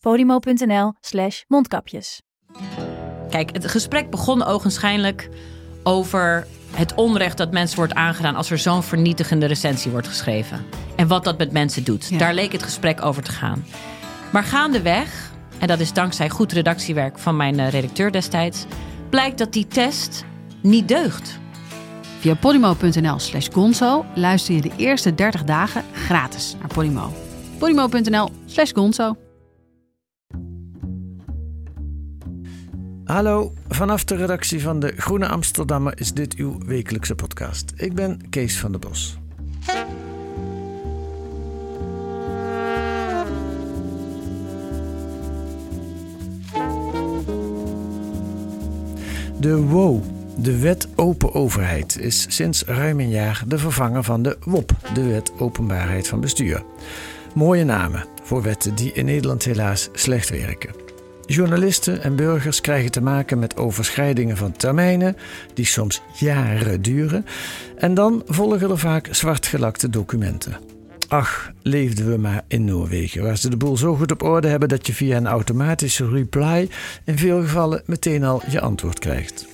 podimo.nl 0.00 0.92
slash 1.00 1.42
mondkapjes. 1.46 2.22
Kijk, 3.30 3.52
het 3.52 3.70
gesprek 3.70 4.10
begon 4.10 4.44
ogenschijnlijk 4.44 5.28
over 5.82 6.46
het 6.70 6.94
onrecht 6.94 7.36
dat 7.36 7.52
mensen 7.52 7.76
wordt 7.76 7.94
aangedaan 7.94 8.36
als 8.36 8.50
er 8.50 8.58
zo'n 8.58 8.82
vernietigende 8.82 9.46
recensie 9.46 9.90
wordt 9.90 10.08
geschreven. 10.08 10.64
En 10.96 11.06
wat 11.08 11.24
dat 11.24 11.38
met 11.38 11.52
mensen 11.52 11.84
doet. 11.84 12.18
Daar 12.18 12.34
leek 12.34 12.52
het 12.52 12.62
gesprek 12.62 13.04
over 13.04 13.22
te 13.22 13.32
gaan. 13.32 13.64
Maar 14.32 14.44
gaandeweg, 14.44 15.32
en 15.58 15.66
dat 15.66 15.80
is 15.80 15.92
dankzij 15.92 16.28
goed 16.28 16.52
redactiewerk 16.52 17.18
van 17.18 17.36
mijn 17.36 17.58
eh, 17.58 17.70
redacteur 17.70 18.12
destijds, 18.12 18.64
blijkt 19.10 19.38
dat 19.38 19.52
die 19.52 19.66
test 19.66 20.24
niet 20.62 20.88
deugt. 20.88 21.38
Via 22.18 22.34
polymo.nl 22.34 23.18
slash 23.18 23.48
gonzo 23.52 24.04
luister 24.14 24.54
je 24.54 24.60
de 24.60 24.72
eerste 24.76 25.14
30 25.14 25.44
dagen 25.44 25.84
gratis 25.92 26.56
naar 26.58 26.68
Polymo. 26.68 27.12
polymo.nl 27.58 28.28
slash 28.46 28.72
gonzo. 28.72 29.27
Hallo, 33.08 33.52
vanaf 33.68 34.04
de 34.04 34.16
redactie 34.16 34.62
van 34.62 34.80
de 34.80 34.92
Groene 34.96 35.28
Amsterdammer 35.28 36.00
is 36.00 36.12
dit 36.12 36.34
uw 36.34 36.58
wekelijkse 36.66 37.14
podcast. 37.14 37.72
Ik 37.76 37.94
ben 37.94 38.20
Kees 38.30 38.58
van 38.58 38.70
der 38.70 38.80
Bos. 38.80 39.18
De 49.40 49.56
WO, 49.56 50.02
de 50.36 50.58
Wet 50.58 50.88
Open 50.94 51.34
Overheid, 51.34 51.98
is 51.98 52.26
sinds 52.28 52.62
ruim 52.64 53.00
een 53.00 53.10
jaar 53.10 53.42
de 53.46 53.58
vervanger 53.58 54.02
van 54.02 54.22
de 54.22 54.38
WOP, 54.44 54.70
de 54.94 55.08
Wet 55.08 55.32
Openbaarheid 55.38 56.08
van 56.08 56.20
Bestuur. 56.20 56.62
Mooie 57.34 57.64
namen 57.64 58.04
voor 58.22 58.42
wetten 58.42 58.74
die 58.74 58.92
in 58.92 59.04
Nederland 59.04 59.44
helaas 59.44 59.88
slecht 59.92 60.30
werken. 60.30 60.87
Journalisten 61.30 62.02
en 62.02 62.16
burgers 62.16 62.60
krijgen 62.60 62.90
te 62.90 63.00
maken 63.00 63.38
met 63.38 63.56
overschrijdingen 63.56 64.36
van 64.36 64.52
termijnen, 64.52 65.16
die 65.54 65.64
soms 65.64 66.02
jaren 66.14 66.82
duren, 66.82 67.26
en 67.76 67.94
dan 67.94 68.22
volgen 68.26 68.70
er 68.70 68.78
vaak 68.78 69.08
zwartgelakte 69.10 69.90
documenten. 69.90 70.56
Ach, 71.08 71.52
leefden 71.62 72.10
we 72.10 72.16
maar 72.16 72.44
in 72.46 72.64
Noorwegen, 72.64 73.22
waar 73.22 73.36
ze 73.36 73.50
de 73.50 73.56
boel 73.56 73.76
zo 73.76 73.94
goed 73.94 74.12
op 74.12 74.22
orde 74.22 74.48
hebben 74.48 74.68
dat 74.68 74.86
je 74.86 74.92
via 74.92 75.16
een 75.16 75.26
automatische 75.26 76.08
reply 76.08 76.68
in 77.04 77.18
veel 77.18 77.40
gevallen 77.40 77.82
meteen 77.86 78.24
al 78.24 78.42
je 78.50 78.60
antwoord 78.60 78.98
krijgt. 78.98 79.46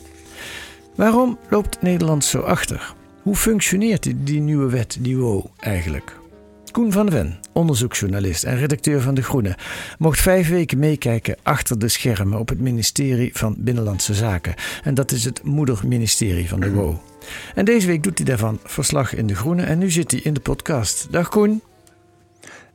Waarom 0.95 1.39
loopt 1.49 1.83
Nederland 1.83 2.25
zo 2.25 2.41
achter? 2.41 2.95
Hoe 3.23 3.37
functioneert 3.37 4.27
die, 4.27 4.41
nieuwe 4.41 4.71
wet, 4.71 4.97
die 5.01 5.43
eigenlijk? 5.61 6.23
Koen 6.75 6.93
van 6.93 7.11
Ven, 7.11 7.39
onderzoeksjournalist 7.53 8.45
en 8.45 8.57
redacteur 8.59 9.01
van 9.01 9.15
De 9.15 9.23
Groene, 9.23 9.57
mocht 9.99 10.21
vijf 10.21 10.49
weken 10.49 10.79
meekijken 10.79 11.37
achter 11.43 11.79
de 11.79 11.89
schermen 11.89 12.39
op 12.39 12.49
het 12.49 12.61
ministerie 12.61 13.31
van 13.35 13.55
Binnenlandse 13.59 14.15
Zaken. 14.15 14.55
En 14.83 14.95
dat 14.95 15.13
is 15.13 15.25
het 15.25 15.43
moederministerie 15.43 16.49
van 16.49 16.61
de 16.61 16.71
WO. 16.71 17.03
En 17.55 17.65
deze 17.65 17.87
week 17.87 18.03
doet 18.03 18.19
hij 18.19 18.27
daarvan 18.27 18.59
verslag 18.65 19.15
in 19.15 19.27
De 19.27 19.35
Groene 19.35 19.63
en 19.63 19.79
nu 19.79 19.91
zit 19.91 20.11
hij 20.11 20.21
in 20.21 20.35
de 20.35 20.41
podcast. 20.41 21.07
Dag 21.11 21.29
Koen. 21.29 21.63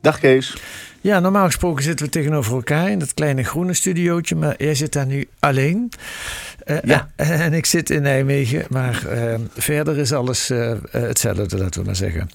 Dag 0.00 0.18
Kees. 0.18 0.56
Ja, 1.00 1.20
normaal 1.20 1.46
gesproken 1.46 1.82
zitten 1.84 2.06
we 2.06 2.12
tegenover 2.12 2.54
elkaar 2.54 2.90
in 2.90 2.98
dat 2.98 3.14
kleine 3.14 3.42
groene 3.44 3.74
studiootje, 3.74 4.34
maar 4.34 4.54
jij 4.58 4.74
zit 4.74 4.92
daar 4.92 5.06
nu 5.06 5.28
alleen. 5.38 5.92
Uh, 6.66 6.76
Ja. 6.82 7.10
uh, 7.16 7.40
en 7.40 7.52
ik 7.52 7.66
zit 7.66 7.90
in 7.90 8.02
Nijmegen, 8.02 8.64
maar 8.68 9.02
uh, 9.12 9.34
verder 9.54 9.98
is 9.98 10.12
alles 10.12 10.48
hetzelfde, 10.90 11.58
laten 11.58 11.80
we 11.80 11.86
maar 11.86 11.96
zeggen. 11.96 12.30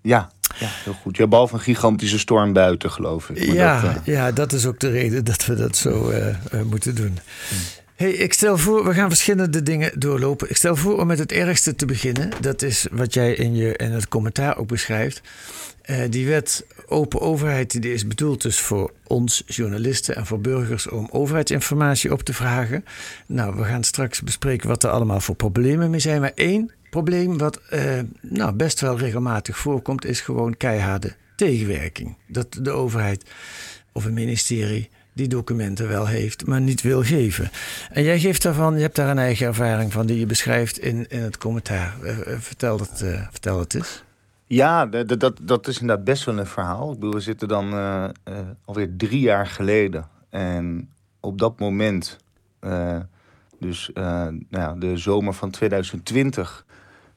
Ja, 0.00 0.30
ja 0.58 0.68
heel 0.84 0.96
goed. 1.02 1.16
Ja, 1.16 1.26
behalve 1.26 1.54
een 1.54 1.60
gigantische 1.60 2.18
storm 2.18 2.52
buiten, 2.52 2.90
geloof 2.90 3.30
ik. 3.30 3.46
Maar 3.46 3.56
ja, 3.56 3.80
dat, 3.80 3.90
uh, 3.94 4.14
ja, 4.14 4.32
dat 4.32 4.52
is 4.52 4.66
ook 4.66 4.80
de 4.80 4.90
reden 4.90 5.24
dat 5.24 5.46
we 5.46 5.54
dat 5.54 5.76
zo 5.76 6.12
moeten 6.64 6.94
doen. 6.94 7.18
Hey, 7.94 8.12
ik 8.12 8.32
stel 8.32 8.58
voor, 8.58 8.84
we 8.84 8.94
gaan 8.94 9.08
verschillende 9.08 9.62
dingen 9.62 10.00
doorlopen. 10.00 10.50
Ik 10.50 10.56
stel 10.56 10.76
voor 10.76 11.00
om 11.00 11.06
met 11.06 11.18
het 11.18 11.32
ergste 11.32 11.74
te 11.74 11.86
beginnen. 11.86 12.30
Dat 12.40 12.62
is 12.62 12.86
wat 12.90 13.14
jij 13.14 13.34
in, 13.34 13.56
je, 13.56 13.76
in 13.76 13.92
het 13.92 14.08
commentaar 14.08 14.56
ook 14.58 14.68
beschrijft. 14.68 15.20
Uh, 15.86 15.96
die 16.10 16.26
wet 16.26 16.66
open 16.86 17.20
overheid 17.20 17.82
die 17.82 17.92
is 17.92 18.06
bedoeld 18.06 18.42
dus 18.42 18.60
voor 18.60 18.92
ons 19.06 19.42
journalisten 19.46 20.16
en 20.16 20.26
voor 20.26 20.40
burgers 20.40 20.88
om 20.88 21.08
overheidsinformatie 21.10 22.12
op 22.12 22.22
te 22.22 22.32
vragen. 22.32 22.84
Nou, 23.26 23.56
we 23.56 23.64
gaan 23.64 23.84
straks 23.84 24.22
bespreken 24.22 24.68
wat 24.68 24.82
er 24.82 24.90
allemaal 24.90 25.20
voor 25.20 25.34
problemen 25.34 25.90
mee 25.90 26.00
zijn. 26.00 26.20
Maar 26.20 26.32
één 26.34 26.70
probleem 26.94 27.38
wat 27.38 27.60
uh, 27.72 28.00
nou, 28.20 28.52
best 28.52 28.80
wel 28.80 28.98
regelmatig 28.98 29.56
voorkomt 29.56 30.04
is 30.04 30.20
gewoon 30.20 30.56
keiharde 30.56 31.14
tegenwerking. 31.36 32.16
Dat 32.26 32.58
de 32.60 32.70
overheid 32.70 33.30
of 33.92 34.04
een 34.04 34.14
ministerie 34.14 34.90
die 35.12 35.28
documenten 35.28 35.88
wel 35.88 36.06
heeft, 36.06 36.46
maar 36.46 36.60
niet 36.60 36.82
wil 36.82 37.02
geven. 37.02 37.50
En 37.90 38.02
jij 38.02 38.18
geeft 38.18 38.42
daarvan, 38.42 38.74
je 38.74 38.80
hebt 38.80 38.96
daar 38.96 39.10
een 39.10 39.18
eigen 39.18 39.46
ervaring 39.46 39.92
van 39.92 40.06
die 40.06 40.18
je 40.18 40.26
beschrijft 40.26 40.78
in, 40.78 41.08
in 41.08 41.20
het 41.22 41.38
commentaar. 41.38 41.94
Uh, 42.02 42.16
vertel, 42.38 42.78
het, 42.78 43.00
uh, 43.04 43.26
vertel 43.30 43.58
het 43.58 43.74
eens. 43.74 44.04
Ja, 44.46 44.86
dat, 44.86 45.20
dat, 45.20 45.38
dat 45.42 45.66
is 45.66 45.80
inderdaad 45.80 46.04
best 46.04 46.24
wel 46.24 46.38
een 46.38 46.46
verhaal. 46.46 46.92
Ik 46.92 46.98
bedoel, 46.98 47.14
we 47.14 47.20
zitten 47.20 47.48
dan 47.48 47.72
alweer 48.64 48.90
drie 48.96 49.20
jaar 49.20 49.46
geleden. 49.46 50.08
En 50.30 50.90
op 51.20 51.38
dat 51.38 51.58
moment, 51.58 52.16
dus 53.58 53.90
nou 53.94 54.44
ja, 54.50 54.74
de 54.74 54.96
zomer 54.96 55.32
van 55.32 55.50
2020, 55.50 56.64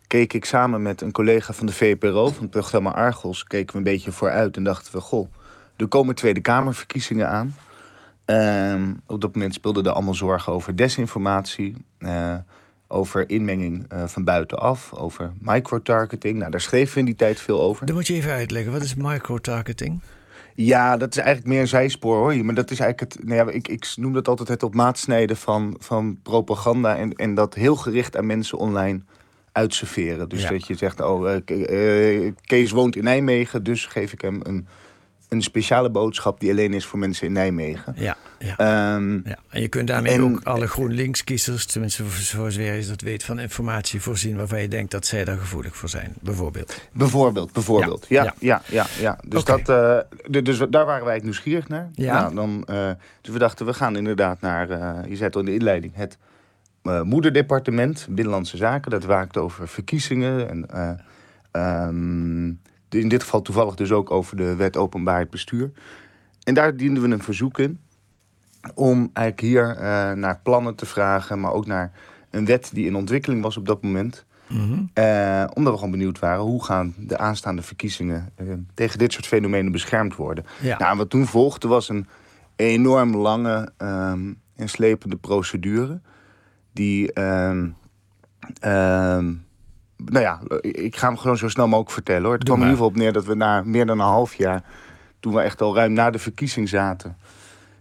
keek 0.08 0.34
ik 0.34 0.46
samen 0.46 0.82
met 0.82 1.02
een 1.02 1.12
collega 1.12 1.54
van 1.54 1.66
de 1.66 1.74
VPRO, 1.74 2.28
van 2.28 2.42
het 2.42 2.52
programma 2.52 2.92
Argos, 2.92 3.44
keken 3.44 3.72
we 3.72 3.78
een 3.78 3.84
beetje 3.84 4.12
vooruit 4.12 4.58
en 4.58 4.64
dachten 4.64 4.94
we, 4.94 5.02
goh, 5.02 5.32
er 5.76 5.88
komen 5.88 6.16
Tweede 6.16 6.42
Kamerverkiezingen 6.42 7.30
aan. 7.30 7.56
Um, 8.26 9.02
op 9.06 9.22
dat 9.22 9.34
moment 9.34 9.54
speelden 9.54 9.86
er 9.86 9.92
allemaal 9.92 10.14
zorgen 10.14 10.54
over 10.54 10.76
desinformatie 10.76 11.76
over 12.88 13.30
inmenging 13.30 13.94
uh, 13.94 14.04
van 14.08 14.24
buitenaf, 14.24 14.94
over 14.94 15.34
microtargeting. 15.40 16.38
Nou, 16.38 16.52
daar 16.52 16.62
schreven 16.62 16.94
we 16.94 17.00
in 17.00 17.06
die 17.06 17.16
tijd 17.16 17.40
veel 17.40 17.62
over. 17.62 17.86
Dan 17.86 17.96
moet 17.96 18.08
je 18.08 18.14
even 18.14 18.32
uitleggen, 18.32 18.72
wat 18.72 18.82
is 18.82 18.96
microtargeting? 18.96 20.02
Ja, 20.56 20.98
dat 20.98 21.10
is 21.10 21.18
eigenlijk 21.18 21.48
meer 21.48 21.62
een 21.62 21.68
zijspoor 21.68 22.18
hoor. 22.18 22.46
Maar 22.46 22.56
dat 22.56 22.72
is 22.72 22.80
eigenlijk 22.80 23.14
het. 23.14 23.28
Nou 23.28 23.36
ja, 23.36 23.54
ik, 23.54 23.68
ik 23.68 23.94
noem 23.96 24.14
dat 24.14 24.28
altijd 24.28 24.48
het 24.48 24.64
op 24.64 24.74
maat 24.74 24.98
snijden 24.98 25.38
van, 25.38 25.76
van 25.80 26.20
propaganda. 26.24 26.96
En, 26.96 27.14
en 27.14 27.34
dat 27.34 27.54
heel 27.54 27.76
gericht 27.76 28.18
aan 28.18 28.26
mensen 28.26 28.58
online 28.58 29.02
uitserveren. 29.58 30.30
Dus 30.30 30.42
ja. 30.42 30.50
dat 30.50 30.68
je 30.68 30.76
zegt, 30.76 31.02
oh, 31.02 31.30
uh, 31.46 32.32
Kees 32.46 32.72
woont 32.72 32.96
in 32.96 33.04
Nijmegen, 33.04 33.64
dus 33.64 33.86
geef 33.86 34.14
ik 34.14 34.22
hem 34.22 34.40
een 34.44 34.68
een 35.30 35.42
speciale 35.42 35.90
boodschap 35.90 36.40
die 36.40 36.52
alleen 36.52 36.74
is 36.74 36.86
voor 36.86 37.00
mensen 37.00 37.28
in 37.28 37.34
Nijmegen. 37.34 37.96
Ja, 37.98 38.18
ja. 38.40 38.96
Um, 38.96 39.22
ja. 39.26 39.38
En 39.50 39.62
je 39.62 39.68
kunt 39.68 39.88
daarmee 39.88 40.14
en, 40.14 40.24
ook 40.24 40.44
alle 40.44 40.68
GroenLinks-kiezers, 40.68 41.66
tenminste 41.66 42.04
voor 42.04 42.52
zover 42.52 42.76
je 42.76 42.88
dat 42.88 43.02
weet, 43.02 43.24
van 43.24 43.40
informatie 43.40 44.02
voorzien 44.02 44.38
waarvan 44.38 44.62
je 44.62 44.68
denkt 44.68 44.92
dat 44.92 45.06
zij 45.06 45.24
daar 45.24 45.38
gevoelig 45.38 45.76
voor 45.76 45.90
zijn, 45.90 46.14
bijvoorbeeld. 46.22 46.82
Bijvoorbeeld, 46.92 47.54
bijvoorbeeld. 47.54 48.06
Ja, 48.10 48.24
ja, 48.24 48.34
ja, 48.40 48.62
ja. 48.66 48.86
ja. 49.00 49.18
Dus, 49.28 49.42
okay. 49.42 49.62
dat, 49.62 50.08
uh, 50.30 50.44
dus 50.44 50.58
daar 50.70 50.86
waren 50.86 51.06
wij 51.06 51.20
nieuwsgierig 51.24 51.68
naar. 51.68 51.90
Ja. 51.94 52.20
Nou, 52.20 52.36
dan, 52.36 52.68
uh, 52.70 52.92
dus 53.22 53.34
we 53.34 53.40
dachten, 53.40 53.66
we 53.66 53.74
gaan 53.74 53.96
inderdaad 53.96 54.42
naar, 54.42 54.68
je 55.10 55.16
zei 55.16 55.24
het 55.24 55.36
al 55.36 55.42
in 55.42 55.48
de 55.48 55.54
inleiding, 55.54 55.96
het 55.96 56.18
moederdepartement 57.04 58.08
Binnenlandse 58.10 58.58
Zaken. 58.58 58.92
Dat 58.92 59.04
waakt 59.04 59.38
over 59.38 59.68
verkiezingen 59.68 60.50
en... 60.50 61.00
Um, 61.52 62.60
in 62.90 63.10
dit 63.10 63.24
geval 63.24 63.42
toevallig 63.42 63.76
dus 63.76 63.92
ook 63.92 64.12
over 64.12 64.38
de 64.38 64.56
wet 64.56 64.78
openbaarheid 64.78 65.30
bestuur. 65.30 65.72
En 66.44 66.54
daar 66.54 66.76
dienden 66.76 67.04
we 67.04 67.10
een 67.10 67.24
verzoek 67.24 67.60
in 67.60 67.80
om 68.76 69.10
eigenlijk 69.14 69.48
hier 69.48 69.76
uh, 69.76 70.12
naar 70.12 70.40
plannen 70.44 70.76
te 70.76 70.86
vragen, 70.86 71.40
maar 71.40 71.52
ook 71.52 71.66
naar 71.66 71.92
een 72.30 72.46
wet 72.46 72.70
die 72.74 72.86
in 72.86 72.96
ontwikkeling 72.96 73.42
was 73.42 73.58
op 73.58 73.66
dat 73.66 73.82
moment. 73.82 74.26
Mhm. 74.48 74.62
Mm 74.62 74.68
-hmm. 74.72 74.90
uh, 75.04 75.48
omdat 75.54 75.72
we 75.72 75.80
gewoon 75.80 75.92
benieuwd 75.92 76.20
waren 76.20 76.44
hoe 76.44 76.64
gaan 76.64 76.94
de 76.98 77.18
aanstaande 77.18 77.62
verkiezingen 77.62 78.30
uh, 78.42 78.54
tegen 78.74 79.00
dit 79.00 79.14
soort 79.14 79.28
fenomenen 79.28 79.72
beschermd 79.72 80.16
worden. 80.16 80.46
Ja. 80.62 80.78
Nou, 80.78 80.98
wat 80.98 81.10
toen 81.10 81.26
volgde 81.26 81.68
was 81.68 81.90
een 81.90 82.08
enorm 82.56 83.16
lange 83.16 83.72
en 84.56 84.70
slepende 84.70 85.16
procedure. 85.16 86.00
Die 86.78 87.20
um, 87.22 87.76
um, 88.66 89.46
nou 89.96 90.20
ja, 90.20 90.42
ik 90.62 90.96
ga 90.96 91.08
hem 91.08 91.18
gewoon 91.18 91.38
zo 91.38 91.50
snel 91.50 91.68
mogelijk 91.68 91.92
vertellen 91.92 92.24
hoor. 92.24 92.34
Het 92.34 92.46
Doe 92.46 92.56
kwam 92.56 92.66
in 92.66 92.72
ieder 92.72 92.84
geval 92.84 92.96
op 92.96 93.04
neer 93.04 93.14
dat 93.14 93.26
we 93.26 93.36
na 93.36 93.62
meer 93.62 93.86
dan 93.86 94.00
een 94.00 94.06
half 94.06 94.36
jaar, 94.36 94.64
toen 95.20 95.34
we 95.34 95.42
echt 95.42 95.62
al 95.62 95.76
ruim 95.76 95.94
na 95.94 96.10
de 96.10 96.20
verkiezing 96.20 96.70
zaten, 96.70 97.18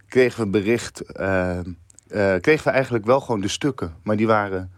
kregen 0.07 0.43
we 0.43 0.49
bericht... 0.49 0.99
eh, 1.01 1.59
eh, 1.59 2.41
kregen 2.41 2.63
we 2.63 2.69
eigenlijk 2.69 3.05
wel 3.05 3.19
gewoon 3.19 3.41
de 3.41 3.47
stukken. 3.47 3.93
Maar 4.03 4.15
die 4.15 4.27
waren 4.27 4.71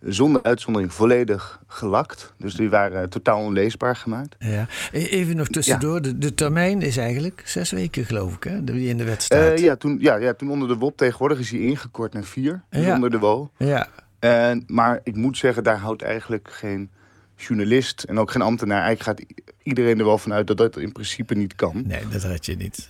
zonder 0.00 0.42
uitzondering 0.42 0.92
volledig 0.94 1.60
gelakt. 1.66 2.32
Dus 2.38 2.54
die 2.54 2.70
waren 2.70 3.08
totaal 3.10 3.40
onleesbaar 3.40 3.96
gemaakt. 3.96 4.36
Ja. 4.38 4.66
E- 4.92 5.04
Even 5.04 5.36
nog 5.36 5.48
tussendoor, 5.48 6.02
de, 6.02 6.18
de 6.18 6.34
termijn 6.34 6.82
is 6.82 6.96
eigenlijk 6.96 7.42
zes 7.44 7.70
weken, 7.70 8.04
geloof 8.04 8.34
ik, 8.34 8.42
hè? 8.44 8.64
Die 8.64 8.88
in 8.88 8.96
de 8.98 9.04
wet 9.04 9.16
Eh, 9.18 9.22
staat. 9.24 9.60
ja, 9.60 9.76
toen, 9.76 9.98
ja, 10.00 10.16
ja, 10.16 10.34
toen 10.34 10.50
onder 10.50 10.68
de 10.68 10.76
WOP 10.76 10.96
tegenwoordig 10.96 11.38
is 11.38 11.50
hij 11.50 11.60
ingekort 11.60 12.12
naar 12.12 12.24
vier. 12.24 12.62
Dus 12.70 12.84
Ja. 12.84 12.94
onder 12.94 13.10
de 13.10 13.18
WO. 13.18 13.50
ja. 13.56 13.88
En, 14.18 14.64
maar 14.66 15.00
ik 15.02 15.14
moet 15.16 15.36
zeggen, 15.38 15.64
daar 15.64 15.78
houdt 15.78 16.02
eigenlijk 16.02 16.48
geen 16.52 16.90
journalist 17.36 18.02
en 18.02 18.18
ook 18.18 18.30
geen 18.30 18.42
ambtenaar. 18.42 18.82
Eigenlijk 18.82 19.18
gaat 19.18 19.46
iedereen 19.62 19.98
er 19.98 20.04
wel 20.04 20.18
vanuit 20.18 20.46
dat 20.46 20.56
dat 20.56 20.76
in 20.76 20.92
principe 20.92 21.34
niet 21.34 21.54
kan. 21.54 21.82
Nee, 21.86 22.00
dat 22.12 22.22
red 22.22 22.46
je 22.46 22.56
niet. 22.56 22.88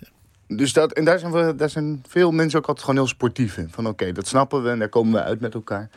Dus 0.56 0.72
dat, 0.72 0.92
en 0.92 1.04
daar 1.04 1.18
zijn, 1.18 1.32
we, 1.32 1.54
daar 1.56 1.70
zijn 1.70 2.02
veel 2.08 2.30
mensen 2.30 2.58
ook 2.58 2.66
altijd 2.66 2.86
gewoon 2.86 3.00
heel 3.00 3.10
sportief 3.10 3.56
in. 3.56 3.68
Van 3.70 3.86
oké, 3.86 4.12
dat 4.12 4.26
snappen 4.26 4.62
we 4.62 4.70
en 4.70 4.78
daar 4.78 4.88
komen 4.88 5.12
we 5.12 5.22
uit 5.22 5.40
met 5.40 5.54
elkaar. 5.54 5.90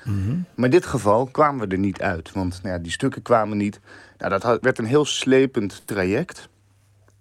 Maar 0.55 0.65
in 0.65 0.71
dit 0.71 0.85
geval 0.85 1.25
kwamen 1.25 1.67
we 1.67 1.73
er 1.73 1.79
niet 1.81 2.01
uit. 2.01 2.31
Want 2.31 2.59
nou 2.63 2.75
ja, 2.75 2.81
die 2.81 2.91
stukken 2.91 3.21
kwamen 3.21 3.57
niet. 3.57 3.79
Nou, 4.17 4.31
dat 4.31 4.43
had- 4.43 4.61
werd 4.61 4.77
een 4.79 4.85
heel 4.85 5.05
slepend 5.05 5.81
traject. 5.85 6.49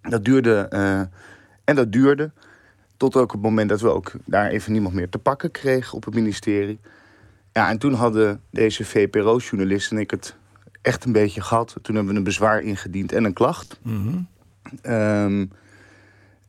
Dat 0.02 0.24
duurde 0.24 0.66
eh, 0.70 1.00
en 1.64 1.74
dat 1.74 1.92
duurde. 1.92 2.30
Tot 2.96 3.16
ook 3.16 3.32
het 3.32 3.42
moment 3.42 3.68
dat 3.68 3.80
we 3.80 3.88
ook 3.88 4.12
daar 4.24 4.48
even 4.48 4.72
niemand 4.72 4.94
meer 4.94 5.08
te 5.08 5.18
pakken 5.18 5.50
kregen 5.50 5.94
op 5.96 6.04
het 6.04 6.14
ministerie. 6.14 6.78
Ja, 7.52 7.68
en 7.70 7.78
toen 7.78 7.94
hadden 7.94 8.40
deze 8.50 8.84
VPRO-journalist 8.84 9.90
en 9.90 9.98
ik 9.98 10.10
het 10.10 10.34
echt 10.82 11.04
een 11.04 11.12
beetje 11.12 11.40
gehad. 11.40 11.76
Toen 11.82 11.94
hebben 11.94 12.12
we 12.12 12.18
een 12.18 12.24
bezwaar 12.24 12.60
ingediend 12.62 13.12
en 13.12 13.24
een 13.24 13.32
klacht. 13.32 13.80
Ehm, 14.82 15.46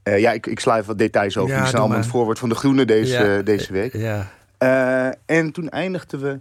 eh, 0.04 0.20
ja, 0.20 0.32
ik, 0.32 0.48
ik 0.48 0.60
sla 0.60 0.76
even 0.76 0.88
wat 0.88 0.98
details 0.98 1.38
over. 1.38 1.56
Ja, 1.56 1.86
Die 1.86 1.96
het 1.96 2.06
voorwoord 2.06 2.40
van 2.40 2.50
de 2.50 2.56
Groene 2.56 2.86
deze, 2.86 3.24
Ja, 3.24 3.42
deze 3.42 3.74
week. 3.74 3.94
Ja. 3.94 4.32
Eh, 4.58 5.08
en 5.26 5.52
toen 5.52 5.70
eindigden 5.70 6.20
we 6.20 6.40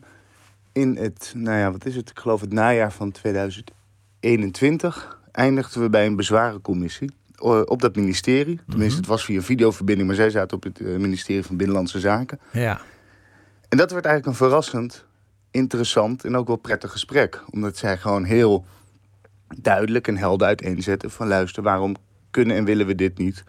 in 0.72 0.96
het, 0.96 1.32
nou 1.36 1.58
ja, 1.58 1.72
wat 1.72 1.86
is 1.86 1.96
het? 1.96 2.10
Ik 2.10 2.18
geloof 2.18 2.40
het 2.40 2.52
najaar 2.52 2.92
van 2.92 3.12
2021. 3.12 5.20
Eindigden 5.32 5.82
we 5.82 5.90
bij 5.90 6.06
een 6.06 6.16
bezwarencommissie 6.16 7.10
eh, 7.36 7.60
op 7.64 7.80
dat 7.80 7.96
ministerie. 7.96 8.60
Tenminste, 8.68 8.98
het 8.98 9.06
was 9.06 9.24
via 9.24 9.40
videoverbinding, 9.40 10.06
maar 10.06 10.16
zij 10.16 10.30
zaten 10.30 10.56
op 10.56 10.62
het 10.62 10.80
eh, 10.80 10.96
ministerie 10.96 11.44
van 11.44 11.56
Binnenlandse 11.56 12.00
Zaken. 12.00 12.40
Ja. 12.52 12.80
En 13.68 13.78
dat 13.78 13.90
werd 13.90 14.04
eigenlijk 14.04 14.26
een 14.26 14.46
verrassend, 14.46 15.04
interessant 15.50 16.24
en 16.24 16.36
ook 16.36 16.46
wel 16.46 16.56
prettig 16.56 16.90
gesprek. 16.90 17.42
Omdat 17.50 17.76
zij 17.76 17.98
gewoon 17.98 18.24
heel 18.24 18.64
duidelijk 19.60 20.08
en 20.08 20.16
helder 20.16 20.46
uiteenzetten 20.46 21.10
van 21.10 21.28
luister, 21.28 21.62
waarom 21.62 21.96
kunnen 22.32 22.56
en 22.56 22.64
willen 22.64 22.86
we 22.86 22.94
dit 22.94 23.18
niet 23.18 23.44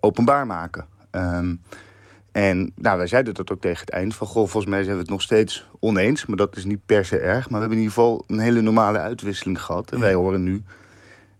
openbaar 0.00 0.46
maken? 0.46 0.86
Ehm, 1.10 1.54
en 2.32 2.72
nou, 2.76 2.96
wij 2.98 3.06
zeiden 3.06 3.34
dat 3.34 3.52
ook 3.52 3.60
tegen 3.60 3.80
het 3.80 3.90
eind 3.90 4.14
van, 4.14 4.26
goh, 4.26 4.48
volgens 4.48 4.66
mij 4.72 4.82
zijn 4.82 4.94
we 4.94 5.00
het 5.00 5.10
nog 5.10 5.22
steeds 5.22 5.66
oneens, 5.80 6.26
maar 6.26 6.36
dat 6.36 6.56
is 6.56 6.64
niet 6.64 6.86
per 6.86 7.04
se 7.04 7.18
erg. 7.18 7.50
Maar 7.50 7.60
we 7.60 7.66
hebben 7.66 7.78
in 7.78 7.82
ieder 7.84 7.94
geval 7.94 8.24
een 8.26 8.38
hele 8.38 8.60
normale 8.60 8.98
uitwisseling 8.98 9.62
gehad. 9.62 9.92
En 9.92 10.00
wij 10.00 10.14
horen 10.14 10.42
nu 10.42 10.62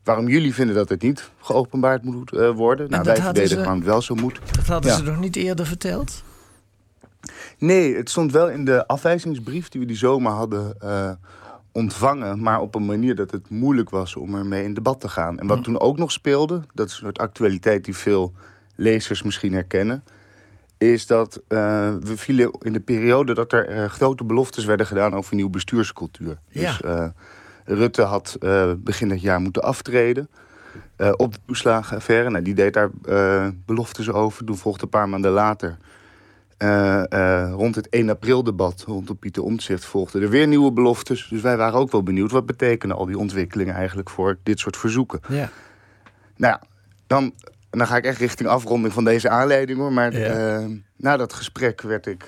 waarom 0.04 0.28
jullie 0.28 0.54
vinden 0.54 0.74
dat 0.74 0.88
het 0.88 1.02
niet 1.02 1.30
geopenbaard 1.40 2.04
moet 2.04 2.32
eh, 2.32 2.50
worden. 2.50 2.90
Nou, 2.90 3.04
wij 3.04 3.16
verdedigen 3.16 3.56
waarom 3.58 3.76
het 3.78 3.86
wel 3.86 4.02
zo 4.02 4.14
moet. 4.14 4.40
Dat 4.56 4.66
hadden 4.66 4.90
Ja. 4.90 4.96
ze 4.96 5.02
nog 5.02 5.20
niet 5.20 5.36
eerder 5.36 5.66
verteld? 5.66 6.22
Nee, 7.58 7.96
het 7.96 8.10
stond 8.10 8.32
wel 8.32 8.50
in 8.50 8.64
de 8.64 8.86
afwijzingsbrief 8.86 9.68
die 9.68 9.80
we 9.80 9.86
die 9.86 9.96
zomer 9.96 10.32
hadden 10.32 10.74
eh, 10.80 11.10
ontvangen. 11.72 12.42
Maar 12.42 12.60
op 12.60 12.74
een 12.74 12.86
manier 12.86 13.14
dat 13.14 13.30
het 13.30 13.50
moeilijk 13.50 13.90
was 13.90 14.16
om 14.16 14.34
ermee 14.34 14.64
in 14.64 14.74
debat 14.74 15.00
te 15.00 15.08
gaan. 15.08 15.38
En 15.38 15.46
wat 15.46 15.64
toen 15.64 15.80
ook 15.80 15.98
nog 15.98 16.12
speelde, 16.12 16.62
dat 16.74 16.86
is 16.86 16.92
een 16.92 16.98
soort 16.98 17.18
actualiteit 17.18 17.84
die 17.84 17.96
veel 17.96 18.32
lezers 18.74 19.22
misschien 19.22 19.52
herkennen. 19.52 20.04
Is 20.78 21.06
dat 21.06 21.42
eh, 21.48 21.58
we 22.00 22.16
vielen 22.16 22.50
in 22.60 22.72
de 22.72 22.80
periode 22.80 23.34
dat 23.34 23.52
er 23.52 23.68
eh, 23.68 23.84
grote 23.84 24.24
beloftes 24.24 24.64
werden 24.64 24.86
gedaan 24.86 25.14
over 25.14 25.34
nieuwe 25.34 25.50
bestuurscultuur. 25.50 26.38
Ja. 26.48 26.70
Dus 26.70 26.80
eh, 26.80 27.08
Rutte 27.64 28.02
had 28.02 28.36
begin 28.78 29.08
dit 29.08 29.20
jaar 29.20 29.40
moeten 29.40 29.62
aftreden. 29.62 30.28
op 31.16 31.32
de 31.32 31.40
toeslagenaffaire. 31.46 32.30
Nou, 32.30 32.44
die 32.44 32.54
deed 32.54 32.74
daar 32.74 32.90
beloftes 33.66 34.10
over. 34.10 34.44
Toen 34.44 34.56
volgde 34.56 34.82
een 34.82 34.88
paar 34.88 35.08
maanden 35.08 35.30
later 35.30 35.76
eh, 36.60 37.12
eh, 37.12 37.52
rond 37.52 37.74
het 37.74 37.88
1 37.88 38.08
april 38.10 38.42
debat 38.42 38.84
rondom 38.86 39.18
Pieter 39.18 39.42
Omtzigt 39.42 39.84
volgden 39.84 40.22
er 40.22 40.28
weer 40.28 40.46
nieuwe 40.46 40.72
beloftes. 40.72 41.28
Dus 41.28 41.40
wij 41.40 41.56
waren 41.56 41.78
ook 41.78 41.90
wel 41.92 42.02
benieuwd 42.02 42.30
wat 42.30 42.46
betekenen 42.46 42.96
al 42.96 43.06
die 43.06 43.18
ontwikkelingen 43.18 43.74
eigenlijk 43.74 44.10
voor 44.10 44.38
dit 44.42 44.58
soort 44.58 44.76
verzoeken. 44.76 45.20
Ja. 45.28 45.50
Nou 46.36 46.52
ja, 46.52 46.62
dan, 47.06 47.32
dan 47.70 47.86
ga 47.86 47.96
ik 47.96 48.04
echt 48.04 48.18
richting 48.18 48.48
afronding 48.48 48.92
van 48.92 49.04
deze 49.04 49.28
aanleiding 49.28 49.78
hoor. 49.78 49.92
Maar 49.92 50.12
Ja. 50.18 50.58
eh, 50.58 50.66
na 50.96 51.16
dat 51.16 51.32
gesprek 51.32 51.80
werd 51.80 52.06
ik 52.06 52.22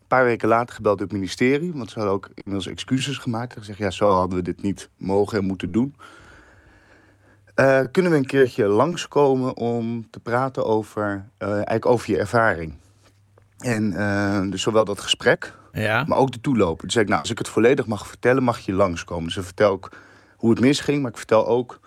een 0.00 0.06
paar 0.08 0.24
weken 0.24 0.48
later 0.48 0.74
gebeld 0.74 0.98
door 0.98 1.06
het 1.06 1.16
ministerie. 1.16 1.72
Want 1.74 1.90
ze 1.90 1.94
hadden 1.98 2.14
ook 2.14 2.28
inmiddels 2.34 2.66
excuses 2.66 3.18
gemaakt. 3.18 3.52
En 3.54 3.58
gezegd, 3.58 3.78
ja, 3.78 3.90
zo 3.90 4.10
hadden 4.10 4.36
we 4.38 4.44
dit 4.44 4.62
niet 4.62 4.88
mogen 4.96 5.38
en 5.38 5.44
moeten 5.44 5.72
doen. 5.72 5.94
Kunnen 7.90 8.10
we 8.10 8.16
een 8.16 8.26
keertje 8.26 8.66
langskomen 8.66 9.56
om 9.56 10.10
te 10.10 10.20
praten 10.20 10.64
over, 10.66 11.24
eigenlijk 11.38 11.86
over 11.86 12.10
je 12.10 12.18
ervaring? 12.18 12.74
En 13.64 13.92
eh, 13.96 14.50
dus 14.50 14.62
zowel 14.62 14.84
dat 14.84 15.00
gesprek, 15.00 15.52
Ja. 15.72 16.04
maar 16.06 16.18
ook 16.18 16.32
de 16.32 16.40
toeloop. 16.40 16.78
Toen 16.80 16.90
zei 16.90 17.04
ik, 17.04 17.10
nou, 17.10 17.20
als 17.22 17.30
ik 17.30 17.38
het 17.38 17.48
volledig 17.48 17.86
mag 17.86 18.06
vertellen, 18.06 18.42
mag 18.42 18.58
je 18.58 18.72
langskomen. 18.72 19.24
Dus 19.24 19.36
ik 19.36 19.44
vertel 19.44 19.70
ook 19.70 19.90
hoe 20.36 20.50
het 20.50 20.60
misging, 20.60 21.02
maar 21.02 21.10
ik 21.10 21.16
vertel 21.16 21.46
ook 21.46 21.80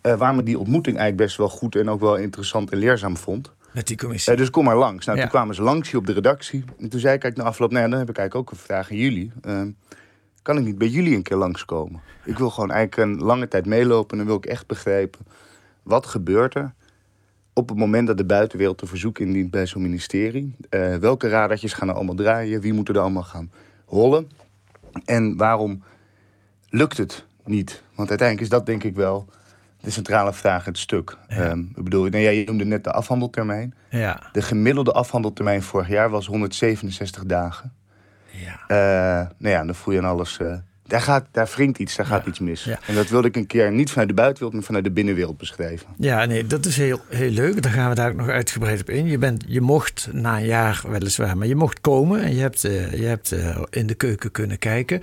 eh 0.00 0.14
waarom 0.16 0.38
ik 0.38 0.46
die 0.46 0.58
ontmoeting 0.58 0.96
eigenlijk 0.96 1.26
best 1.26 1.38
wel 1.38 1.48
goed 1.48 1.76
en 1.76 1.90
ook 1.90 2.00
wel 2.00 2.16
interessant 2.16 2.70
en 2.70 2.78
leerzaam 2.78 3.16
vond. 3.16 3.52
Met 3.72 3.86
die 3.86 3.96
commissie. 3.96 4.32
Eh, 4.32 4.38
dus 4.38 4.50
kom 4.50 4.64
maar 4.64 4.76
langs. 4.76 5.06
Nou, 5.06 5.16
Ja. 5.18 5.22
toen 5.24 5.32
kwamen 5.32 5.54
ze 5.54 5.62
langs 5.62 5.90
hier 5.90 6.00
op 6.00 6.06
de 6.06 6.12
redactie. 6.12 6.64
En 6.78 6.88
toen 6.88 7.00
zei 7.00 7.14
ik 7.14 7.22
eigenlijk 7.22 7.36
na 7.36 7.44
afloop, 7.44 7.70
nou 7.70 7.84
ja, 7.84 7.88
dan 7.90 7.98
heb 7.98 8.08
ik 8.10 8.16
eigenlijk 8.18 8.48
ook 8.48 8.58
een 8.58 8.64
vraag 8.64 8.90
aan 8.90 8.96
jullie. 8.96 9.32
Eh, 9.42 9.62
kan 10.42 10.56
ik 10.58 10.64
niet 10.64 10.78
bij 10.78 10.88
jullie 10.88 11.16
een 11.16 11.22
keer 11.22 11.36
langskomen? 11.36 12.00
Ik 12.24 12.38
wil 12.38 12.50
gewoon 12.50 12.70
eigenlijk 12.70 13.10
een 13.10 13.24
lange 13.24 13.48
tijd 13.48 13.66
meelopen 13.66 14.10
en 14.10 14.16
dan 14.16 14.26
wil 14.26 14.36
ik 14.36 14.46
echt 14.46 14.66
begrijpen, 14.66 15.20
wat 15.82 16.06
gebeurt 16.06 16.54
er 16.54 16.74
op 17.54 17.68
het 17.68 17.78
moment 17.78 18.06
dat 18.06 18.16
de 18.16 18.24
buitenwereld 18.24 18.82
een 18.82 18.88
verzoek 18.88 19.18
indient 19.18 19.50
bij 19.50 19.66
zo'n 19.66 19.82
ministerie? 19.82 20.56
Eh, 20.70 20.96
welke 20.96 21.28
radartjes 21.28 21.72
gaan 21.72 21.88
er 21.88 21.94
allemaal 21.94 22.14
draaien? 22.14 22.60
Wie 22.60 22.72
moet 22.72 22.88
er 22.88 22.98
allemaal 22.98 23.22
gaan 23.22 23.50
rollen? 23.86 24.28
En 25.04 25.36
waarom 25.36 25.82
lukt 26.68 26.96
het 26.96 27.24
niet? 27.44 27.82
Want 27.94 28.08
uiteindelijk 28.08 28.48
is 28.50 28.56
dat 28.56 28.66
denk 28.66 28.84
ik 28.84 28.94
wel 28.94 29.28
de 29.80 29.90
centrale 29.90 30.32
vraag, 30.32 30.64
het 30.64 30.78
stuk. 30.78 31.16
Ehm, 31.28 31.58
ik 31.60 31.84
bedoel, 31.84 32.02
nou 32.08 32.22
ja, 32.22 32.30
je 32.30 32.44
noemde 32.44 32.64
net 32.64 32.84
de 32.84 32.92
afhandeltermijn. 32.92 33.74
Ja. 33.90 34.28
De 34.32 34.42
gemiddelde 34.42 34.92
afhandeltermijn 34.92 35.62
vorig 35.62 35.88
jaar 35.88 36.10
was 36.10 36.26
167 36.26 37.24
dagen. 37.24 37.72
Ja. 38.30 38.60
Eh, 38.66 39.28
nou 39.38 39.54
ja, 39.54 39.64
dan 39.64 39.74
voel 39.74 39.94
je 39.94 40.00
aan 40.00 40.08
alles. 40.10 40.38
eh, 40.38 40.56
daar, 40.86 41.00
gaat, 41.00 41.26
daar 41.30 41.50
wringt 41.54 41.78
iets, 41.78 41.96
daar 41.96 42.06
gaat 42.06 42.26
iets 42.26 42.38
mis. 42.38 42.64
Ja. 42.64 42.78
En 42.86 42.94
dat 42.94 43.08
wilde 43.08 43.28
ik 43.28 43.36
een 43.36 43.46
keer 43.46 43.72
niet 43.72 43.90
vanuit 43.90 44.08
de 44.08 44.14
buitenwereld, 44.14 44.54
maar 44.54 44.66
vanuit 44.66 44.84
de 44.84 44.90
binnenwereld 44.90 45.36
beschrijven. 45.36 45.86
Ja, 45.96 46.24
nee, 46.24 46.46
dat 46.46 46.66
is 46.66 46.76
heel, 46.76 47.00
heel 47.08 47.30
leuk. 47.30 47.62
Daar 47.62 47.72
gaan 47.72 47.88
we 47.88 47.94
daar 47.94 48.10
ook 48.10 48.16
nog 48.16 48.28
uitgebreid 48.28 48.80
op 48.80 48.90
in. 48.90 49.06
Je, 49.06 49.18
bent, 49.18 49.44
je 49.46 49.60
mocht 49.60 50.08
na 50.12 50.36
een 50.36 50.46
jaar 50.46 50.82
weliswaar, 50.88 51.36
maar 51.36 51.46
je 51.46 51.54
mocht 51.54 51.80
komen 51.80 52.22
en 52.22 52.34
je 52.34 52.40
hebt, 52.40 52.64
eh, 52.64 52.92
je 52.92 53.04
hebt 53.04 53.32
eh, 53.32 53.62
in 53.70 53.86
de 53.86 53.94
keuken 53.94 54.30
kunnen 54.30 54.58
kijken. 54.58 55.00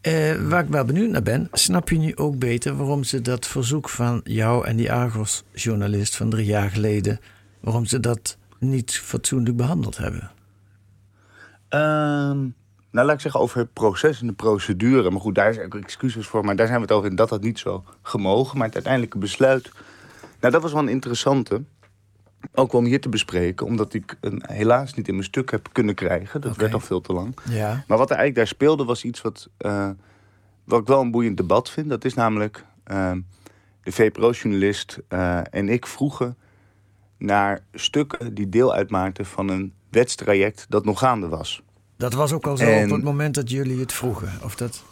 Eh, 0.00 0.34
waar 0.34 0.64
ik 0.64 0.70
wel 0.70 0.84
benieuwd 0.84 1.10
naar 1.10 1.22
ben, 1.22 1.48
snap 1.52 1.88
je 1.88 1.98
nu 1.98 2.16
ook 2.16 2.38
beter 2.38 2.76
waarom 2.76 3.04
ze 3.04 3.20
dat 3.20 3.46
verzoek 3.46 3.88
van 3.88 4.20
jou 4.24 4.66
en 4.66 4.76
die 4.76 4.92
Argos-journalist 4.92 6.16
van 6.16 6.30
drie 6.30 6.46
jaar 6.46 6.70
geleden, 6.70 7.20
waarom 7.60 7.86
ze 7.86 8.00
dat 8.00 8.36
niet 8.58 8.92
fatsoenlijk 8.92 9.56
behandeld 9.56 9.96
hebben? 9.96 10.30
Ehm, 11.68 12.38
nou, 12.90 13.06
laat 13.06 13.14
ik 13.14 13.20
zeggen 13.20 13.40
over 13.40 13.58
het 13.58 13.72
proces 13.72 14.20
en 14.20 14.26
de 14.26 14.32
procedure. 14.32 15.10
Maar 15.10 15.20
goed, 15.20 15.34
daar 15.34 15.54
zijn 15.54 15.66
ook 15.66 15.74
excuses 15.74 16.26
voor. 16.26 16.44
Maar 16.44 16.56
daar 16.56 16.66
zijn 16.66 16.78
we 16.78 16.84
het 16.84 16.94
over 16.94 17.10
in 17.10 17.16
dat 17.16 17.28
dat 17.28 17.42
niet 17.42 17.58
zo 17.58 17.84
gemogen. 18.02 18.56
Maar 18.56 18.66
het 18.66 18.74
uiteindelijke 18.74 19.18
besluit. 19.18 19.70
Nou, 20.40 20.52
dat 20.52 20.62
was 20.62 20.72
wel 20.72 20.82
een 20.82 20.88
interessante. 20.88 21.62
Ook 22.54 22.72
wel 22.72 22.80
om 22.80 22.86
hier 22.86 23.00
te 23.00 23.08
bespreken. 23.08 23.66
Omdat 23.66 23.94
ik 23.94 24.16
een, 24.20 24.42
helaas 24.46 24.94
niet 24.94 25.08
in 25.08 25.14
mijn 25.14 25.26
stuk 25.26 25.50
heb 25.50 25.68
kunnen 25.72 25.94
krijgen. 25.94 26.40
Dat 26.40 26.56
werd 26.56 26.74
al 26.74 26.80
veel 26.80 27.00
te 27.00 27.12
lang. 27.12 27.36
Ja. 27.50 27.84
Maar 27.86 27.98
wat 27.98 28.10
er 28.10 28.16
eigenlijk 28.16 28.34
daar 28.34 28.46
speelde 28.46 28.84
was 28.84 29.04
iets 29.04 29.22
wat, 29.22 29.48
eh, 29.56 29.90
wat 30.64 30.80
ik 30.80 30.86
wel 30.86 31.00
een 31.00 31.10
boeiend 31.10 31.36
debat 31.36 31.70
vind. 31.70 31.88
Dat 31.88 32.04
is 32.04 32.14
namelijk 32.14 32.64
eh, 32.84 33.12
de 33.82 33.92
VPRO-journalist 33.92 34.98
eh, 35.08 35.40
en 35.50 35.68
ik 35.68 35.86
vroegen 35.86 36.36
naar 37.18 37.60
stukken 37.72 38.34
die 38.34 38.48
deel 38.48 38.74
uitmaakten 38.74 39.26
van 39.26 39.48
een 39.48 39.72
wetstraject 39.90 40.66
dat 40.68 40.84
nog 40.84 40.98
gaande 40.98 41.28
was. 41.28 41.62
Dat 41.98 42.12
was 42.12 42.32
ook 42.32 42.46
al 42.46 42.56
zo 42.56 42.64
En- 42.64 42.84
op 42.84 42.90
het 42.96 43.04
moment 43.04 43.34
dat 43.34 43.50
jullie 43.50 43.80
het 43.80 43.92
vroegen. 43.92 44.32
Of 44.44 44.56
dat... 44.56 44.82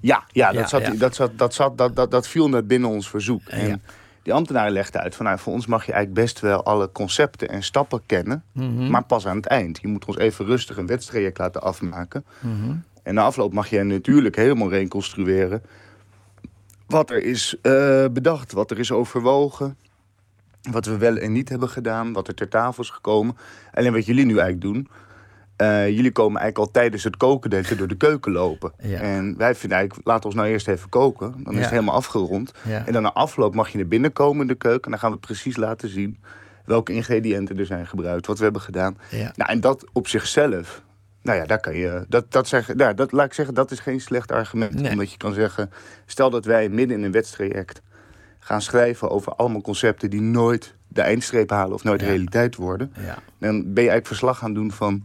Ja, 0.00 0.24
ja, 0.28 0.46
dat, 0.52 0.54
Ja, 0.60 0.66
zat, 0.66 0.80
ja. 0.80 0.90
Dat, 0.94 1.14
zat, 1.14 1.38
dat, 1.38 1.54
zat, 1.54 1.78
dat, 1.78 1.96
dat, 1.96 2.10
dat 2.10 2.28
viel 2.28 2.48
net 2.48 2.66
binnen 2.66 2.90
ons 2.90 3.08
verzoek. 3.10 3.42
Ja. 3.44 3.50
En 3.50 3.82
die 4.22 4.32
ambtenaren 4.32 4.72
legden 4.72 5.00
uit 5.00 5.14
van 5.14 5.24
nou, 5.26 5.38
voor 5.38 5.52
ons 5.52 5.66
mag 5.66 5.86
je 5.86 5.92
eigenlijk 5.92 6.24
best 6.24 6.40
wel 6.40 6.64
alle 6.64 6.92
concepten 6.92 7.48
en 7.48 7.62
stappen 7.62 8.00
kennen, 8.06 8.44
Mhm. 8.52 8.90
maar 8.90 9.04
pas 9.04 9.26
aan 9.26 9.36
het 9.36 9.46
eind. 9.46 9.78
Je 9.80 9.88
moet 9.88 10.04
ons 10.04 10.16
even 10.16 10.44
rustig 10.44 10.76
een 10.76 10.86
wetstraject 10.86 11.38
laten 11.38 11.62
afmaken. 11.62 12.24
Mhm. 12.40 12.74
En 13.02 13.14
na 13.14 13.22
afloop 13.22 13.52
mag 13.52 13.68
je 13.70 13.82
natuurlijk 13.82 14.36
helemaal 14.36 14.70
reconstrueren 14.70 15.62
wat 16.86 17.10
er 17.10 17.22
is 17.22 17.56
eh, 17.62 18.04
bedacht, 18.12 18.52
wat 18.52 18.70
er 18.70 18.78
is 18.78 18.92
overwogen. 18.92 19.76
wat 20.70 20.86
we 20.86 20.96
wel 20.96 21.16
en 21.16 21.32
niet 21.32 21.48
hebben 21.48 21.68
gedaan, 21.68 22.12
wat 22.12 22.28
er 22.28 22.34
ter 22.34 22.48
tafel 22.48 22.82
is 22.82 22.90
gekomen. 22.90 23.36
Alleen 23.74 23.92
wat 23.92 24.06
jullie 24.06 24.24
nu 24.24 24.38
eigenlijk 24.38 24.60
doen, 24.60 24.88
eh, 25.56 25.88
jullie 25.88 26.12
komen 26.12 26.40
eigenlijk 26.40 26.68
al 26.68 26.80
tijdens 26.80 27.04
het 27.04 27.16
koken 27.16 27.50
door 27.76 27.88
de 27.88 27.96
keuken 27.96 28.32
lopen. 28.32 28.72
Ja. 28.78 29.00
En 29.00 29.36
wij 29.36 29.54
vinden 29.54 29.78
eigenlijk, 29.78 30.06
laten 30.06 30.22
we 30.22 30.26
ons 30.26 30.36
nou 30.36 30.48
eerst 30.48 30.68
even 30.68 30.88
koken. 30.88 31.34
Dan 31.44 31.54
is 31.54 31.60
het 31.60 31.70
helemaal 31.70 31.94
afgerond. 31.94 32.52
Ja. 32.62 32.86
En 32.86 32.92
dan 32.92 33.02
na 33.02 33.12
afloop 33.12 33.54
mag 33.54 33.68
je 33.68 33.78
naar 33.78 33.86
binnen 33.86 34.12
komen 34.12 34.40
in 34.40 34.46
de 34.46 34.54
keuken. 34.54 34.84
En 34.84 34.90
dan 34.90 34.98
gaan 34.98 35.12
we 35.12 35.18
precies 35.18 35.56
laten 35.56 35.88
zien 35.88 36.20
welke 36.64 36.92
ingrediënten 36.92 37.58
er 37.58 37.66
zijn 37.66 37.86
gebruikt, 37.86 38.26
wat 38.26 38.38
we 38.38 38.44
hebben 38.44 38.62
gedaan. 38.62 38.98
Nou, 39.10 39.50
en 39.50 39.60
dat 39.60 39.84
op 39.92 40.08
zichzelf, 40.08 40.82
nou 41.22 41.38
ja, 41.38 41.46
daar 41.46 41.60
kan 41.60 41.76
je, 41.76 42.04
dat, 42.08 42.32
dat 42.32 42.48
zeggen, 42.48 42.76
nou, 42.76 42.94
dat 42.94 43.12
laat 43.12 43.26
ik 43.26 43.32
zeggen, 43.32 43.54
dat 43.54 43.70
is 43.70 43.80
geen 43.80 44.00
slecht 44.00 44.32
argument. 44.32 44.74
Nee. 44.74 44.90
Omdat 44.90 45.10
je 45.10 45.16
kan 45.16 45.32
zeggen, 45.32 45.70
stel 46.06 46.30
dat 46.30 46.44
wij 46.44 46.68
midden 46.68 46.96
in 46.96 47.04
een 47.04 47.12
wedstrijd 47.12 47.82
gaan 48.38 48.62
schrijven 48.62 49.10
over 49.10 49.32
allemaal 49.32 49.60
concepten 49.60 50.10
die 50.10 50.20
nooit 50.20 50.74
de 50.88 51.00
eindstreep 51.00 51.50
halen 51.50 51.74
of 51.74 51.84
nooit 51.84 52.02
realiteit 52.02 52.56
worden. 52.56 52.92
Dan 53.38 53.52
ben 53.62 53.82
je 53.82 53.90
eigenlijk 53.90 54.06
verslag 54.06 54.38
gaan 54.38 54.54
doen 54.54 54.72
van 54.72 55.04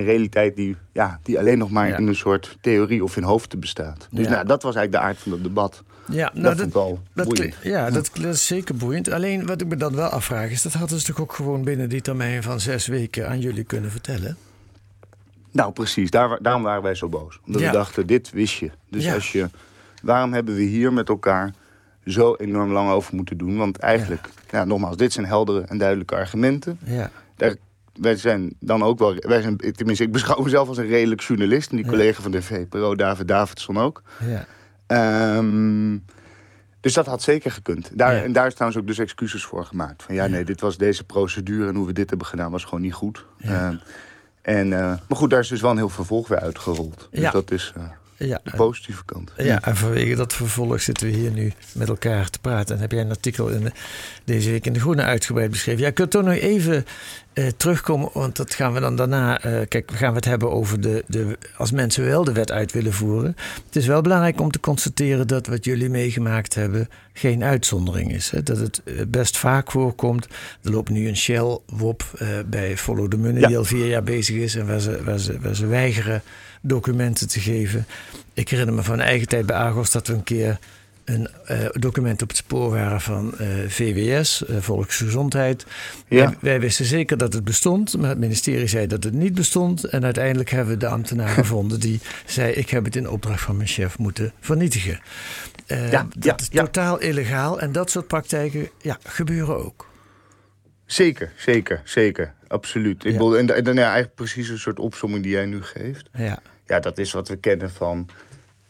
een 0.00 0.06
realiteit 0.06 0.56
die, 0.56 0.76
ja, 0.92 1.20
die 1.22 1.38
alleen 1.38 1.58
nog 1.58 1.70
maar 1.70 1.88
Ja. 1.88 1.96
in 1.96 2.06
een 2.06 2.14
soort 2.14 2.58
theorie 2.60 3.04
of 3.04 3.16
in 3.16 3.22
hoofden 3.22 3.60
bestaat. 3.60 4.08
Dus 4.10 4.24
Ja. 4.26 4.30
nou, 4.30 4.46
dat 4.46 4.62
was 4.62 4.74
eigenlijk 4.74 5.04
de 5.04 5.10
aard 5.10 5.18
van 5.22 5.32
het 5.32 5.42
debat. 5.42 5.82
Ja, 6.10 6.30
dat 6.34 6.56
wel 6.56 7.00
dat, 7.14 7.26
boeiend. 7.26 7.32
klinkt- 7.34 7.58
ja, 7.62 7.90
dat, 7.90 8.10
dat 8.20 8.34
is 8.34 8.46
zeker 8.46 8.74
boeiend. 8.76 9.10
Alleen 9.10 9.46
wat 9.46 9.60
ik 9.60 9.66
me 9.66 9.76
dan 9.76 9.94
wel 9.94 10.08
afvraag 10.08 10.50
is, 10.50 10.62
dat 10.62 10.72
hadden 10.72 10.98
ze 11.00 11.06
toch 11.06 11.20
ook 11.20 11.32
gewoon 11.32 11.64
binnen 11.64 11.88
die 11.88 12.00
termijn 12.00 12.42
van 12.42 12.60
zes 12.60 12.86
weken 12.86 13.28
aan 13.28 13.40
jullie 13.40 13.64
kunnen 13.64 13.90
vertellen? 13.90 14.36
Nou, 15.52 15.72
precies. 15.72 16.10
Daar, 16.10 16.38
daarom 16.42 16.62
waren 16.62 16.82
wij 16.82 16.94
zo 16.94 17.08
boos. 17.08 17.40
Omdat 17.46 17.62
we 17.62 17.70
dachten, 17.70 18.06
dit 18.06 18.30
wist 18.30 18.54
je. 18.54 18.70
Dus 18.90 19.12
als 19.12 19.32
je... 19.32 19.48
Waarom 20.02 20.32
hebben 20.32 20.54
we 20.54 20.62
hier 20.62 20.92
met 20.92 21.08
elkaar 21.08 21.54
zo 22.06 22.34
enorm 22.34 22.72
lang 22.72 22.90
over 22.90 23.14
moeten 23.14 23.36
doen? 23.38 23.56
Want 23.56 23.78
eigenlijk, 23.78 24.28
ja. 24.50 24.64
nogmaals, 24.64 24.96
dit 24.96 25.12
zijn 25.12 25.26
heldere 25.26 25.60
en 25.60 25.78
duidelijke 25.78 26.14
argumenten. 26.14 26.78
Ja, 26.84 27.10
Daar, 27.36 27.54
wij 27.94 28.16
zijn 28.16 28.54
dan 28.60 28.82
ook 28.82 28.98
wel... 28.98 29.14
Wij 29.18 29.42
zijn, 29.42 29.56
tenminste, 29.56 30.04
ik 30.04 30.12
beschouw 30.12 30.42
mezelf 30.42 30.68
als 30.68 30.76
een 30.78 30.86
redelijk 30.86 31.20
journalist. 31.20 31.70
En 31.70 31.76
die 31.76 31.84
Ja. 31.84 31.90
collega 31.90 32.22
van 32.22 32.30
de 32.30 32.42
VPRO, 32.42 32.94
David 32.96 33.28
Davidson 33.28 33.78
ook. 33.78 34.02
ja, 34.26 34.46
Ehm, 34.86 35.96
dus 36.80 36.92
dat 36.94 37.06
had 37.06 37.22
zeker 37.22 37.50
gekund. 37.50 37.90
Daar, 37.94 38.14
Ja. 38.14 38.22
En 38.22 38.32
daar 38.32 38.46
is 38.46 38.54
trouwens 38.54 38.80
ook 38.80 38.86
dus 38.88 38.98
excuses 38.98 39.44
voor 39.44 39.64
gemaakt. 39.64 40.02
Van 40.02 40.14
ja, 40.14 40.26
nee, 40.26 40.44
dit 40.44 40.60
was 40.60 40.76
deze 40.76 41.04
procedure 41.04 41.68
en 41.68 41.74
hoe 41.74 41.86
we 41.86 41.92
dit 41.92 42.08
hebben 42.08 42.26
gedaan 42.26 42.50
was 42.50 42.64
gewoon 42.64 42.80
niet 42.80 42.92
goed. 42.94 43.24
Ehm, 43.40 43.74
en, 44.42 44.72
eh, 44.72 44.78
maar 44.80 45.18
goed, 45.18 45.30
daar 45.30 45.40
is 45.40 45.48
dus 45.48 45.60
wel 45.60 45.70
een 45.70 45.76
heel 45.76 45.88
vervolg 45.88 46.28
weer 46.28 46.40
uitgerold. 46.40 47.08
Dus 47.10 47.30
dat 47.32 47.50
is 47.50 47.72
eh, 47.76 48.28
ja. 48.28 48.40
de 48.44 48.50
positieve 48.56 49.04
kant. 49.04 49.32
Ja, 49.36 49.62
en 49.62 49.76
vanwege 49.76 50.14
dat 50.14 50.32
vervolg 50.32 50.80
zitten 50.80 51.06
we 51.06 51.12
hier 51.12 51.30
nu 51.30 51.52
met 51.74 51.88
elkaar 51.88 52.30
te 52.30 52.38
praten. 52.38 52.74
En 52.74 52.80
heb 52.80 52.92
jij 52.92 53.00
een 53.00 53.10
artikel 53.10 53.48
in 53.48 53.60
de- 53.64 53.72
deze 54.24 54.50
week 54.50 54.66
in 54.66 54.72
De 54.72 54.80
Groene 54.80 55.02
uitgebreid 55.02 55.50
beschreven. 55.50 55.82
Ja, 55.82 55.88
ik 55.88 55.96
wil 55.96 56.08
toch 56.08 56.22
nog 56.24 56.34
even 56.34 56.84
eh, 57.40 57.52
terugkomen, 57.56 58.10
want 58.12 58.36
dat 58.36 58.54
gaan 58.54 58.72
we 58.72 58.80
dan 58.80 58.96
daarna... 58.96 59.40
eh, 59.42 59.60
kijk, 59.68 59.90
we 59.90 59.96
gaan 59.96 60.14
het 60.14 60.24
hebben 60.24 60.50
over 60.50 60.80
de, 60.80 61.04
de, 61.06 61.38
als 61.56 61.70
mensen 61.70 62.04
wel 62.04 62.24
de 62.24 62.32
wet 62.32 62.50
uit 62.50 62.72
willen 62.72 62.92
voeren. 62.92 63.36
Het 63.66 63.76
is 63.76 63.86
wel 63.86 64.00
belangrijk 64.00 64.40
om 64.40 64.50
te 64.50 64.60
constateren 64.60 65.26
dat 65.26 65.46
wat 65.46 65.64
jullie 65.64 65.88
meegemaakt 65.90 66.54
hebben 66.54 66.88
geen 67.12 67.44
uitzondering 67.44 68.12
is. 68.12 68.30
Hè? 68.30 68.42
Dat 68.42 68.58
het 68.58 68.82
eh, 68.84 68.94
best 69.08 69.36
vaak 69.36 69.70
voorkomt. 69.70 70.26
Er 70.62 70.70
loopt 70.70 70.90
nu 70.90 71.08
een 71.08 71.16
Shell-WOP 71.16 72.04
bij 72.46 72.76
Follow 72.76 73.08
the 73.10 73.16
Money 73.16 73.40
Ja. 73.40 73.46
die 73.46 73.58
al 73.58 73.64
vier 73.64 73.86
jaar 73.86 74.02
bezig 74.02 74.36
is... 74.36 74.54
en 74.54 74.66
waar 74.66 74.80
ze, 74.80 75.04
waar 75.04 75.18
ze, 75.18 75.40
waar 75.40 75.56
ze 75.56 75.66
weigeren 75.66 76.22
documenten 76.62 77.28
te 77.28 77.40
geven. 77.40 77.86
Ik 78.34 78.48
herinner 78.48 78.74
me 78.74 78.82
van 78.82 79.00
eigen 79.00 79.28
tijd 79.28 79.46
bij 79.46 79.56
Argos 79.56 79.90
dat 79.90 80.06
we 80.06 80.12
een 80.14 80.24
keer 80.24 80.58
een 81.10 81.28
eh, 81.44 81.66
document 81.72 82.22
op 82.22 82.28
het 82.28 82.36
spoor 82.36 82.70
waren 82.70 83.00
van 83.00 83.38
eh, 83.38 83.46
VWS, 83.66 84.44
eh, 84.46 84.56
Volksgezondheid. 84.56 85.66
Ja. 86.08 86.24
Wij, 86.24 86.36
wij 86.40 86.60
wisten 86.60 86.84
zeker 86.84 87.16
dat 87.16 87.32
het 87.32 87.44
bestond, 87.44 87.98
maar 87.98 88.08
het 88.08 88.18
ministerie 88.18 88.66
zei 88.66 88.86
dat 88.86 89.04
het 89.04 89.14
niet 89.14 89.34
bestond. 89.34 89.84
En 89.84 90.04
uiteindelijk 90.04 90.50
hebben 90.50 90.74
we 90.74 90.80
de 90.80 90.88
ambtenaar 90.88 91.28
gevonden 91.44 91.80
die 91.80 92.00
zei: 92.26 92.52
Ik 92.52 92.70
heb 92.70 92.84
het 92.84 92.96
in 92.96 93.08
opdracht 93.08 93.42
van 93.42 93.56
mijn 93.56 93.68
chef 93.68 93.98
moeten 93.98 94.32
vernietigen. 94.40 95.00
Ja, 95.66 95.90
dat 95.90 96.24
ja, 96.24 96.36
is 96.36 96.48
ja. 96.50 96.62
totaal 96.62 97.00
illegaal 97.00 97.60
en 97.60 97.72
dat 97.72 97.90
soort 97.90 98.06
praktijken 98.06 98.68
ja, 98.78 98.98
gebeuren 99.02 99.64
ook. 99.64 99.88
Zeker, 100.86 101.32
zeker, 101.36 101.80
zeker. 101.84 102.34
Absoluut. 102.48 103.04
Ik 103.04 103.12
bedoel, 103.12 103.38
en, 103.38 103.56
en 103.56 103.64
dan 103.64 103.74
ja, 103.74 103.82
eigenlijk 103.82 104.14
precies 104.14 104.48
een 104.48 104.58
soort 104.58 104.78
opsomming 104.78 105.22
die 105.22 105.32
jij 105.32 105.46
nu 105.46 105.62
geeft. 105.62 106.08
Ja, 106.12 106.38
Ja, 106.66 106.80
dat 106.80 106.98
is 106.98 107.12
wat 107.12 107.28
we 107.28 107.36
kennen 107.36 107.70
van 107.70 108.08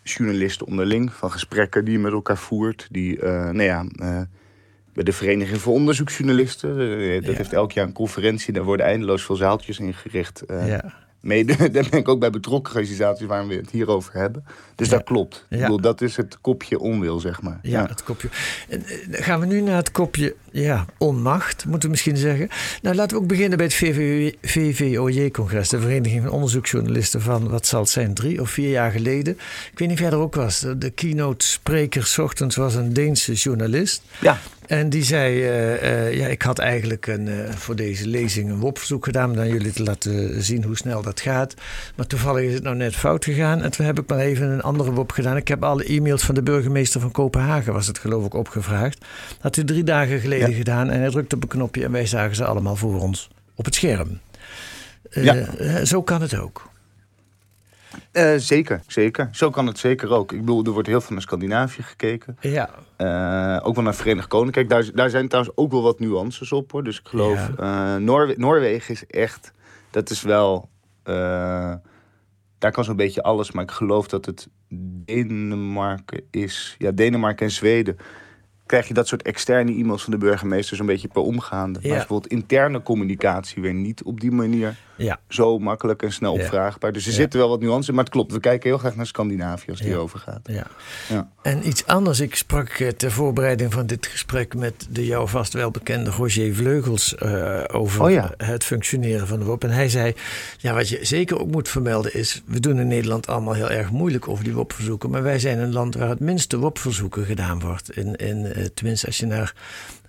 journalisten 0.02 0.66
onderling. 0.66 1.12
Van 1.12 1.30
gesprekken 1.32 1.84
die 1.84 1.92
je 1.94 1.98
met 2.00 2.12
elkaar 2.12 2.38
voert. 2.38 2.88
Die, 2.90 3.20
eh, 3.20 3.32
nou 3.32 3.62
ja, 3.62 3.84
eh, 3.96 4.20
bij 4.94 5.04
de 5.04 5.12
Vereniging 5.12 5.60
voor 5.60 5.72
Onderzoeksjournalisten. 5.74 6.70
eh, 6.70 7.14
dat 7.14 7.30
Ja. 7.30 7.36
heeft 7.36 7.52
elk 7.52 7.72
jaar 7.72 7.86
een 7.86 7.92
conferentie. 7.92 8.52
Daar 8.52 8.64
worden 8.64 8.86
eindeloos 8.86 9.24
veel 9.24 9.36
zaaltjes 9.36 9.78
ingericht. 9.78 10.42
ja. 10.48 10.98
Mede, 11.20 11.56
daar 11.70 11.86
ben 11.90 11.98
ik 11.98 12.08
ook 12.08 12.20
bij 12.20 12.30
betrokken 12.30 12.72
organisaties 12.74 13.26
waar 13.26 13.46
we 13.46 13.54
het 13.54 13.70
hier 13.70 13.88
over 13.88 14.14
hebben. 14.14 14.44
Dus 14.74 14.88
Ja. 14.88 14.96
dat 14.96 15.04
klopt. 15.04 15.46
Ja. 15.48 15.56
Ik 15.56 15.62
bedoel, 15.62 15.80
dat 15.80 16.00
is 16.00 16.16
het 16.16 16.40
kopje 16.40 16.78
onwil, 16.78 17.20
zeg 17.20 17.42
maar. 17.42 17.58
Ja, 17.62 17.86
het 17.86 18.02
kopje. 18.02 18.28
Gaan 19.10 19.40
we 19.40 19.46
nu 19.46 19.60
naar 19.60 19.76
het 19.76 19.90
kopje 19.92 20.34
ja, 20.52 20.86
onmacht, 20.98 21.64
moeten 21.64 21.82
we 21.82 21.90
misschien 21.90 22.16
zeggen. 22.16 22.48
Nou, 22.82 22.96
laten 22.96 23.16
we 23.16 23.22
ook 23.22 23.28
beginnen 23.28 23.58
bij 23.58 23.66
het 23.66 23.74
VVOJ-congres, 24.42 25.68
de 25.68 25.80
Vereniging 25.80 26.22
van 26.22 26.32
Onderzoeksjournalisten 26.32 27.20
van, 27.20 27.48
wat 27.48 27.66
zal 27.66 27.80
het 27.80 27.88
zijn, 27.88 28.14
drie 28.14 28.40
of 28.40 28.50
vier 28.50 28.70
jaar 28.70 28.90
geleden. 28.90 29.32
Ik 29.72 29.78
weet 29.78 29.88
niet 29.88 29.96
of 29.96 30.02
jij 30.04 30.12
er 30.12 30.16
ook 30.16 30.34
was. 30.34 30.66
De 30.78 30.90
keynote 30.90 31.46
spreker 31.46 32.14
ochtends 32.16 32.56
was 32.56 32.74
een 32.74 32.92
Deense 32.92 33.32
journalist. 33.32 34.02
Ja. 34.20 34.38
En 34.70 34.88
die 34.88 35.04
zei, 35.04 35.42
eh, 35.42 36.06
eh, 36.06 36.16
ja, 36.16 36.26
ik 36.26 36.42
had 36.42 36.58
eigenlijk 36.58 37.06
een, 37.06 37.28
eh, 37.28 37.52
voor 37.54 37.76
deze 37.76 38.06
lezing 38.06 38.50
een 38.50 38.58
WOP-verzoek 38.58 39.04
gedaan... 39.04 39.30
om 39.30 39.38
aan 39.38 39.48
jullie 39.48 39.72
te 39.72 39.82
laten 39.82 40.42
zien 40.42 40.64
hoe 40.64 40.76
snel 40.76 41.02
dat 41.02 41.20
gaat. 41.20 41.54
Maar 41.96 42.06
toevallig 42.06 42.44
is 42.44 42.54
het 42.54 42.62
nou 42.62 42.76
net 42.76 42.96
fout 42.96 43.24
gegaan. 43.24 43.62
En 43.62 43.70
toen 43.70 43.86
heb 43.86 43.98
ik 43.98 44.08
maar 44.08 44.18
even 44.18 44.48
een 44.48 44.62
andere 44.62 44.92
WOP 44.92 45.12
gedaan. 45.12 45.36
Ik 45.36 45.48
heb 45.48 45.64
alle 45.64 45.84
e-mails 45.84 46.22
van 46.22 46.34
de 46.34 46.42
burgemeester 46.42 47.00
van 47.00 47.10
Kopenhagen, 47.10 47.72
was 47.72 47.86
het 47.86 47.98
geloof 47.98 48.24
ik, 48.24 48.34
opgevraagd. 48.34 49.04
Had 49.40 49.54
hij 49.54 49.64
drie 49.64 49.84
dagen 49.84 50.20
geleden 50.20 50.39
Ja. 50.48 50.56
gedaan. 50.56 50.90
En 50.90 51.00
hij 51.00 51.10
drukte 51.10 51.34
op 51.36 51.42
een 51.42 51.48
knopje 51.48 51.84
en 51.84 51.92
wij 51.92 52.06
zagen 52.06 52.36
ze 52.36 52.44
allemaal 52.44 52.76
voor 52.76 53.00
ons 53.00 53.30
op 53.54 53.64
het 53.64 53.74
scherm. 53.74 54.20
Ja. 55.10 55.34
eh, 55.34 55.84
zo 55.84 56.02
kan 56.02 56.20
het 56.20 56.38
ook. 56.38 56.68
Eh, 58.12 58.34
zeker, 58.36 58.80
zeker. 58.86 59.28
Zo 59.32 59.50
kan 59.50 59.66
het 59.66 59.78
zeker 59.78 60.10
ook. 60.10 60.32
Ik 60.32 60.40
bedoel, 60.40 60.64
er 60.64 60.70
wordt 60.70 60.88
heel 60.88 61.00
veel 61.00 61.12
naar 61.12 61.22
Scandinavië 61.22 61.82
gekeken. 61.82 62.36
Ja, 62.40 62.70
ook 63.62 63.74
wel 63.74 63.84
naar 63.84 63.94
Verenigd 63.94 64.28
Koninkrijk. 64.28 64.68
Daar, 64.68 64.90
daar 64.94 65.10
zijn 65.10 65.28
trouwens 65.28 65.56
ook 65.56 65.70
wel 65.72 65.82
wat 65.82 66.00
nuances 66.00 66.52
op 66.52 66.72
hoor. 66.72 66.84
Dus 66.84 66.98
ik 66.98 67.08
geloof, 67.08 67.48
Noorwe- 67.98 68.34
Noorwegen 68.36 68.94
is 68.94 69.06
echt, 69.06 69.52
dat 69.90 70.10
is 70.10 70.22
wel, 70.22 70.68
daar 72.58 72.72
kan 72.72 72.84
zo'n 72.84 72.96
beetje 72.96 73.22
alles. 73.22 73.52
Maar 73.52 73.62
ik 73.64 73.70
geloof 73.70 74.08
dat 74.08 74.26
het 74.26 74.48
Denemarken 75.04 76.22
is. 76.30 76.74
Ja, 76.78 76.90
Denemarken 76.90 77.46
en 77.46 77.52
Zweden. 77.52 77.96
Krijg 78.70 78.88
je 78.88 78.94
dat 78.94 79.08
soort 79.08 79.22
externe 79.22 79.72
e-mails 79.72 80.02
van 80.02 80.12
de 80.12 80.18
burgemeester 80.18 80.76
zo'n 80.76 80.86
beetje 80.86 81.08
per 81.08 81.22
omgaande. 81.22 81.78
Maar 81.78 81.88
Ja. 81.88 81.94
is 81.94 81.98
bijvoorbeeld 81.98 82.32
interne 82.32 82.82
communicatie 82.82 83.62
weer 83.62 83.74
niet 83.74 84.02
op 84.02 84.20
die 84.20 84.30
manier 84.30 84.76
ja. 85.02 85.20
zo 85.28 85.58
makkelijk 85.58 86.02
en 86.02 86.12
snel 86.12 86.32
opvraagbaar. 86.32 86.92
Dus 86.92 87.06
er 87.06 87.12
zitten 87.12 87.38
wel 87.38 87.48
wat 87.48 87.60
nuances. 87.60 87.94
Maar 87.94 88.04
het 88.04 88.12
klopt, 88.12 88.32
we 88.32 88.40
kijken 88.40 88.68
heel 88.68 88.78
graag 88.78 88.96
naar 88.96 89.06
Scandinavië 89.06 89.70
als 89.70 89.78
het 89.78 89.88
hierover 89.88 90.18
gaat. 90.18 90.40
Ja. 90.42 90.66
Ja. 91.08 91.28
En 91.42 91.68
iets 91.68 91.86
anders. 91.86 92.20
Ik 92.20 92.34
sprak 92.34 92.68
eh, 92.68 92.88
ter 92.88 93.12
voorbereiding 93.12 93.72
van 93.72 93.86
dit 93.86 94.06
gesprek 94.06 94.54
met 94.54 94.86
de 94.90 95.06
jou 95.06 95.28
vast 95.28 95.52
wel 95.52 95.70
bekende 95.70 96.10
Roger 96.10 96.54
Vleugels 96.54 97.14
eh, 97.14 97.64
over 97.72 98.02
Oh 98.02 98.10
ja. 98.10 98.30
het 98.36 98.64
functioneren 98.64 99.26
van 99.26 99.38
de 99.38 99.44
WOP. 99.44 99.64
En 99.64 99.70
hij 99.70 99.88
zei: 99.88 100.14
Ja, 100.58 100.74
wat 100.74 100.88
je 100.88 100.98
zeker 101.02 101.40
ook 101.40 101.50
moet 101.50 101.68
vermelden 101.68 102.14
is. 102.14 102.42
We 102.46 102.60
doen 102.60 102.78
in 102.78 102.88
Nederland 102.88 103.26
allemaal 103.26 103.54
heel 103.54 103.70
erg 103.70 103.90
moeilijk 103.90 104.28
over 104.28 104.44
die 104.44 104.54
WOP-verzoeken. 104.54 105.10
Maar 105.10 105.22
wij 105.22 105.38
zijn 105.38 105.58
een 105.58 105.72
land 105.72 105.94
waar 105.94 106.08
het 106.08 106.20
minste 106.20 106.58
WOP-verzoeken 106.58 107.24
gedaan 107.24 107.60
wordt. 107.60 107.96
In, 107.96 108.16
in, 108.16 108.46
eh, 108.46 108.64
tenminste, 108.74 109.06
als 109.06 109.18
je 109.18 109.26
naar 109.26 109.54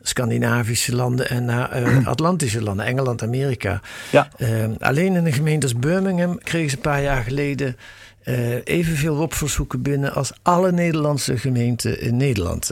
Scandinavische 0.01 0.95
landen 0.95 1.29
en 1.29 1.45
naar 1.45 1.71
eh, 1.71 2.07
Atlantische 2.07 2.61
landen, 2.61 2.85
Engeland, 2.85 3.23
Amerika. 3.23 3.81
Ja. 4.11 4.29
Eh, 4.37 4.69
alleen 4.79 5.15
in 5.15 5.25
een 5.25 5.33
gemeente 5.33 5.65
als 5.65 5.75
Birmingham 5.75 6.37
kregen 6.37 6.69
ze 6.69 6.75
een 6.75 6.81
paar 6.81 7.01
jaar 7.01 7.23
geleden 7.23 7.77
eh, 8.23 8.65
evenveel 8.65 9.15
WOP-verzoeken 9.15 9.81
binnen 9.81 10.13
als 10.13 10.33
alle 10.41 10.71
Nederlandse 10.71 11.37
gemeenten 11.37 12.01
in 12.01 12.17
Nederland. 12.17 12.71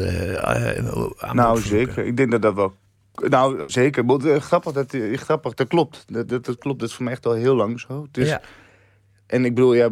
aan 1.18 1.36
Nou, 1.36 1.62
zeker. 1.62 2.06
Ik 2.06 2.18
denk 2.18 2.32
dat 2.32 2.42
dat 2.42 2.54
wel. 2.54 2.74
Nou, 3.30 3.64
zeker. 3.68 4.06
Maar, 4.06 4.42
grappig, 4.42 4.72
dat, 4.72 4.96
grappig, 5.14 5.54
dat 5.54 5.68
klopt. 5.68 6.06
Dat, 6.08 6.30
dat, 6.30 6.46
dat 6.46 6.58
klopt. 6.58 6.80
Dat 6.80 6.90
is 6.90 6.96
voor 6.96 7.04
mij 7.04 7.14
echt 7.14 7.26
al 7.26 7.34
heel 7.34 7.56
lang 7.56 7.80
zo. 7.80 8.08
Dus, 8.12 8.28
ja, 8.28 8.42
En 9.28 9.46
ik 9.46 9.56
bedoel, 9.56 9.74
ja, 9.74 9.90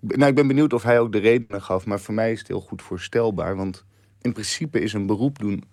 nou, 0.00 0.26
ik 0.26 0.34
ben 0.34 0.46
benieuwd 0.46 0.72
of 0.72 0.82
hij 0.82 1.00
ook 1.00 1.12
de 1.12 1.18
redenen 1.18 1.62
gaf. 1.62 1.86
Maar 1.86 2.00
voor 2.00 2.14
mij 2.14 2.32
is 2.32 2.38
het 2.38 2.48
heel 2.48 2.60
goed 2.60 2.82
voorstelbaar. 2.82 3.56
Want 3.56 3.84
in 4.20 4.32
principe 4.32 4.80
is 4.80 4.92
een 4.92 5.06
beroep 5.06 5.38
doen 5.38 5.64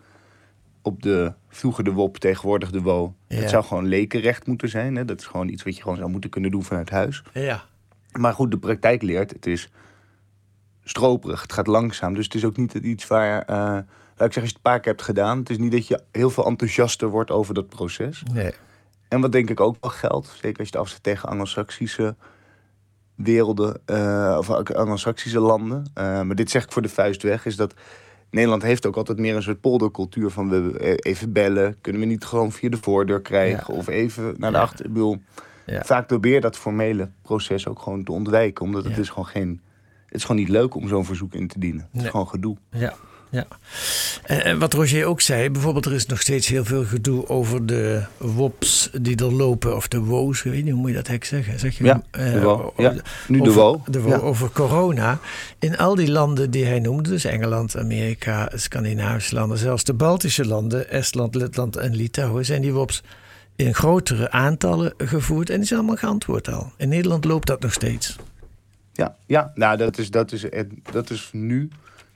op 0.88 1.03
de 1.03 1.34
vroeger 1.50 1.84
de 1.84 1.91
WOP, 1.91 2.17
tegenwoordig 2.17 2.72
de 2.72 2.82
WO. 2.82 3.15
Ja. 3.27 3.36
Het 3.36 3.50
zou 3.50 3.63
gewoon 3.63 3.86
lekenrecht 3.86 4.48
moeten 4.48 4.70
zijn. 4.70 4.96
Hè? 4.96 5.06
Dat 5.06 5.20
is 5.20 5.25
gewoon 5.25 5.48
iets 5.48 5.63
wat 5.63 5.75
je 5.75 5.82
gewoon 5.82 5.98
zou 5.98 6.10
moeten 6.10 6.29
kunnen 6.29 6.51
doen 6.51 6.63
vanuit 6.63 6.89
huis. 6.89 7.24
ja, 7.34 7.63
Maar 8.12 8.34
goed, 8.34 8.51
de 8.51 8.58
praktijk 8.58 9.01
leert, 9.01 9.32
het 9.32 9.46
is 9.46 9.70
stroperig, 10.84 11.41
het 11.41 11.53
gaat 11.53 11.67
langzaam. 11.67 12.13
Dus 12.13 12.25
het 12.25 12.36
is 12.36 12.46
ook 12.46 12.58
niet 12.58 12.74
iets 12.74 13.08
waar, 13.08 13.41
uh, 13.50 13.56
laat 13.56 13.84
ik 13.84 13.84
zeggen, 14.17 14.25
als 14.25 14.34
je 14.34 14.39
het 14.41 14.56
een 14.56 14.62
paar 14.62 14.79
keer 14.79 14.91
hebt 14.91 15.03
gedaan, 15.03 15.38
het 15.38 15.50
is 15.50 15.58
niet 15.58 15.72
dat 15.72 15.88
je 15.88 16.01
heel 16.12 16.29
veel 16.29 16.46
enthousiaster 16.46 17.08
wordt 17.08 17.32
over 17.32 17.53
dat 17.53 17.67
proces. 17.67 18.24
Nee. 18.34 18.53
En 19.08 19.22
wat 19.22 19.32
denk 19.32 19.50
ik 19.50 19.60
ook 19.60 19.77
wel 19.82 19.91
geldt, 19.91 20.27
zeker 20.27 20.60
als 20.60 20.70
je 20.70 20.77
het 20.77 20.86
afzet 20.86 21.03
tegen 21.03 21.29
Anglo-Saxische 21.29 22.15
werelden, 23.15 23.82
uh, 23.86 24.36
of 24.38 24.50
Anglo-Saxische 24.50 25.39
landen. 25.39 25.91
Uh, 25.98 26.22
maar 26.22 26.36
dit 26.36 26.50
zeg 26.50 26.63
ik 26.63 26.72
voor 26.72 26.82
de 26.82 26.89
vuist 26.89 27.24
weg, 27.24 27.46
is 27.46 27.56
dat 27.56 27.74
Nederland 28.30 28.62
heeft 28.62 28.86
ook 28.86 28.96
altijd 28.96 29.18
meer 29.18 29.36
een 29.36 29.44
soort 29.44 29.62
poldercultuur 29.62 30.30
van 30.30 30.50
we 30.50 30.96
even 31.00 31.32
bellen, 31.32 31.76
kunnen 31.82 32.02
we 32.02 32.08
niet 32.08 32.26
gewoon 32.26 32.52
via 32.52 32.70
de 32.70 32.78
voordeur 32.78 33.22
krijgen 33.22 33.74
of 33.74 33.88
even 33.88 34.36
naar 34.38 34.52
de 34.52 34.58
achter. 34.58 34.86
Ik 34.86 34.94
bedoel, 34.94 35.22
ja. 35.66 35.84
vaak 35.84 36.08
probeer 36.08 36.42
dat 36.42 36.58
formele 36.58 37.10
proces 37.22 37.68
ook 37.68 37.80
gewoon 37.80 38.04
te 38.04 38.12
ontwijken, 38.12 38.66
omdat 38.66 38.84
het 38.84 38.98
is 38.98 39.10
gewoon 39.10 39.26
geen, 39.26 39.62
het 40.06 40.16
is 40.16 40.22
gewoon 40.22 40.42
niet 40.42 40.50
leuk 40.50 40.76
om 40.76 40.88
zo'n 40.88 41.06
verzoek 41.06 41.34
in 41.34 41.48
te 41.48 41.60
dienen. 41.60 41.88
Het 41.92 42.02
is 42.04 42.10
gewoon 42.10 42.28
gedoe. 42.28 42.58
Ja. 42.72 42.94
Ja. 43.30 43.48
En 44.24 44.60
wat 44.60 44.74
Roger 44.74 45.06
ook 45.06 45.22
zei, 45.22 45.50
bijvoorbeeld 45.50 45.86
er 45.86 45.94
is 45.94 46.06
nog 46.06 46.22
steeds 46.22 46.48
heel 46.48 46.66
veel 46.66 46.86
gedoe 46.86 47.28
over 47.28 47.66
de 47.66 48.04
WOPs 48.18 48.90
die 49.02 49.16
er 49.18 49.34
lopen, 49.34 49.76
of 49.76 49.88
de 49.88 50.00
WO's, 50.00 50.44
weet 50.44 50.64
niet 50.64 50.72
hoe 50.72 50.82
moet 50.82 50.90
je 50.90 50.96
dat 50.96 51.08
hek 51.08 51.24
zeggen? 51.24 51.60
Zeg 51.60 51.78
je, 51.78 51.84
ja, 51.84 52.02
de 52.12 52.42
WO. 52.42 52.74
ja, 52.78 52.94
nu 53.28 53.42
de 53.42 53.54
WO. 53.54 53.82
De 53.86 54.02
WO 54.02 54.20
Over 54.22 54.50
corona. 54.50 55.20
In 55.60 55.78
al 55.78 55.96
die 55.96 56.12
landen 56.12 56.52
die 56.52 56.66
hij 56.66 56.80
noemde, 56.80 57.10
dus 57.10 57.26
Engeland, 57.26 57.78
Amerika, 57.78 58.52
Scandinavische 58.54 59.36
landen, 59.36 59.58
zelfs 59.58 59.84
de 59.84 59.94
Baltische 59.94 60.46
landen, 60.46 60.90
Estland, 60.90 61.36
Letland 61.36 61.76
en 61.76 61.96
Litouwen, 61.96 62.46
zijn 62.46 62.62
die 62.62 62.74
WOPs 62.74 63.04
in 63.56 63.74
grotere 63.74 64.32
aantallen 64.32 64.94
gevoerd 64.98 65.50
en 65.50 65.58
die 65.58 65.66
zijn 65.66 65.80
allemaal 65.80 65.98
geantwoord 65.98 66.50
al. 66.50 66.72
In 66.78 66.90
Nederland 66.90 67.26
loopt 67.26 67.48
dat 67.48 67.62
nog 67.62 67.74
steeds. 67.74 68.16
Ja, 68.94 69.16
ja 69.26 69.52
nou 69.56 69.78
dat 69.78 69.98
is, 69.98 70.10
dat 70.12 70.32
is, 70.32 70.46
dat 70.92 71.10
is 71.10 71.30
nu 71.32 71.70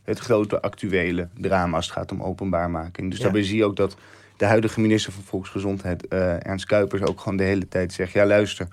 het 0.04 0.20
grote 0.20 0.62
actuele 0.62 1.28
drama 1.38 1.76
als 1.76 1.86
het 1.86 1.96
gaat 1.96 2.12
om 2.12 2.24
openbaarmaking. 2.24 3.10
Dus 3.12 3.20
daarbij 3.20 3.44
zie 3.44 3.58
je 3.58 3.66
ook 3.66 3.76
dat 3.76 3.98
de 4.38 4.46
huidige 4.46 4.80
minister 4.80 5.14
van 5.14 5.24
Volksgezondheid, 5.24 6.06
uh, 6.10 6.46
Ernst 6.48 6.66
Kuipers, 6.66 7.02
ook 7.02 7.20
gewoon 7.20 7.38
de 7.38 7.44
hele 7.44 7.68
tijd 7.68 7.94
zegt: 7.94 8.12
ja, 8.12 8.26
luister, 8.26 8.68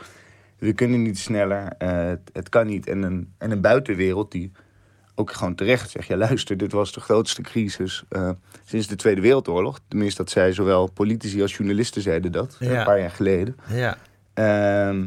we 0.58 0.72
kunnen 0.72 1.02
niet 1.02 1.18
sneller, 1.18 1.62
uh, 1.78 1.88
het, 1.88 2.30
het, 2.32 2.48
kan 2.48 2.66
niet. 2.66 2.86
En 2.86 3.02
een, 3.02 3.32
en 3.38 3.50
een 3.50 3.60
buitenwereld 3.60 4.32
die 4.32 4.52
ook 5.14 5.32
gewoon 5.32 5.54
terecht 5.54 5.90
zegt: 5.90 6.06
ja, 6.06 6.16
luister, 6.16 6.56
dit 6.56 6.72
was 6.72 6.92
de 6.92 7.00
grootste 7.00 7.42
crisis 7.42 8.04
uh, 8.10 8.30
sinds 8.64 8.86
de 8.86 8.96
Tweede 8.96 9.20
Wereldoorlog. 9.20 9.80
Tenminste, 9.88 10.22
dat 10.22 10.30
zij 10.30 10.52
zowel 10.52 10.90
politici 10.90 11.42
als 11.42 11.56
journalisten 11.56 12.02
zeiden 12.02 12.32
dat 12.32 12.56
een 12.58 12.84
paar 12.84 13.00
jaar 13.00 13.10
geleden. 13.10 13.56
Ja. 13.66 13.98
Uh, 14.34 15.04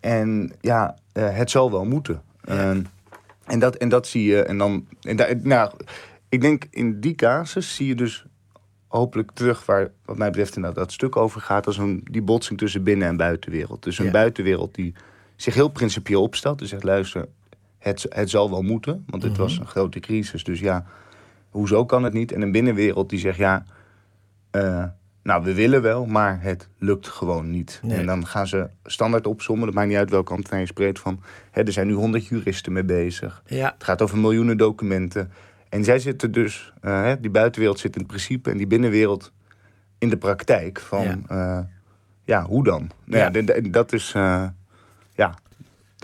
en 0.00 0.52
ja, 0.60 0.96
het 1.12 1.50
zal 1.50 1.70
wel 1.70 1.84
moeten. 1.84 2.22
Ja. 2.44 2.76
En 3.46 3.58
dat, 3.58 3.76
en 3.76 3.88
dat 3.88 4.06
zie 4.06 4.24
je. 4.24 4.42
En 4.42 4.58
dan, 4.58 4.86
en 5.00 5.16
daar, 5.16 5.36
nou, 5.42 5.72
ik 6.28 6.40
denk 6.40 6.66
in 6.70 7.00
die 7.00 7.14
casus 7.14 7.74
zie 7.74 7.86
je 7.86 7.94
dus 7.94 8.24
hopelijk 8.88 9.30
terug 9.30 9.66
waar, 9.66 9.90
wat 10.04 10.16
mij 10.16 10.28
betreft, 10.28 10.56
inderdaad 10.56 10.84
dat 10.84 10.92
stuk 10.92 11.16
over 11.16 11.40
gaat. 11.40 11.66
als 11.66 11.78
een, 11.78 12.00
die 12.10 12.22
botsing 12.22 12.58
tussen 12.58 12.82
binnen- 12.82 13.08
en 13.08 13.16
buitenwereld. 13.16 13.82
Dus 13.82 13.98
een 13.98 14.10
buitenwereld 14.10 14.74
die 14.74 14.94
zich 15.36 15.54
heel 15.54 15.68
principieel 15.68 16.22
opstelt. 16.22 16.58
Dus 16.58 16.68
zegt: 16.68 16.84
luister, 16.84 17.28
het, 17.78 18.06
het 18.08 18.30
zal 18.30 18.50
wel 18.50 18.62
moeten. 18.62 19.04
Want 19.06 19.22
mhm. 19.24 19.36
was 19.36 19.58
een 19.58 19.66
grote 19.66 20.00
crisis. 20.00 20.44
Dus 20.44 20.60
ja, 20.60 20.86
hoezo 21.50 21.84
kan 21.84 22.02
het 22.02 22.12
niet? 22.12 22.32
En 22.32 22.42
een 22.42 22.52
binnenwereld 22.52 23.10
die 23.10 23.18
zegt: 23.18 23.38
ja. 23.38 23.64
Uh, 24.52 24.84
nou, 25.24 25.44
we 25.44 25.54
willen 25.54 25.82
wel, 25.82 26.06
maar 26.06 26.42
het 26.42 26.68
lukt 26.78 27.08
gewoon 27.08 27.50
niet. 27.50 27.80
En 27.88 28.06
dan 28.06 28.26
gaan 28.26 28.46
ze 28.46 28.68
standaard 28.84 29.26
opzommen, 29.26 29.66
dat 29.66 29.74
maakt 29.74 29.88
niet 29.88 29.96
uit 29.96 30.10
welke 30.10 30.32
ambtenaar 30.32 30.60
je 30.60 30.66
spreekt, 30.66 30.98
van 30.98 31.20
hè, 31.50 31.62
er 31.62 31.72
zijn 31.72 31.86
nu 31.86 31.92
honderd 31.92 32.26
juristen 32.26 32.72
mee 32.72 32.84
bezig. 32.84 33.42
Ja. 33.46 33.72
Het 33.74 33.84
gaat 33.84 34.02
over 34.02 34.18
miljoenen 34.18 34.56
documenten. 34.56 35.30
En 35.68 35.84
zij 35.84 35.98
zitten 35.98 36.32
dus, 36.32 36.72
uh, 36.82 37.12
die 37.20 37.30
buitenwereld 37.30 37.78
zit 37.78 37.94
in 37.94 38.00
het 38.00 38.10
principe 38.10 38.50
en 38.50 38.56
die 38.56 38.66
binnenwereld 38.66 39.32
in 39.98 40.08
de 40.08 40.16
praktijk. 40.16 40.80
Van 40.80 41.04
ja, 41.04 41.18
uh, 41.30 41.64
ja 42.24 42.44
hoe 42.44 42.64
dan? 42.64 42.90
Nou 43.04 43.32
ja, 43.32 43.42
ja 43.44 43.60
dat 43.70 43.92
is, 43.92 44.14
uh, 44.16 44.22
ja, 44.22 44.54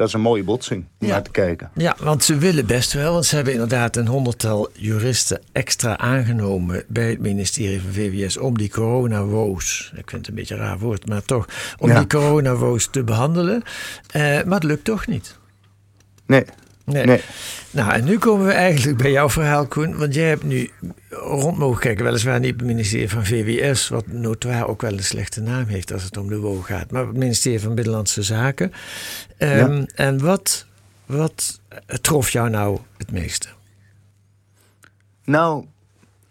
dat 0.00 0.08
is 0.08 0.14
een 0.14 0.20
mooie 0.20 0.44
botsing 0.44 0.84
om 1.00 1.08
naar 1.08 1.22
te 1.22 1.30
kijken. 1.30 1.70
Ja, 1.74 1.96
want 1.98 2.24
ze 2.24 2.36
willen 2.36 2.66
best 2.66 2.92
wel. 2.92 3.12
Want 3.12 3.26
ze 3.26 3.34
hebben 3.34 3.52
inderdaad 3.52 3.96
een 3.96 4.06
honderdtal 4.06 4.68
juristen 4.72 5.40
extra 5.52 5.98
aangenomen 5.98 6.84
bij 6.88 7.10
het 7.10 7.20
ministerie 7.20 7.80
van 7.80 7.92
VWS 7.92 8.36
om 8.36 8.58
die 8.58 8.70
coronawoos, 8.70 9.92
ik 9.96 10.10
vind 10.10 10.20
het 10.20 10.28
een 10.28 10.34
beetje 10.34 10.54
een 10.54 10.60
raar 10.60 10.78
woord, 10.78 11.08
maar 11.08 11.22
toch, 11.22 11.48
om 11.78 11.94
die 11.94 12.06
coronawoos 12.06 12.88
te 12.90 13.04
behandelen. 13.04 13.62
Uh, 14.16 14.22
maar 14.22 14.54
het 14.54 14.62
lukt 14.62 14.84
toch 14.84 15.06
niet. 15.06 15.38
Nee. 16.26 16.44
Nee. 16.92 17.20
Nou, 17.70 17.92
en 17.92 18.04
nu 18.04 18.18
komen 18.18 18.46
we 18.46 18.52
eigenlijk 18.52 18.98
bij 18.98 19.10
jouw 19.10 19.30
verhaal, 19.30 19.66
Koen. 19.66 19.98
Want 19.98 20.14
jij 20.14 20.28
hebt 20.28 20.42
nu 20.42 20.70
rond 21.10 21.58
mogen 21.58 21.80
kijken, 21.80 22.04
weliswaar 22.04 22.40
niet 22.40 22.54
het 22.54 22.64
ministerie 22.64 23.10
van 23.10 23.24
VWS, 23.24 23.88
wat 23.88 24.06
notoire 24.06 24.66
ook 24.66 24.82
wel 24.82 24.92
een 24.92 25.04
slechte 25.04 25.40
naam 25.40 25.66
heeft 25.66 25.92
als 25.92 26.02
het 26.02 26.16
om 26.16 26.28
de 26.28 26.38
WO 26.38 26.60
gaat, 26.60 26.90
maar 26.90 27.06
het 27.06 27.16
ministerie 27.16 27.60
van 27.60 27.74
Binnenlandse 27.74 28.22
Zaken. 28.22 28.72
Um, 29.38 29.86
En 29.94 30.20
wat, 30.20 30.66
wat 31.06 31.60
trof 32.00 32.30
jou 32.30 32.50
nou 32.50 32.78
het 32.96 33.10
meeste? 33.10 33.48
Nou, 35.24 35.64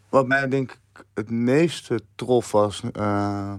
wat 0.10 0.28
mij 0.28 0.48
denk 0.48 0.72
ik 0.72 1.06
het 1.14 1.30
meeste 1.30 2.02
trof 2.16 2.52
was. 2.52 2.82
Uh, 2.98 3.54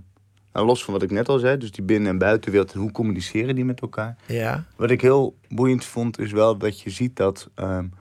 nou, 0.53 0.67
los 0.67 0.85
van 0.85 0.93
wat 0.93 1.03
ik 1.03 1.11
net 1.11 1.29
al 1.29 1.39
zei, 1.39 1.57
dus 1.57 1.71
die 1.71 1.85
binnen- 1.85 2.11
en 2.11 2.19
buitenwereld 2.19 2.73
en 2.73 2.81
hoe 2.81 2.93
communiceren 2.93 3.55
die 3.55 3.65
met 3.65 3.81
elkaar. 3.81 4.17
Ja. 4.27 4.65
Wat 4.77 4.91
ik 4.91 5.01
heel 5.01 5.37
boeiend 5.49 5.85
vond, 5.85 6.19
is 6.19 6.33
wel 6.33 6.57
dat 6.57 6.81
je 6.81 6.91
ziet 6.91 7.17
dat. 7.17 7.49
Um, 7.55 7.93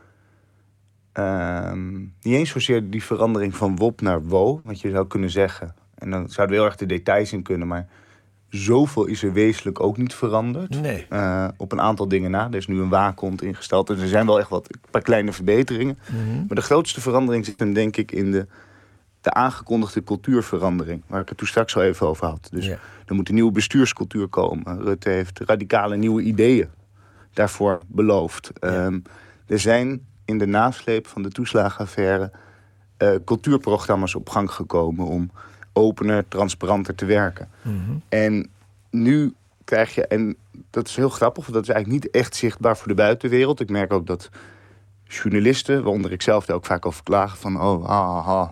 um, 1.13 2.13
niet 2.21 2.33
eens 2.33 2.49
zozeer 2.49 2.89
die 2.89 3.03
verandering 3.03 3.55
van 3.55 3.75
WOP 3.75 4.01
naar 4.01 4.23
WO, 4.23 4.61
wat 4.63 4.81
je 4.81 4.89
zou 4.89 5.07
kunnen 5.07 5.29
zeggen. 5.29 5.75
En 5.95 6.09
dan 6.09 6.29
zouden 6.29 6.55
we 6.55 6.61
heel 6.61 6.71
erg 6.71 6.79
de 6.79 6.85
details 6.85 7.33
in 7.33 7.43
kunnen, 7.43 7.67
maar 7.67 7.87
zoveel 8.49 9.05
is 9.05 9.23
er 9.23 9.33
wezenlijk 9.33 9.79
ook 9.79 9.97
niet 9.97 10.13
veranderd. 10.13 10.81
Nee. 10.81 11.05
Uh, 11.09 11.47
op 11.57 11.71
een 11.71 11.81
aantal 11.81 12.07
dingen 12.07 12.31
na. 12.31 12.47
Er 12.47 12.55
is 12.55 12.67
nu 12.67 12.79
een 12.79 12.89
waakhond 12.89 13.41
ingesteld. 13.41 13.87
Dus 13.87 14.01
er 14.01 14.07
zijn 14.07 14.25
wel 14.25 14.39
echt 14.39 14.49
wat 14.49 14.73
een 14.73 14.79
paar 14.91 15.01
kleine 15.01 15.33
verbeteringen. 15.33 15.97
Mm 16.11 16.19
-hmm. 16.19 16.45
Maar 16.47 16.55
de 16.55 16.61
grootste 16.61 17.01
verandering 17.01 17.45
zit 17.45 17.59
hem 17.59 17.73
denk 17.73 17.97
ik 17.97 18.11
in 18.11 18.31
de 18.31 18.47
de 19.21 19.33
aangekondigde 19.33 20.03
cultuurverandering, 20.03 21.01
waar 21.07 21.21
ik 21.21 21.29
het 21.29 21.37
toen 21.37 21.47
straks 21.47 21.75
al 21.75 21.83
even 21.83 22.07
over 22.07 22.27
had. 22.27 22.49
Dus 22.51 22.67
er 23.05 23.15
moet 23.15 23.29
een 23.29 23.35
nieuwe 23.35 23.51
bestuurscultuur 23.51 24.27
komen. 24.27 24.81
Rutte 24.81 25.09
heeft 25.09 25.39
radicale 25.39 25.95
nieuwe 25.95 26.21
ideeën 26.21 26.69
daarvoor 27.33 27.79
beloofd. 27.87 28.51
Ja. 28.59 28.85
Um, 28.85 29.03
er 29.47 29.59
zijn 29.59 30.05
in 30.25 30.37
de 30.37 30.45
nasleep 30.45 31.07
van 31.07 31.21
de 31.21 31.29
toeslagenaffaire 31.29 32.31
uh, 32.97 33.15
cultuurprogramma's 33.25 34.15
op 34.15 34.29
gang 34.29 34.51
gekomen 34.51 35.05
om 35.05 35.31
opener, 35.73 36.27
transparanter 36.27 36.95
te 36.95 37.05
werken. 37.05 37.49
Mm 37.61 37.85
-hmm. 37.85 38.01
En 38.09 38.49
nu 38.89 39.33
krijg 39.63 39.95
je, 39.95 40.07
en 40.07 40.35
dat 40.69 40.87
is 40.87 40.95
heel 40.95 41.09
grappig, 41.09 41.43
want 41.43 41.55
dat 41.55 41.63
is 41.63 41.69
eigenlijk 41.69 42.03
niet 42.03 42.13
echt 42.13 42.35
zichtbaar 42.35 42.77
voor 42.77 42.87
de 42.87 42.93
buitenwereld. 42.93 43.59
Ik 43.59 43.69
merk 43.69 43.93
ook 43.93 44.07
dat 44.07 44.29
journalisten, 45.03 45.83
waaronder 45.83 46.11
ik 46.11 46.21
zelf, 46.21 46.45
daar 46.45 46.55
ook 46.55 46.65
vaak 46.65 46.85
over 46.85 47.03
klagen 47.03 47.37
van, 47.37 47.61
oh, 47.61 47.85
ah, 47.85 48.49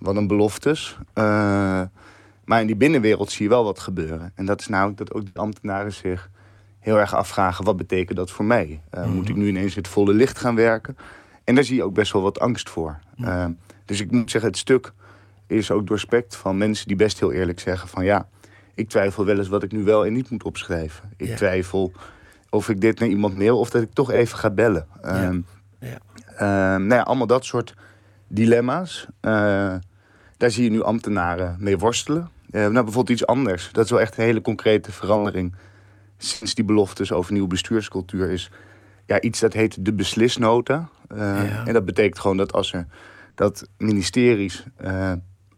wat 0.00 0.16
een 0.16 0.26
beloftes. 0.26 0.98
Uh, 1.14 1.82
maar 2.44 2.60
in 2.60 2.66
die 2.66 2.76
binnenwereld 2.76 3.30
zie 3.30 3.42
je 3.42 3.48
wel 3.50 3.64
wat 3.64 3.78
gebeuren. 3.78 4.32
En 4.34 4.46
dat 4.46 4.60
is 4.60 4.68
namelijk 4.68 4.98
dat 4.98 5.12
ook 5.12 5.24
de 5.24 5.40
ambtenaren 5.40 5.92
zich 5.92 6.30
heel 6.78 6.98
erg 6.98 7.14
afvragen: 7.14 7.64
wat 7.64 7.76
betekent 7.76 8.16
dat 8.16 8.30
voor 8.30 8.44
mij? 8.44 8.80
Uh, 8.94 9.00
mm-hmm. 9.00 9.14
Moet 9.14 9.28
ik 9.28 9.36
nu 9.36 9.48
ineens 9.48 9.74
het 9.74 9.88
volle 9.88 10.12
licht 10.12 10.38
gaan 10.38 10.54
werken? 10.54 10.96
En 11.44 11.54
daar 11.54 11.64
zie 11.64 11.76
je 11.76 11.82
ook 11.82 11.94
best 11.94 12.12
wel 12.12 12.22
wat 12.22 12.40
angst 12.40 12.70
voor. 12.70 12.98
Mm-hmm. 13.16 13.34
Uh, 13.34 13.56
dus 13.84 14.00
ik 14.00 14.10
moet 14.10 14.30
zeggen, 14.30 14.50
het 14.50 14.58
stuk 14.58 14.92
is 15.46 15.70
ook 15.70 15.86
doorspekt 15.86 16.36
van 16.36 16.58
mensen 16.58 16.86
die 16.86 16.96
best 16.96 17.20
heel 17.20 17.32
eerlijk 17.32 17.60
zeggen: 17.60 17.88
van 17.88 18.04
ja, 18.04 18.28
ik 18.74 18.88
twijfel 18.88 19.24
wel 19.24 19.38
eens 19.38 19.48
wat 19.48 19.62
ik 19.62 19.72
nu 19.72 19.84
wel 19.84 20.06
en 20.06 20.12
niet 20.12 20.30
moet 20.30 20.44
opschrijven. 20.44 21.10
Ik 21.16 21.26
yeah. 21.26 21.38
twijfel 21.38 21.92
of 22.50 22.68
ik 22.68 22.80
dit 22.80 22.98
naar 22.98 23.08
iemand 23.08 23.38
mail 23.38 23.58
of 23.58 23.70
dat 23.70 23.82
ik 23.82 23.92
toch 23.92 24.10
even 24.10 24.38
ga 24.38 24.50
bellen. 24.50 24.86
Yeah. 25.02 25.36
Yeah. 25.78 26.00
nou 26.78 26.94
ja, 26.94 27.02
allemaal 27.02 27.26
dat 27.26 27.44
soort 27.44 27.74
dilemma's. 28.28 29.06
Daar 30.40 30.50
zie 30.50 30.64
je 30.64 30.70
nu 30.70 30.82
ambtenaren 30.82 31.56
mee 31.58 31.78
worstelen. 31.78 32.30
Uh, 32.50 32.60
nou, 32.60 32.72
bijvoorbeeld 32.72 33.08
iets 33.08 33.26
anders. 33.26 33.68
Dat 33.72 33.84
is 33.84 33.90
wel 33.90 34.00
echt 34.00 34.18
een 34.18 34.24
hele 34.24 34.40
concrete 34.40 34.92
verandering. 34.92 35.54
Sinds 36.16 36.54
die 36.54 36.64
beloftes 36.64 37.12
over 37.12 37.32
nieuwe 37.32 37.48
bestuurscultuur 37.48 38.30
is 38.30 38.50
ja, 39.06 39.20
iets 39.20 39.40
dat 39.40 39.52
heet 39.52 39.84
de 39.84 39.92
beslisnota. 39.92 40.88
Uh, 41.12 41.18
ja. 41.18 41.66
En 41.66 41.72
dat 41.72 41.84
betekent 41.84 42.18
gewoon 42.18 42.36
dat 42.36 42.52
als 42.52 42.72
er 42.72 42.86
dat 43.34 43.68
ministeries 43.78 44.64
uh, 44.80 44.88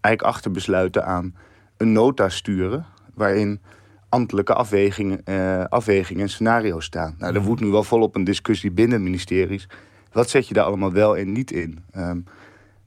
eigenlijk 0.01 0.23
achterbesluiten 0.23 1.07
aan 1.07 1.35
een 1.77 1.93
nota 1.93 2.29
sturen. 2.29 2.87
waarin 3.15 3.61
ambtelijke 4.09 4.55
afwegingen, 4.55 5.25
afwegingen 5.69 6.23
en 6.23 6.29
scenario's 6.29 6.85
staan. 6.85 7.15
Nou, 7.19 7.35
er 7.35 7.43
woedt 7.43 7.61
nu 7.61 7.69
wel 7.69 7.83
volop 7.83 8.15
een 8.15 8.25
discussie 8.25 8.71
binnen 8.71 9.03
ministeries. 9.03 9.69
Wat 10.13 10.31
zet 10.31 10.49
je 10.49 10.55
daar 10.55 10.65
allemaal 10.65 10.93
wel 10.93 11.17
en 11.17 11.33
niet 11.33 11.51
in? 11.51 11.85
Um, 11.97 12.25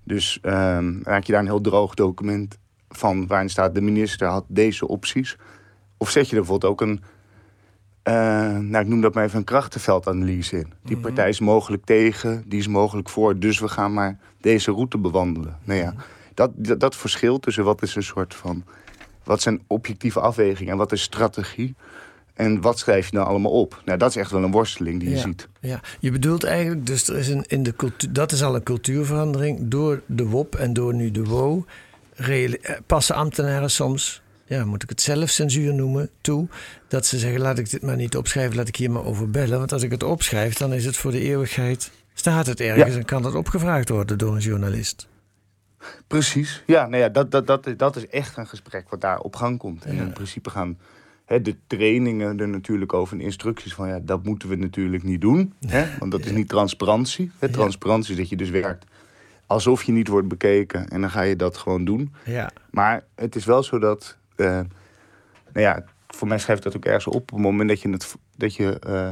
dus 0.05 0.39
um, 0.41 1.01
raak 1.03 1.23
je 1.23 1.31
daar 1.31 1.41
een 1.41 1.47
heel 1.47 1.61
droog 1.61 1.93
document 1.93 2.57
van 2.89 3.27
waarin 3.27 3.49
staat 3.49 3.75
de 3.75 3.81
minister 3.81 4.27
had 4.27 4.45
deze 4.47 4.87
opties. 4.87 5.37
Of 5.97 6.09
zet 6.09 6.29
je 6.29 6.35
er 6.35 6.41
bijvoorbeeld 6.41 6.71
ook 6.71 6.81
een, 6.81 7.01
Uh, 8.07 8.13
nou, 8.57 8.83
ik 8.83 8.87
noem 8.87 9.01
dat 9.01 9.13
maar 9.13 9.23
even 9.23 9.37
een 9.37 9.43
krachtenveldanalyse 9.43 10.57
in. 10.57 10.73
Die 10.83 10.95
Mhm. 10.95 11.05
partij 11.05 11.29
is 11.29 11.39
mogelijk 11.39 11.85
tegen, 11.85 12.43
die 12.47 12.59
is 12.59 12.67
mogelijk 12.67 13.09
voor, 13.09 13.39
dus 13.39 13.59
we 13.59 13.67
gaan 13.67 13.93
maar 13.93 14.19
deze 14.41 14.71
route 14.71 14.97
bewandelen. 14.97 15.57
Nou 15.63 15.79
ja, 15.79 15.93
dat, 16.33 16.51
dat, 16.55 16.79
dat 16.79 16.95
verschil 16.95 17.39
tussen 17.39 17.63
wat 17.63 17.81
is 17.81 17.95
een 17.95 18.03
soort 18.03 18.35
van. 18.35 18.63
Wat 19.23 19.41
zijn 19.41 19.61
objectieve 19.67 20.19
afwegingen 20.19 20.71
en 20.71 20.77
wat 20.77 20.91
is 20.91 21.01
strategie? 21.01 21.75
En 22.35 22.61
wat 22.61 22.79
schrijf 22.79 23.09
je 23.09 23.15
nou 23.15 23.27
allemaal 23.27 23.51
op? 23.51 23.81
Nou, 23.85 23.97
dat 23.97 24.09
is 24.09 24.15
echt 24.15 24.31
wel 24.31 24.43
een 24.43 24.51
worsteling 24.51 24.99
die 24.99 25.09
je 25.09 25.15
Ja. 25.15 25.21
ziet. 25.21 25.47
Ja, 25.59 25.79
je 25.99 26.11
bedoelt 26.11 26.43
eigenlijk, 26.43 26.85
dus 26.85 27.07
er 27.07 27.17
is 27.17 27.27
een, 27.27 27.43
in 27.47 27.63
de 27.63 27.75
cultuur, 27.75 28.13
dat 28.13 28.31
is 28.31 28.43
al 28.43 28.55
een 28.55 28.63
cultuurverandering. 28.63 29.59
Door 29.61 30.01
de 30.05 30.25
WOP 30.27 30.55
en 30.55 30.73
door 30.73 30.93
nu 30.93 31.11
de 31.11 31.23
WO 31.23 31.65
eh, 32.15 32.53
passen 32.85 33.15
ambtenaren 33.15 33.71
soms, 33.71 34.21
ja, 34.45 34.65
moet 34.65 34.83
ik 34.83 34.89
het 34.89 35.01
zelfcensuur 35.01 35.73
noemen, 35.73 36.09
toe. 36.21 36.47
Dat 36.87 37.05
ze 37.05 37.17
zeggen, 37.19 37.41
laat 37.41 37.57
ik 37.57 37.69
dit 37.69 37.81
maar 37.81 37.95
niet 37.95 38.17
opschrijven, 38.17 38.55
laat 38.55 38.67
ik 38.67 38.75
hier 38.75 38.91
maar 38.91 39.03
over 39.05 39.29
bellen. 39.29 39.57
Want 39.57 39.71
als 39.73 39.83
ik 39.83 39.91
het 39.91 40.03
opschrijf, 40.03 40.53
dan 40.53 40.73
is 40.73 40.85
het 40.85 40.97
voor 40.97 41.11
de 41.11 41.21
eeuwigheid, 41.21 41.91
staat 42.13 42.45
het 42.45 42.59
ergens 42.59 42.93
Ja. 42.93 42.99
en 42.99 43.05
kan 43.05 43.23
het 43.25 43.35
opgevraagd 43.35 43.89
worden 43.89 44.17
door 44.17 44.35
een 44.35 44.41
journalist. 44.41 45.07
Precies. 46.07 46.63
Ja, 46.65 46.87
nou 46.87 47.01
ja, 47.03 47.09
dat, 47.09 47.31
dat, 47.31 47.47
dat, 47.47 47.67
dat 47.77 47.95
is 47.95 48.07
echt 48.07 48.37
een 48.37 48.47
gesprek 48.47 48.89
wat 48.89 49.01
daar 49.01 49.19
op 49.19 49.35
gang 49.35 49.57
komt. 49.57 49.85
En 49.85 49.95
Ja. 49.95 50.01
in 50.01 50.13
principe 50.13 50.49
gaan 50.49 50.77
hè, 51.25 51.41
de 51.41 51.55
trainingen 51.67 52.39
er 52.39 52.47
natuurlijk 52.47 52.93
over 52.93 53.17
en 53.17 53.23
instructies 53.23 53.73
van 53.73 53.87
ja, 53.87 53.99
dat 53.99 54.23
moeten 54.23 54.49
we 54.49 54.55
natuurlijk 54.55 55.03
niet 55.03 55.21
doen. 55.21 55.53
Hè? 55.67 55.85
Want 55.99 56.11
dat 56.11 56.25
is 56.25 56.31
niet 56.31 56.49
transparantie. 56.49 57.31
Hè? 57.39 57.49
Transparantie 57.49 58.11
is 58.11 58.17
dat 58.17 58.29
je 58.29 58.35
dus 58.35 58.49
werkt 58.49 58.85
alsof 59.47 59.83
je 59.83 59.91
niet 59.91 60.07
wordt 60.07 60.27
bekeken 60.27 60.89
en 60.89 61.01
dan 61.01 61.09
ga 61.09 61.21
je 61.21 61.35
dat 61.35 61.57
gewoon 61.57 61.85
doen. 61.85 62.13
Ja, 62.25 62.51
Maar 62.69 63.03
het 63.15 63.35
is 63.35 63.45
wel 63.45 63.63
zo 63.63 63.79
dat, 63.79 64.17
eh, 64.35 64.47
nou 64.47 64.69
ja, 65.53 65.83
voor 66.07 66.27
mij 66.27 66.39
schrijft 66.39 66.63
dat 66.63 66.75
ook 66.75 66.85
ergens 66.85 67.07
op. 67.07 67.15
Op 67.15 67.29
het 67.29 67.39
moment 67.39 67.69
dat 67.69 67.81
je 67.81 67.89
het, 67.89 68.15
dat 68.35 68.55
je, 68.55 68.79
eh, 68.79 69.09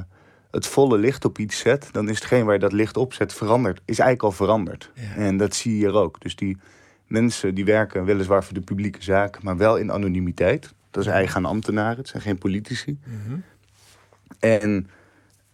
het 0.52 0.67
volle 0.67 0.97
licht 0.97 1.26
op 1.26 1.38
iets 1.38 1.60
zet, 1.60 1.89
dan 1.91 2.10
is 2.10 2.15
hetgeen 2.15 2.45
waar 2.45 2.54
je 2.54 2.60
dat 2.60 2.71
licht 2.71 2.97
op 2.97 3.13
zet 3.13 3.34
veranderd. 3.34 3.82
Is 3.86 3.99
eigenlijk 3.99 4.23
al 4.23 4.45
veranderd. 4.45 4.91
Ja. 4.93 5.15
En 5.15 5.38
dat 5.38 5.56
zie 5.56 5.71
je 5.71 5.78
hier 5.78 5.93
ook. 5.93 6.21
Dus 6.21 6.36
die 6.36 6.58
mensen 7.08 7.56
die 7.56 7.65
werken 7.65 8.06
weliswaar 8.06 8.43
voor 8.43 8.54
de 8.54 8.62
publieke 8.62 9.04
zaak, 9.04 9.43
maar 9.43 9.58
wel 9.58 9.78
in 9.78 9.91
anonimiteit. 9.91 10.73
Dat 10.93 11.03
is 11.03 11.10
eigen 11.10 11.36
aan 11.36 11.45
ambtenaren, 11.45 11.97
het 11.97 12.08
zijn 12.08 12.21
geen 12.23 12.38
politici. 12.38 12.99
En, 14.39 14.89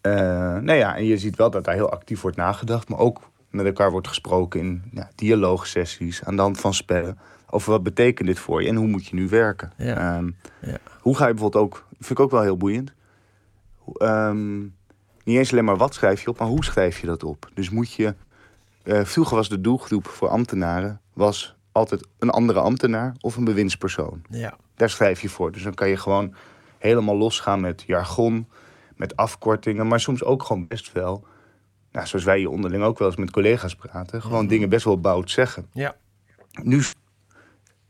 eh, 0.02 0.12
nou 0.58 0.74
ja, 0.74 0.96
en 0.96 1.06
je 1.06 1.18
ziet 1.18 1.36
wel 1.36 1.50
dat 1.50 1.64
daar 1.64 1.74
heel 1.74 1.92
actief 1.92 2.22
wordt 2.22 2.38
nagedacht, 2.38 2.90
maar 2.90 3.00
ook 3.00 3.30
met 3.50 3.66
elkaar 3.66 3.92
wordt 3.92 4.08
gesproken 4.08 4.60
in 4.60 4.84
ja, 4.92 5.10
dialoogsessies, 5.16 6.24
aan 6.24 6.36
de 6.36 6.42
hand 6.42 6.60
van 6.60 6.74
spellen. 6.74 7.18
Over 7.50 7.72
wat 7.72 7.84
betekent 7.84 8.28
dit 8.28 8.40
voor 8.40 8.62
je 8.62 8.68
en 8.70 8.76
hoe 8.76 8.88
moet 8.88 9.06
je 9.06 9.16
nu 9.16 9.28
werken. 9.28 9.72
Ja. 9.78 10.16
Ehm, 10.18 10.30
Ja. 10.62 10.78
Hoe 11.00 11.16
ga 11.16 11.28
je 11.28 11.34
bijvoorbeeld 11.34 11.64
ook, 11.64 11.86
vind 11.92 12.10
ik 12.10 12.20
ook 12.20 12.32
wel 12.32 12.42
heel 12.42 12.58
boeiend. 12.58 12.94
Ehm, 13.98 14.60
niet 15.24 15.38
eens 15.38 15.52
alleen 15.52 15.66
maar 15.66 15.78
wat 15.78 15.94
schrijf 15.94 16.22
je 16.22 16.30
op, 16.30 16.40
maar 16.40 16.48
hoe 16.48 16.64
schrijf 16.64 17.00
je 17.00 17.08
dat 17.08 17.24
op? 17.24 17.50
Dus 17.54 17.70
moet 17.70 17.94
je, 17.94 18.16
eh, 18.84 19.04
vroeger 19.04 19.36
was 19.36 19.50
de 19.50 19.62
doelgroep 19.62 20.08
voor 20.08 20.28
ambtenaren 20.28 21.02
was 21.14 21.56
altijd 21.72 22.08
een 22.20 22.30
andere 22.30 22.60
ambtenaar 22.60 23.16
of 23.20 23.36
een 23.36 23.44
bewindspersoon. 23.44 24.22
ja, 24.30 24.58
Daar 24.80 24.90
schrijf 24.90 25.22
je 25.22 25.30
voor. 25.30 25.52
Dus 25.52 25.64
dan 25.64 25.74
kan 25.74 25.90
je 25.90 25.98
gewoon 25.98 26.34
helemaal 26.78 27.18
losgaan 27.18 27.62
met 27.62 27.84
jargon, 27.88 28.48
met 28.96 29.16
afkortingen, 29.16 29.88
maar 29.88 30.00
soms 30.00 30.24
ook 30.24 30.44
gewoon 30.44 30.68
best 30.68 30.92
wel, 30.92 31.26
nou, 31.92 32.08
zoals 32.08 32.26
wij 32.26 32.38
hier 32.38 32.50
onderling 32.50 32.84
ook 32.84 33.00
wel 33.00 33.08
eens 33.08 33.18
met 33.18 33.32
collega's 33.32 33.76
praten, 33.76 34.22
gewoon 34.22 34.48
dingen 34.48 34.70
best 34.70 34.86
wel 34.86 35.00
bout 35.00 35.32
zeggen. 35.32 35.68
ja, 35.74 35.96
Nu 36.64 36.82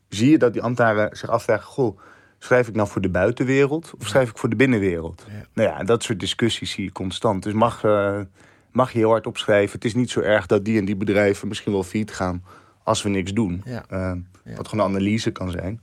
zie 0.10 0.30
je 0.30 0.38
dat 0.38 0.54
die 0.54 0.62
ambtenaren 0.62 1.17
zich 1.17 1.30
afvragen: 1.30 1.65
goh, 1.65 1.99
schrijf 2.38 2.67
ik 2.67 2.75
nou 2.75 2.88
voor 2.88 3.02
de 3.02 3.10
buitenwereld 3.10 3.93
of 3.99 4.08
schrijf 4.08 4.30
ik 4.30 4.38
voor 4.38 4.49
de 4.49 4.56
binnenwereld? 4.56 5.25
Ja. 5.28 5.45
Nou 5.54 5.69
ja, 5.69 5.80
en 5.80 5.86
dat 5.86 6.04
soort 6.04 6.19
discussies 6.19 6.71
zie 6.71 6.84
je 6.84 6.91
constant. 6.91 7.43
Dus 7.43 7.54
mag, 7.54 7.84
eh, 7.84 8.19
mag 8.71 8.91
je 8.91 8.97
heel 8.97 9.10
hard 9.10 9.28
opschrijven. 9.28 9.71
Het 9.75 9.86
is 9.86 9.93
niet 9.93 10.10
zo 10.10 10.19
erg 10.19 10.45
dat 10.45 10.65
die 10.65 10.80
en 10.80 10.86
die 10.86 10.95
bedrijven 10.95 11.47
misschien 11.47 11.71
wel 11.71 11.84
failliet 11.84 12.12
gaan 12.13 12.43
als 12.84 13.02
we 13.02 13.10
niks 13.10 13.34
doen. 13.34 13.62
Ja. 13.65 13.84
Eh, 13.89 14.12
Ja. 14.43 14.56
Wat 14.56 14.67
gewoon 14.67 14.86
een 14.86 14.91
analyse 14.91 15.32
kan 15.32 15.52
zijn. 15.52 15.82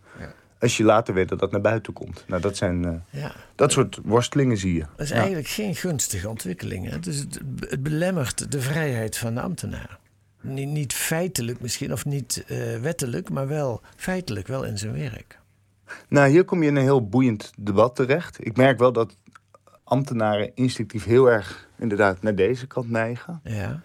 Als 0.66 0.76
je 0.76 0.85
later 0.85 1.14
weet 1.14 1.29
dat 1.29 1.38
dat 1.38 1.50
naar 1.50 1.61
buiten 1.61 1.92
komt. 1.92 2.24
Nou, 2.29 2.42
dat 2.42 2.57
zijn 2.57 2.85
eh, 2.85 3.20
ja. 3.22 3.33
dat 3.55 3.72
soort 3.72 3.98
worstelingen 4.05 4.57
zie 4.57 4.74
je. 4.74 4.81
Dat 4.81 5.00
is 5.00 5.09
Ja. 5.09 5.14
eigenlijk 5.16 5.48
geen 5.48 5.74
gunstige 5.74 6.29
ontwikkeling. 6.29 6.90
Hè? 6.90 6.98
Dus 6.98 7.16
het, 7.18 7.40
het 7.61 7.83
belemmert 7.83 8.52
de 8.52 8.61
vrijheid 8.61 9.16
van 9.16 9.35
de 9.35 9.40
ambtenaar. 9.40 9.98
Niet, 10.40 10.68
niet 10.68 10.92
feitelijk 10.92 11.61
misschien, 11.61 11.92
of 11.92 12.05
niet 12.05 12.44
eh, 12.46 12.57
wettelijk, 12.81 13.31
maar 13.31 13.48
wel 13.48 13.81
feitelijk, 13.96 14.46
wel 14.46 14.64
in 14.64 14.79
zijn 14.79 14.92
werk. 14.92 15.38
Nou, 16.09 16.29
hier 16.31 16.44
kom 16.44 16.62
je 16.62 16.68
in 16.68 16.76
een 16.76 16.83
heel 16.83 17.09
boeiend 17.09 17.52
debat 17.59 17.96
terecht. 17.96 18.46
Ik 18.46 18.57
merk 18.57 18.79
wel 18.79 18.92
dat 18.92 19.16
ambtenaren 19.85 20.50
instinctief 20.55 21.05
heel 21.05 21.31
erg 21.31 21.68
inderdaad 21.79 22.22
naar 22.22 22.35
deze 22.35 22.66
kant 22.66 22.90
neigen. 22.90 23.40
Ja, 23.44 23.81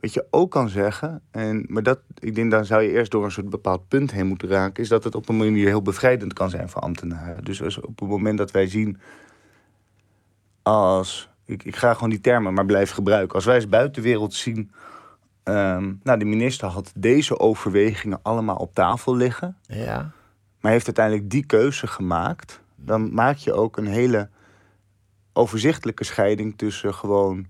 Wat 0.00 0.12
je 0.12 0.26
ook 0.30 0.50
kan 0.50 0.68
zeggen, 0.68 1.22
en, 1.30 1.64
maar 1.68 1.82
dat, 1.82 2.00
ik 2.18 2.34
denk 2.34 2.50
dan 2.50 2.64
zou 2.64 2.82
je 2.82 2.90
eerst 2.90 3.10
door 3.10 3.24
een 3.24 3.30
soort 3.30 3.50
bepaald 3.50 3.88
punt 3.88 4.10
heen 4.10 4.26
moeten 4.26 4.48
raken, 4.48 4.82
is 4.82 4.88
dat 4.88 5.04
het 5.04 5.14
op 5.14 5.28
een 5.28 5.36
manier 5.36 5.66
heel 5.66 5.82
bevrijdend 5.82 6.32
kan 6.32 6.50
zijn 6.50 6.68
voor 6.68 6.82
ambtenaren. 6.82 7.44
Dus 7.44 7.62
als 7.62 7.80
op 7.80 8.00
het 8.00 8.08
moment 8.08 8.38
dat 8.38 8.50
wij 8.50 8.66
zien 8.66 8.98
als, 10.62 11.28
ik, 11.44 11.62
ik 11.62 11.76
ga 11.76 11.94
gewoon 11.94 12.10
die 12.10 12.20
termen 12.20 12.54
maar 12.54 12.66
blijven 12.66 12.94
gebruiken, 12.94 13.34
als 13.34 13.44
wij 13.44 13.54
als 13.54 13.68
buitenwereld 13.68 14.34
zien, 14.34 14.70
ehm, 15.42 15.92
nou 16.02 16.18
de 16.18 16.24
minister 16.24 16.68
had 16.68 16.92
deze 16.94 17.38
overwegingen 17.38 18.20
allemaal 18.22 18.56
op 18.56 18.74
tafel 18.74 19.16
liggen, 19.16 19.56
ja, 19.62 20.10
maar 20.60 20.72
heeft 20.72 20.86
uiteindelijk 20.86 21.30
die 21.30 21.46
keuze 21.46 21.86
gemaakt, 21.86 22.60
dan 22.74 23.14
maak 23.14 23.36
je 23.36 23.52
ook 23.52 23.76
een 23.76 23.86
hele 23.86 24.28
overzichtelijke 25.32 26.04
scheiding 26.04 26.58
tussen 26.58 26.94
gewoon 26.94 27.46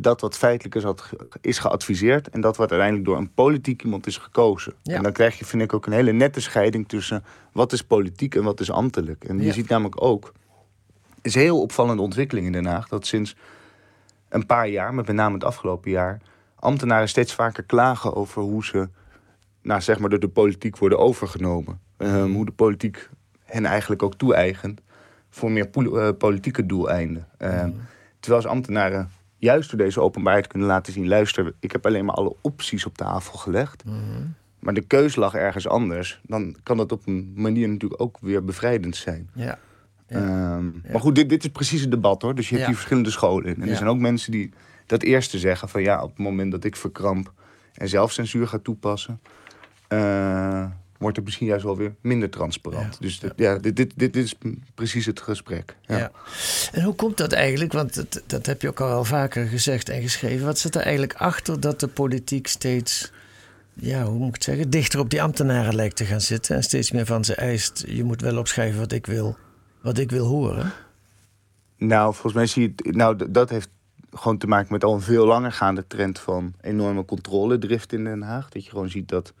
dat 0.00 0.20
wat 0.20 0.36
feitelijk 0.36 0.74
is, 0.74 0.82
had, 0.82 1.08
is 1.40 1.58
geadviseerd 1.58 2.28
en 2.28 2.40
dat 2.40 2.56
wat 2.56 2.70
uiteindelijk 2.70 3.08
door 3.08 3.16
een 3.16 3.34
politiek 3.34 3.82
iemand 3.82 4.06
is 4.06 4.16
gekozen. 4.16 4.74
Ja. 4.82 4.96
En 4.96 5.02
dan 5.02 5.12
krijg 5.12 5.38
je, 5.38 5.44
vind 5.44 5.62
ik, 5.62 5.72
ook 5.72 5.86
een 5.86 5.92
hele 5.92 6.12
nette 6.12 6.40
scheiding 6.40 6.88
tussen 6.88 7.24
wat 7.52 7.72
is 7.72 7.82
politiek 7.82 8.34
en 8.34 8.42
wat 8.42 8.60
is 8.60 8.70
ambtelijk. 8.70 9.24
En 9.24 9.42
je 9.42 9.52
ziet 9.52 9.68
namelijk 9.68 10.02
ook, 10.02 10.32
het 11.14 11.26
is 11.26 11.34
een 11.34 11.40
heel 11.40 11.60
opvallende 11.60 12.02
ontwikkeling 12.02 12.46
in 12.46 12.52
Den 12.52 12.66
Haag, 12.66 12.88
dat 12.88 13.06
sinds 13.06 13.36
een 14.28 14.46
paar 14.46 14.68
jaar, 14.68 14.94
met 14.94 15.12
name 15.12 15.34
het 15.34 15.44
afgelopen 15.44 15.90
jaar, 15.90 16.20
ambtenaren 16.54 17.08
steeds 17.08 17.34
vaker 17.34 17.62
klagen 17.62 18.14
over 18.14 18.42
hoe 18.42 18.64
ze, 18.64 18.88
nou 19.62 19.80
zeg 19.80 19.98
maar, 19.98 20.10
door 20.10 20.18
de 20.18 20.28
politiek 20.28 20.76
worden 20.76 20.98
overgenomen. 20.98 21.80
Ehm, 21.96 22.32
hoe 22.32 22.44
de 22.44 22.52
politiek 22.52 23.08
hen 23.44 23.64
eigenlijk 23.64 24.02
ook 24.02 24.14
toe-eigent 24.14 24.80
voor 25.30 25.50
meer 25.50 25.68
eh, 25.72 26.08
politieke 26.18 26.66
doeleinden. 26.66 27.28
Ehm, 27.38 27.70
Terwijl 28.20 28.42
ze 28.42 28.48
ambtenaren 28.48 29.10
juist 29.38 29.70
door 29.70 29.78
deze 29.78 30.00
openbaarheid 30.00 30.46
kunnen 30.46 30.68
laten 30.68 30.92
zien: 30.92 31.08
luister, 31.08 31.54
ik 31.60 31.72
heb 31.72 31.86
alleen 31.86 32.04
maar 32.04 32.14
alle 32.14 32.36
opties 32.40 32.86
op 32.86 32.96
tafel 32.96 33.38
gelegd. 33.38 33.84
Maar 34.58 34.74
de 34.74 34.80
keus 34.86 35.16
lag 35.16 35.34
ergens 35.34 35.68
anders. 35.68 36.20
Dan 36.26 36.56
kan 36.62 36.76
dat 36.76 36.92
op 36.92 37.06
een 37.06 37.32
manier 37.36 37.68
natuurlijk 37.68 38.02
ook 38.02 38.18
weer 38.20 38.44
bevrijdend 38.44 38.96
zijn. 38.96 39.30
ja. 39.34 39.58
Ehm, 40.06 40.64
Maar 40.92 41.00
goed, 41.00 41.14
dit, 41.14 41.28
dit 41.28 41.44
is 41.44 41.50
precies 41.50 41.80
het 41.80 41.90
debat 41.90 42.22
hoor. 42.22 42.34
Dus 42.34 42.44
je 42.44 42.50
hebt 42.50 42.60
Ja. 42.60 42.66
hier 42.68 42.76
verschillende 42.76 43.10
scholen 43.10 43.46
in. 43.48 43.54
En 43.60 43.64
Ja. 43.64 43.70
er 43.70 43.76
zijn 43.76 43.88
ook 43.88 43.98
mensen 43.98 44.32
die 44.32 44.52
dat 44.86 45.02
eerste 45.02 45.38
zeggen: 45.38 45.68
van 45.68 45.82
ja, 45.82 46.02
op 46.02 46.08
het 46.08 46.18
moment 46.18 46.50
dat 46.52 46.64
ik 46.64 46.76
verkramp 46.76 47.32
en 47.74 47.88
zelfcensuur 47.88 48.46
ga 48.48 48.58
toepassen, 48.58 49.20
eh, 49.88 50.64
wordt 50.98 51.16
het 51.16 51.24
misschien 51.24 51.46
juist 51.46 51.64
wel 51.64 51.76
weer 51.76 51.94
minder 52.00 52.30
transparant. 52.30 52.92
Ja. 52.92 53.00
Dus 53.00 53.20
dit- 53.20 53.32
ja, 53.36 53.58
dit, 53.58 53.76
dit, 53.76 53.92
dit 53.96 54.16
is 54.16 54.34
precies 54.74 55.06
het 55.06 55.20
gesprek. 55.20 55.76
Ja. 55.82 55.96
Ja. 55.98 56.10
En 56.72 56.82
hoe 56.82 56.94
komt 56.94 57.16
dat 57.16 57.32
eigenlijk? 57.32 57.72
Want 57.72 57.94
dat, 57.94 58.22
dat 58.26 58.46
heb 58.46 58.62
je 58.62 58.68
ook 58.68 58.80
al 58.80 58.88
wel 58.88 59.04
vaker 59.04 59.46
gezegd 59.46 59.88
en 59.88 60.02
geschreven. 60.02 60.46
Wat 60.46 60.58
zit 60.58 60.74
er 60.74 60.80
eigenlijk 60.80 61.14
achter 61.14 61.60
dat 61.60 61.80
de 61.80 61.88
politiek 61.88 62.46
steeds, 62.46 63.12
ja, 63.74 64.04
hoe 64.04 64.18
moet 64.18 64.28
ik 64.28 64.34
het 64.34 64.44
zeggen, 64.44 64.70
dichter 64.70 65.00
op 65.00 65.10
die 65.10 65.22
ambtenaren 65.22 65.74
lijkt 65.74 65.96
te 65.96 66.04
gaan 66.04 66.20
zitten 66.20 66.56
en 66.56 66.62
steeds 66.62 66.90
meer 66.92 67.06
van 67.06 67.24
ze 67.24 67.34
eist: 67.34 67.84
je 67.86 68.04
moet 68.04 68.20
wel 68.20 68.38
opschrijven 68.38 68.78
wat 68.80 68.92
ik 68.92 69.06
wil, 69.06 69.36
wat 69.80 69.98
ik 69.98 70.10
wil 70.10 70.26
horen. 70.26 70.72
Nou, 71.76 72.12
volgens 72.12 72.32
mij 72.34 72.46
zie 72.46 72.62
je... 72.62 72.72
het- 72.76 72.96
Nou, 72.96 73.30
dat 73.30 73.50
heeft 73.50 73.68
gewoon 74.12 74.38
te 74.38 74.46
maken 74.46 74.72
met 74.72 74.84
al 74.84 74.94
een 74.94 75.00
veel 75.00 75.26
langer 75.26 75.52
gaande 75.52 75.86
trend 75.86 76.18
van 76.18 76.54
enorme 76.60 77.04
controledrift 77.04 77.92
in 77.92 78.04
Den 78.04 78.22
Haag. 78.22 78.48
Dat 78.48 78.64
je 78.64 78.70
gewoon 78.70 78.90
ziet 78.90 79.08
dat 79.08 79.32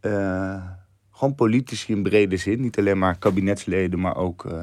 eh, 0.00 0.64
gewoon 1.10 1.34
politici 1.34 1.92
in 1.92 2.02
brede 2.02 2.36
zin, 2.36 2.60
niet 2.60 2.78
alleen 2.78 2.98
maar 2.98 3.18
kabinetsleden, 3.18 4.00
maar 4.00 4.16
ook, 4.16 4.44
eh, 4.44 4.62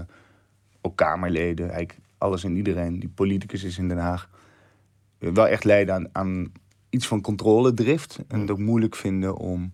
ook 0.81 0.95
Kamerleden, 0.95 1.69
eigenlijk 1.69 1.99
alles 2.17 2.43
en 2.43 2.55
iedereen 2.55 2.99
die 2.99 3.09
politicus 3.09 3.63
is 3.63 3.77
in 3.77 3.87
Den 3.87 3.97
Haag, 3.97 4.29
eh, 5.19 5.29
wel 5.29 5.47
echt 5.47 5.63
lijden 5.63 5.95
aan, 5.95 6.07
aan 6.11 6.51
iets 6.89 7.07
van 7.07 7.21
controledrift. 7.21 8.19
En 8.27 8.39
het 8.39 8.51
ook 8.51 8.59
moeilijk 8.59 8.95
vinden 8.95 9.35
om 9.37 9.73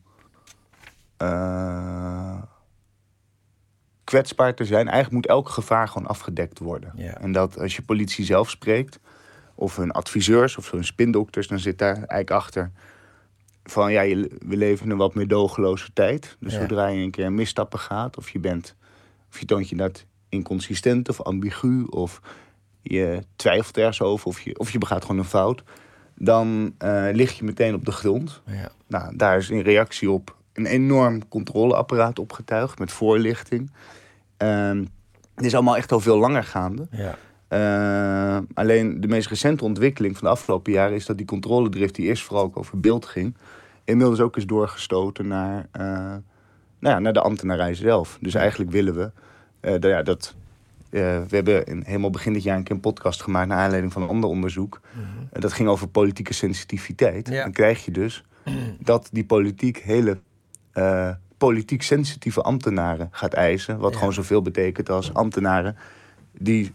kwetsbaar 4.04 4.56
te 4.56 4.66
zijn. 4.66 4.88
Eigenlijk 4.88 5.12
moet 5.12 5.26
elk 5.26 5.50
gevaar 5.50 5.88
gewoon 5.88 6.08
afgedekt 6.08 6.60
worden. 6.60 6.98
En 6.98 7.32
dat 7.32 7.60
als 7.60 7.76
je 7.76 7.82
politie 7.82 8.26
zelf 8.26 8.50
spreekt, 8.50 9.00
of 9.56 9.76
hun 9.76 9.92
adviseurs 9.92 10.58
of 10.58 10.72
hun 10.72 10.84
spindokters, 10.84 11.48
dan 11.48 11.60
zit 11.60 11.78
daar 11.78 11.96
eigenlijk 11.96 12.32
achter 12.32 12.72
van 13.64 13.92
ja, 13.92 14.02
we 14.48 14.58
leven 14.58 14.86
in 14.86 14.92
een 14.92 14.98
wat 14.98 15.14
meer 15.16 15.28
dogeloze 15.28 15.94
tijd. 15.94 16.38
Dus 16.40 16.54
Ja. 16.54 16.60
zodra 16.60 16.88
je 16.88 17.04
een 17.04 17.12
keer 17.12 17.32
misstappen 17.32 17.80
gaat, 17.80 18.18
of 18.18 18.30
je 18.30 18.40
bent, 18.40 18.76
of 19.30 19.40
je 19.40 19.46
toont 19.46 19.70
je 19.70 19.76
dat 19.76 20.06
inconsistent 20.30 21.10
of 21.10 21.22
ambigu 21.22 21.84
of 21.90 22.22
je 22.82 23.24
twijfelt 23.36 23.78
ergens 23.78 24.02
over 24.02 24.28
of 24.28 24.40
je, 24.42 24.60
of 24.60 24.72
je 24.72 24.78
begaat 24.78 25.02
gewoon 25.02 25.18
een 25.18 25.26
fout, 25.26 25.64
dan 26.16 26.74
uh, 26.84 27.08
lig 27.12 27.38
je 27.38 27.44
meteen 27.44 27.74
op 27.74 27.86
de 27.86 27.92
grond. 27.92 28.42
Ja. 28.46 28.72
Nou, 28.88 29.16
daar 29.18 29.38
is 29.38 29.50
in 29.50 29.60
reactie 29.60 30.12
op 30.12 30.36
een 30.54 30.66
enorm 30.66 31.28
controleapparaat 31.28 32.20
opgetuigd 32.20 32.80
met 32.80 32.92
voorlichting. 32.92 33.72
Ehm, 34.38 34.86
het 35.36 35.46
is 35.46 35.54
allemaal 35.54 35.78
echt 35.78 35.92
al 35.92 36.00
veel 36.00 36.18
langer 36.18 36.44
gaande. 36.44 36.88
Ja. 36.92 37.18
Uh, 37.54 38.38
alleen 38.54 39.02
de 39.02 39.08
meest 39.08 39.28
recente 39.28 39.64
ontwikkeling 39.64 40.18
van 40.18 40.24
de 40.24 40.34
afgelopen 40.34 40.72
jaren 40.72 40.96
is 40.96 41.06
dat 41.06 41.18
die 41.18 41.26
controledrift, 41.26 41.96
die 41.96 42.06
eerst 42.06 42.24
vooral 42.24 42.46
ook 42.46 42.58
over 42.58 42.80
beeld 42.80 43.06
ging, 43.06 43.36
inmiddels 43.84 44.20
ook 44.20 44.38
is 44.38 44.46
doorgestoten 44.46 45.28
naar, 45.28 45.68
uh, 45.80 45.84
nou 46.80 46.96
ja, 46.96 47.00
naar 47.00 47.14
de 47.14 47.22
ambtenarij 47.22 47.74
zelf. 47.74 48.18
Dus 48.22 48.34
eigenlijk 48.34 48.72
willen 48.72 48.96
we 48.96 49.12
uh, 49.62 49.80
de, 49.80 49.88
ja, 49.88 50.04
dat. 50.04 50.36
we 50.90 51.26
hebben 51.30 51.66
in, 51.66 51.84
helemaal 51.86 52.10
begin 52.10 52.34
dit 52.34 52.44
jaar 52.44 52.58
een 52.58 52.64
keer 52.64 52.76
een 52.76 52.82
podcast 52.82 53.22
gemaakt 53.24 53.48
naar 53.48 53.58
aanleiding 53.58 53.94
van 53.94 54.02
een 54.02 54.10
ander 54.10 54.30
onderzoek. 54.30 54.82
Mhm. 54.92 55.42
dat 55.42 55.54
ging 55.54 55.70
over 55.70 55.88
politieke 55.88 56.34
sensitiviteit. 56.34 57.28
Ja. 57.28 57.44
Dan 57.44 57.52
krijg 57.52 57.86
je 57.86 57.92
dus 57.92 58.24
dat 58.80 59.10
die 59.12 59.26
politiek 59.26 59.78
hele 59.78 60.18
politiek 61.38 61.82
sensitieve 61.82 62.42
ambtenaren 62.42 63.08
gaat 63.12 63.34
eisen. 63.34 63.78
Wat 63.78 63.92
Ja. 63.92 63.98
gewoon 63.98 64.14
zoveel 64.14 64.42
betekent 64.42 64.90
als 64.90 65.14
ambtenaren 65.14 65.76
die 66.38 66.72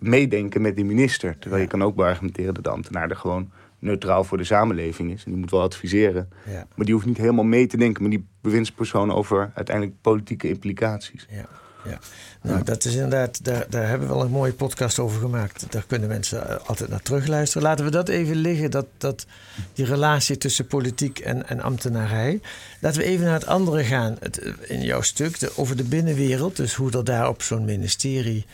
meedenken 0.00 0.62
met 0.62 0.76
de 0.76 0.84
minister. 0.84 1.38
Terwijl 1.38 1.62
je 1.62 1.68
kan 1.68 1.82
ook 1.82 1.94
beargumenteren 1.94 2.54
dat 2.54 2.64
de 2.64 2.70
ambtenaar 2.70 3.10
er 3.10 3.16
gewoon 3.16 3.50
neutraal 3.78 4.24
voor 4.24 4.38
de 4.38 4.44
samenleving 4.44 5.12
is. 5.12 5.24
En 5.24 5.30
die 5.30 5.40
moet 5.40 5.50
wel 5.50 5.62
adviseren. 5.62 6.28
Ja. 6.46 6.66
Maar 6.74 6.86
die 6.86 6.94
hoeft 6.94 7.06
niet 7.06 7.16
helemaal 7.16 7.44
mee 7.44 7.66
te 7.66 7.76
denken 7.76 8.02
met 8.02 8.12
die 8.12 8.26
bewindspersoon 8.40 9.12
over 9.12 9.50
uiteindelijk 9.54 9.96
politieke 10.00 10.48
implicaties. 10.48 11.26
Ja, 11.30 11.48
ja. 11.84 11.98
Nou, 12.42 12.62
dat 12.62 12.84
is 12.84 12.94
inderdaad, 12.94 13.44
daar, 13.44 13.66
daar 13.68 13.88
hebben 13.88 14.08
we 14.08 14.14
wel 14.14 14.24
een 14.24 14.30
mooie 14.30 14.52
podcast 14.52 14.98
over 14.98 15.20
gemaakt. 15.20 15.72
Daar 15.72 15.84
kunnen 15.86 16.08
mensen 16.08 16.48
eh, 16.48 16.68
altijd 16.68 16.90
naar 16.90 17.02
terugluisteren. 17.02 17.62
Laten 17.62 17.84
we 17.84 17.90
dat 17.90 18.08
even 18.08 18.36
liggen, 18.36 18.70
dat, 18.70 18.86
dat, 18.96 19.26
die 19.72 19.84
relatie 19.84 20.38
tussen 20.38 20.66
politiek 20.66 21.18
en, 21.18 21.48
en 21.48 21.60
ambtenarij. 21.60 22.40
Laten 22.80 23.00
we 23.00 23.06
even 23.06 23.24
naar 23.24 23.34
het 23.34 23.46
andere 23.46 23.84
gaan. 23.84 24.16
Het, 24.20 24.38
eh, 24.38 24.52
in 24.66 24.82
jouw 24.82 25.00
stuk, 25.00 25.38
de, 25.38 25.52
over 25.56 25.76
de 25.76 25.84
binnenwereld. 25.84 26.56
Dus 26.56 26.74
hoe 26.74 26.90
er 26.90 27.04
daar 27.04 27.28
op 27.28 27.42
zo'n 27.42 27.64
ministerie... 27.64 28.46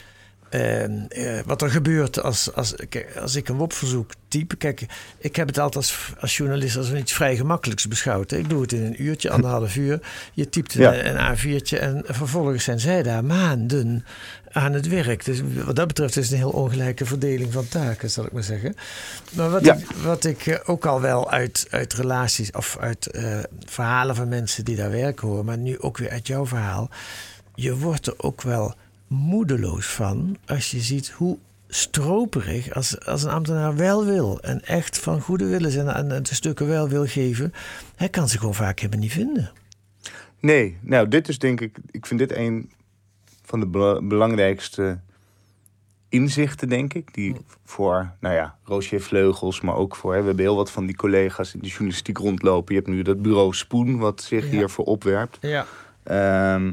eh, 0.55 1.39
eh, 1.39 1.45
wat 1.47 1.63
er 1.63 1.71
gebeurt 1.71 2.23
als, 2.23 2.53
als, 2.55 2.75
kijk, 2.89 3.17
als 3.17 3.35
ik 3.35 3.49
een 3.49 3.57
WOP-verzoek 3.57 4.11
type. 4.29 4.57
Kijk, 4.57 4.87
ik 5.19 5.37
heb 5.37 5.47
het 5.47 5.59
altijd 5.59 5.77
als, 5.85 6.13
als 6.21 6.37
journalist 6.37 6.77
als 6.77 6.93
iets 6.93 7.13
vrij 7.13 7.37
gemakkelijks 7.37 7.89
beschouwd. 7.89 8.31
hè. 8.31 8.37
Ik 8.37 8.49
doe 8.49 8.61
het 8.61 8.73
in 8.73 8.85
een 8.85 9.03
uurtje, 9.03 9.31
anderhalf 9.31 9.77
uur. 9.77 10.01
Je 10.33 10.49
typt 10.49 10.73
Ja. 10.73 10.95
een, 10.95 11.21
een 11.21 11.37
A4'tje 11.37 11.79
en 11.79 12.03
vervolgens 12.07 12.65
zijn 12.65 12.81
zij 12.81 13.03
daar 13.03 13.25
maanden 13.25 14.05
aan 14.53 14.73
het 14.73 14.89
werk. 14.89 15.25
Dus 15.25 15.41
wat 15.65 15.77
dat 15.77 15.87
betreft 15.87 16.17
is 16.17 16.25
het 16.25 16.33
een 16.33 16.39
heel 16.39 16.51
ongelijke 16.51 17.07
verdeling 17.07 17.53
van 17.53 17.69
taken, 17.69 18.11
zal 18.11 18.25
ik 18.25 18.33
maar 18.33 18.43
zeggen. 18.43 18.75
Maar 19.33 19.51
wat 19.51 19.65
Ja. 19.65 19.75
ik, 19.75 19.87
wat 20.03 20.25
ik 20.25 20.47
eh, 20.47 20.59
ook 20.65 20.87
al 20.87 21.01
wel 21.01 21.31
uit, 21.31 21.67
uit 21.71 21.93
relaties 21.95 22.51
of 22.51 22.77
uit 22.81 23.07
eh, 23.07 23.39
verhalen 23.67 24.15
van 24.17 24.29
mensen 24.29 24.65
die 24.65 24.77
daar 24.77 24.91
werken 24.91 25.29
hoor, 25.29 25.45
maar 25.45 25.59
nu 25.59 25.79
ook 25.81 25.99
weer 25.99 26.11
uit 26.11 26.27
jouw 26.27 26.47
verhaal. 26.47 26.91
Je 27.55 27.77
wordt 27.77 28.07
er 28.07 28.15
ook 28.17 28.43
wel 28.43 28.75
moedeloos 29.15 29.87
van 29.87 30.37
als 30.47 30.71
je 30.71 30.81
ziet 30.81 31.09
hoe 31.11 31.39
stroperig, 31.69 32.75
als, 32.75 33.07
als 33.07 33.23
een 33.23 33.31
ambtenaar 33.31 33.77
wel 33.77 34.05
wil 34.05 34.41
en 34.41 34.65
echt 34.65 34.99
van 34.99 35.21
goede 35.21 35.47
wil 35.47 35.65
is 35.65 35.77
en, 35.77 35.95
en 35.95 36.23
de 36.23 36.35
stukken 36.35 36.67
wel 36.67 36.89
wil 36.89 37.07
geven, 37.07 37.53
hij 37.97 38.09
kan 38.09 38.29
ze 38.29 38.39
gewoon 38.39 38.55
vaak 38.55 38.79
helemaal 38.79 39.01
niet 39.01 39.13
vinden. 39.13 39.53
Nee, 40.41 40.77
nou, 40.81 41.09
dit 41.09 41.29
is 41.29 41.39
denk 41.39 41.61
ik. 41.61 41.77
Ik 41.91 42.07
vind 42.07 42.21
dit 42.21 42.37
een 42.37 42.71
van 43.43 43.61
de 43.61 43.67
bela- 43.67 44.03
belangrijkste 44.03 44.99
inzichten, 46.09 46.69
denk 46.69 46.95
ik. 46.95 47.15
Die 47.15 47.37
voor, 47.65 48.13
nou 48.21 48.35
ja, 48.35 48.57
Roosje 48.65 49.01
Vleugels, 49.01 49.61
maar 49.61 49.75
ook 49.75 49.97
voor. 49.97 50.13
Hè, 50.15 50.21
we 50.21 50.27
hebben 50.27 50.45
heel 50.45 50.57
wat 50.57 50.71
van 50.71 50.87
die 50.87 50.97
collega's 50.97 51.55
in 51.55 51.61
de 51.61 51.67
journalistiek 51.69 52.19
rondlopen. 52.19 52.75
Je 52.75 52.81
hebt 52.81 52.93
nu 52.93 53.03
dat 53.03 53.23
bureau 53.23 53.53
Spoen, 53.55 53.99
wat 53.99 54.23
zich 54.23 54.45
Ja. 54.45 54.51
hiervoor 54.51 54.85
opwerpt. 54.85 55.39
Ja. 55.41 55.67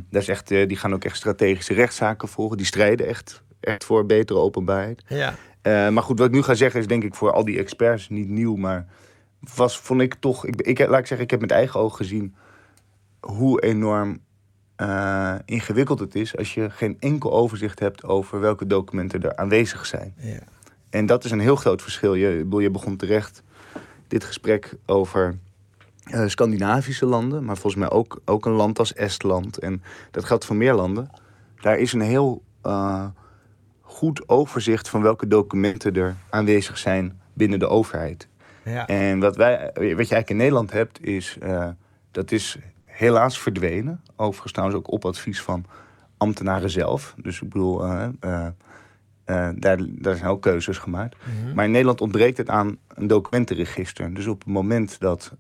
Dat 0.10 0.22
is 0.22 0.28
echt, 0.28 0.52
eh, 0.52 0.68
die 0.68 0.78
gaan 0.78 0.94
ook 0.94 1.04
echt 1.04 1.18
strategische 1.18 1.74
rechtszaken 1.74 2.28
volgen. 2.28 2.58
Die 2.58 2.66
strijden 2.66 3.08
echt, 3.08 3.42
echt 3.60 3.84
voor 3.84 4.06
betere 4.06 4.40
openbaarheid. 4.40 5.04
Ja. 5.08 5.36
Eh, 5.62 5.90
maar 5.90 6.04
goed, 6.04 6.20
wat 6.20 6.28
ik 6.28 6.34
nu 6.34 6.42
ga 6.42 6.54
zeggen 6.54 6.80
is 6.80 6.88
denk 6.88 7.04
ik 7.04 7.16
voor 7.16 7.32
al 7.32 7.46
die 7.46 7.60
experts 7.60 8.10
niet 8.10 8.30
nieuw. 8.30 8.56
Maar 8.56 8.86
was, 9.56 9.80
vond 9.80 10.02
ik 10.02 10.14
toch... 10.14 10.46
Ik, 10.46 10.62
ik, 10.62 10.80
laat 10.80 11.00
ik 11.00 11.08
zeggen, 11.08 11.26
ik 11.26 11.32
heb 11.32 11.42
met 11.42 11.52
eigen 11.52 11.80
ogen 11.80 11.98
gezien 11.98 12.36
hoe 13.20 13.62
enorm 13.62 14.20
eh, 14.76 15.36
ingewikkeld 15.46 16.00
het 16.00 16.16
is... 16.16 16.38
als 16.38 16.54
je 16.54 16.70
geen 16.70 16.98
enkel 17.00 17.34
overzicht 17.34 17.80
hebt 17.80 18.04
over 18.04 18.40
welke 18.40 18.68
documenten 18.68 19.24
er 19.24 19.36
aanwezig 19.36 19.86
zijn. 19.86 20.14
Ja. 20.18 20.40
En 20.90 21.06
dat 21.06 21.24
is 21.24 21.32
een 21.32 21.40
heel 21.40 21.56
groot 21.56 21.82
verschil. 21.82 22.14
Je, 22.14 22.48
je 22.50 22.70
begon 22.70 22.98
terecht 22.98 23.44
dit 24.08 24.24
gesprek 24.24 24.74
over 24.86 25.38
eh, 26.12 26.28
Scandinavische 26.28 27.06
landen... 27.06 27.46
maar 27.46 27.58
volgens 27.58 27.76
mij 27.84 27.90
ook, 27.90 28.22
ook 28.26 28.46
een 28.46 28.52
land 28.52 28.80
als 28.80 28.94
Estland. 28.94 29.58
En 29.58 29.84
dat 30.12 30.26
geldt 30.26 30.46
voor 30.46 30.56
meer 30.56 30.74
landen. 30.74 31.10
Daar 31.62 31.78
is 31.78 31.94
een 31.94 32.02
heel 32.02 32.44
eh, 32.62 33.06
goed 33.82 34.30
overzicht 34.30 34.90
van 34.90 35.02
welke 35.02 35.28
documenten 35.28 35.96
er 35.96 36.16
aanwezig 36.30 36.78
zijn 36.78 37.22
binnen 37.34 37.60
de 37.60 37.68
overheid. 37.68 38.28
Ja. 38.64 38.88
En 38.88 39.20
wat, 39.20 39.36
wij, 39.36 39.60
wat 39.74 39.84
je 39.84 39.84
eigenlijk 39.86 40.30
in 40.30 40.38
Nederland 40.38 40.72
hebt, 40.72 41.04
is 41.04 41.38
eh, 41.42 41.70
dat 42.12 42.32
is 42.32 42.58
helaas 42.86 43.40
verdwenen. 43.40 44.04
Overigens 44.16 44.52
trouwens 44.52 44.80
ook 44.80 44.92
op 44.92 45.06
advies 45.06 45.42
van 45.42 45.66
ambtenaren 46.18 46.70
zelf. 46.70 47.14
Dus 47.18 47.42
ik 47.42 47.50
bedoel, 47.50 47.78
daar, 49.56 49.78
daar 49.80 50.16
zijn 50.16 50.30
ook 50.30 50.42
keuzes 50.42 50.78
gemaakt. 50.78 51.16
Maar 51.56 51.66
in 51.66 51.72
Nederland 51.72 52.02
ontbreekt 52.02 52.38
het 52.38 52.50
aan 52.50 52.78
een 52.88 53.08
documentenregister. 53.08 54.14
Dus 54.14 54.28
op 54.28 54.40
het 54.40 54.48
moment 54.48 55.00
dat, 55.00 55.34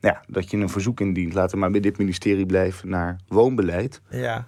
ja, 0.00 0.22
dat 0.28 0.50
je 0.50 0.56
een 0.56 0.68
verzoek 0.68 1.00
indient, 1.00 1.32
laten 1.34 1.54
we 1.54 1.60
maar 1.60 1.70
bij 1.70 1.80
dit 1.80 1.98
ministerie 1.98 2.46
blijven, 2.46 2.88
naar 2.88 3.20
woonbeleid 3.28 4.00
Ja. 4.10 4.46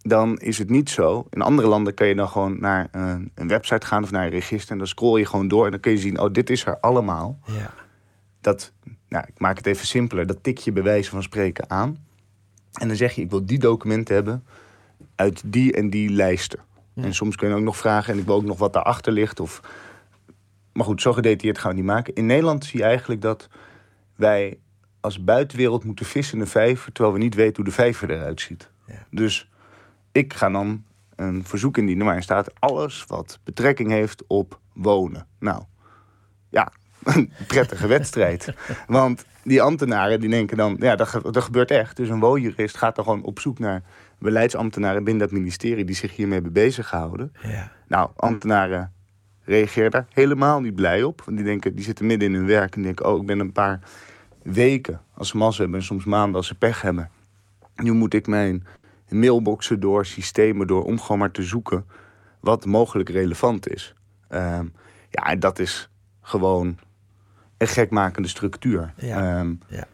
dan 0.00 0.38
is 0.38 0.58
het 0.58 0.70
niet 0.70 0.90
zo. 0.90 1.26
In 1.30 1.42
andere 1.42 1.68
landen 1.68 1.94
kan 1.94 2.06
je 2.06 2.14
dan 2.14 2.28
gewoon 2.28 2.60
naar 2.60 2.88
een, 2.90 3.30
een 3.34 3.48
website 3.48 3.86
gaan 3.86 4.02
of 4.02 4.10
naar 4.10 4.24
een 4.24 4.30
register. 4.30 4.72
En 4.72 4.78
dan 4.78 4.86
scroll 4.86 5.18
je 5.18 5.26
gewoon 5.26 5.48
door 5.48 5.64
en 5.64 5.70
dan 5.70 5.80
kun 5.80 5.92
je 5.92 5.98
zien, 5.98 6.20
oh, 6.20 6.32
dit 6.32 6.50
is 6.50 6.64
er 6.66 6.80
allemaal. 6.80 7.38
Ja. 7.46 7.74
Dat, 8.40 8.72
nou, 9.08 9.24
ik 9.28 9.38
maak 9.38 9.56
het 9.56 9.66
even 9.66 9.86
simpeler. 9.86 10.26
Dat 10.26 10.42
tik 10.42 10.58
je 10.58 10.72
bij 10.72 10.82
wijze 10.82 11.10
van 11.10 11.22
spreken 11.22 11.70
aan. 11.70 11.98
En 12.72 12.88
dan 12.88 12.96
zeg 12.96 13.12
je, 13.12 13.22
ik 13.22 13.30
wil 13.30 13.46
die 13.46 13.58
documenten 13.58 14.14
hebben 14.14 14.44
uit 15.14 15.42
die 15.46 15.72
en 15.72 15.90
die 15.90 16.10
lijsten. 16.10 16.60
En 16.94 17.14
soms 17.14 17.36
kun 17.36 17.48
je 17.48 17.54
ook 17.54 17.62
nog 17.62 17.76
vragen, 17.76 18.12
en 18.12 18.18
ik 18.18 18.26
wil 18.26 18.34
ook 18.34 18.44
nog 18.44 18.58
wat 18.58 18.72
daarachter 18.72 19.12
ligt. 19.12 19.40
Of... 19.40 19.60
Maar 20.72 20.84
goed, 20.84 21.00
zo 21.02 21.12
gedetailleerd 21.12 21.58
gaan 21.58 21.70
we 21.70 21.76
niet 21.76 21.86
maken. 21.86 22.14
In 22.14 22.26
Nederland 22.26 22.64
zie 22.64 22.78
je 22.78 22.84
eigenlijk 22.84 23.20
dat 23.20 23.48
wij 24.16 24.58
als 25.04 25.24
buitenwereld 25.24 25.84
moeten 25.84 26.06
vissen 26.06 26.38
in 26.38 26.44
de 26.44 26.50
vijver... 26.50 26.92
terwijl 26.92 27.14
we 27.14 27.22
niet 27.22 27.34
weten 27.34 27.56
hoe 27.56 27.64
de 27.64 27.70
vijver 27.70 28.10
eruit 28.10 28.40
ziet. 28.40 28.70
Ja. 28.86 29.06
Dus 29.10 29.50
ik 30.12 30.34
ga 30.34 30.50
dan 30.50 30.84
een 31.16 31.44
verzoek 31.44 31.76
indienen 31.78 32.04
waarin 32.04 32.22
staat 32.22 32.60
alles 32.60 33.04
wat 33.06 33.38
betrekking 33.44 33.90
heeft 33.90 34.24
op 34.26 34.60
wonen. 34.72 35.26
Nou, 35.38 35.62
ja, 36.48 36.72
een 37.02 37.32
prettige 37.46 37.86
wedstrijd. 37.86 38.54
Want 38.86 39.24
die 39.42 39.62
ambtenaren 39.62 40.20
die 40.20 40.30
denken 40.30 40.56
dan, 40.56 40.76
ja, 40.80 40.96
dat, 40.96 41.08
ge- 41.08 41.30
dat 41.30 41.42
gebeurt 41.42 41.70
echt. 41.70 41.96
Dus 41.96 42.08
een 42.08 42.20
woonjurist 42.20 42.76
gaat 42.76 42.96
dan 42.96 43.04
gewoon 43.04 43.22
op 43.22 43.40
zoek 43.40 43.58
naar 43.58 43.82
beleidsambtenaren 44.18 45.04
binnen 45.04 45.22
dat 45.28 45.38
ministerie 45.38 45.84
die 45.84 45.96
zich 45.96 46.16
hiermee 46.16 46.34
hebben 46.34 46.52
bezig 46.52 46.88
gehouden. 46.88 47.32
Ja. 47.42 47.72
Nou, 47.88 48.10
ambtenaren 48.16 48.92
reageren 49.44 49.90
daar 49.90 50.06
helemaal 50.12 50.60
niet 50.60 50.74
blij 50.74 51.02
op. 51.02 51.22
Want 51.24 51.36
die 51.36 51.46
denken, 51.46 51.74
die 51.74 51.84
zitten 51.84 52.06
midden 52.06 52.28
in 52.28 52.34
hun 52.34 52.46
werk 52.46 52.76
en 52.76 52.82
denken, 52.82 53.06
oh, 53.06 53.20
ik 53.20 53.26
ben 53.26 53.38
een 53.38 53.52
paar 53.52 53.80
weken 54.44 55.00
als 55.14 55.28
ze 55.28 55.36
mazzel 55.36 55.62
hebben 55.62 55.80
en 55.80 55.86
soms 55.86 56.04
maanden 56.04 56.36
als 56.36 56.46
ze 56.46 56.54
pech 56.54 56.82
hebben. 56.82 57.10
Nu 57.76 57.92
moet 57.92 58.14
ik 58.14 58.26
mijn 58.26 58.66
mailboxen 59.08 59.80
door, 59.80 60.06
systemen 60.06 60.66
door, 60.66 60.84
om 60.84 61.00
gewoon 61.00 61.18
maar 61.18 61.30
te 61.30 61.42
zoeken 61.42 61.86
wat 62.40 62.66
mogelijk 62.66 63.08
relevant 63.08 63.68
is. 63.68 63.94
Ehm, 64.28 64.66
ja, 65.10 65.22
en 65.22 65.38
dat 65.40 65.58
is 65.58 65.90
gewoon 66.20 66.78
een 67.58 67.66
gekmakende 67.66 68.28
structuur. 68.28 68.92
Ja. 68.96 69.38
Ehm, 69.38 69.54
Ja. 69.68 69.86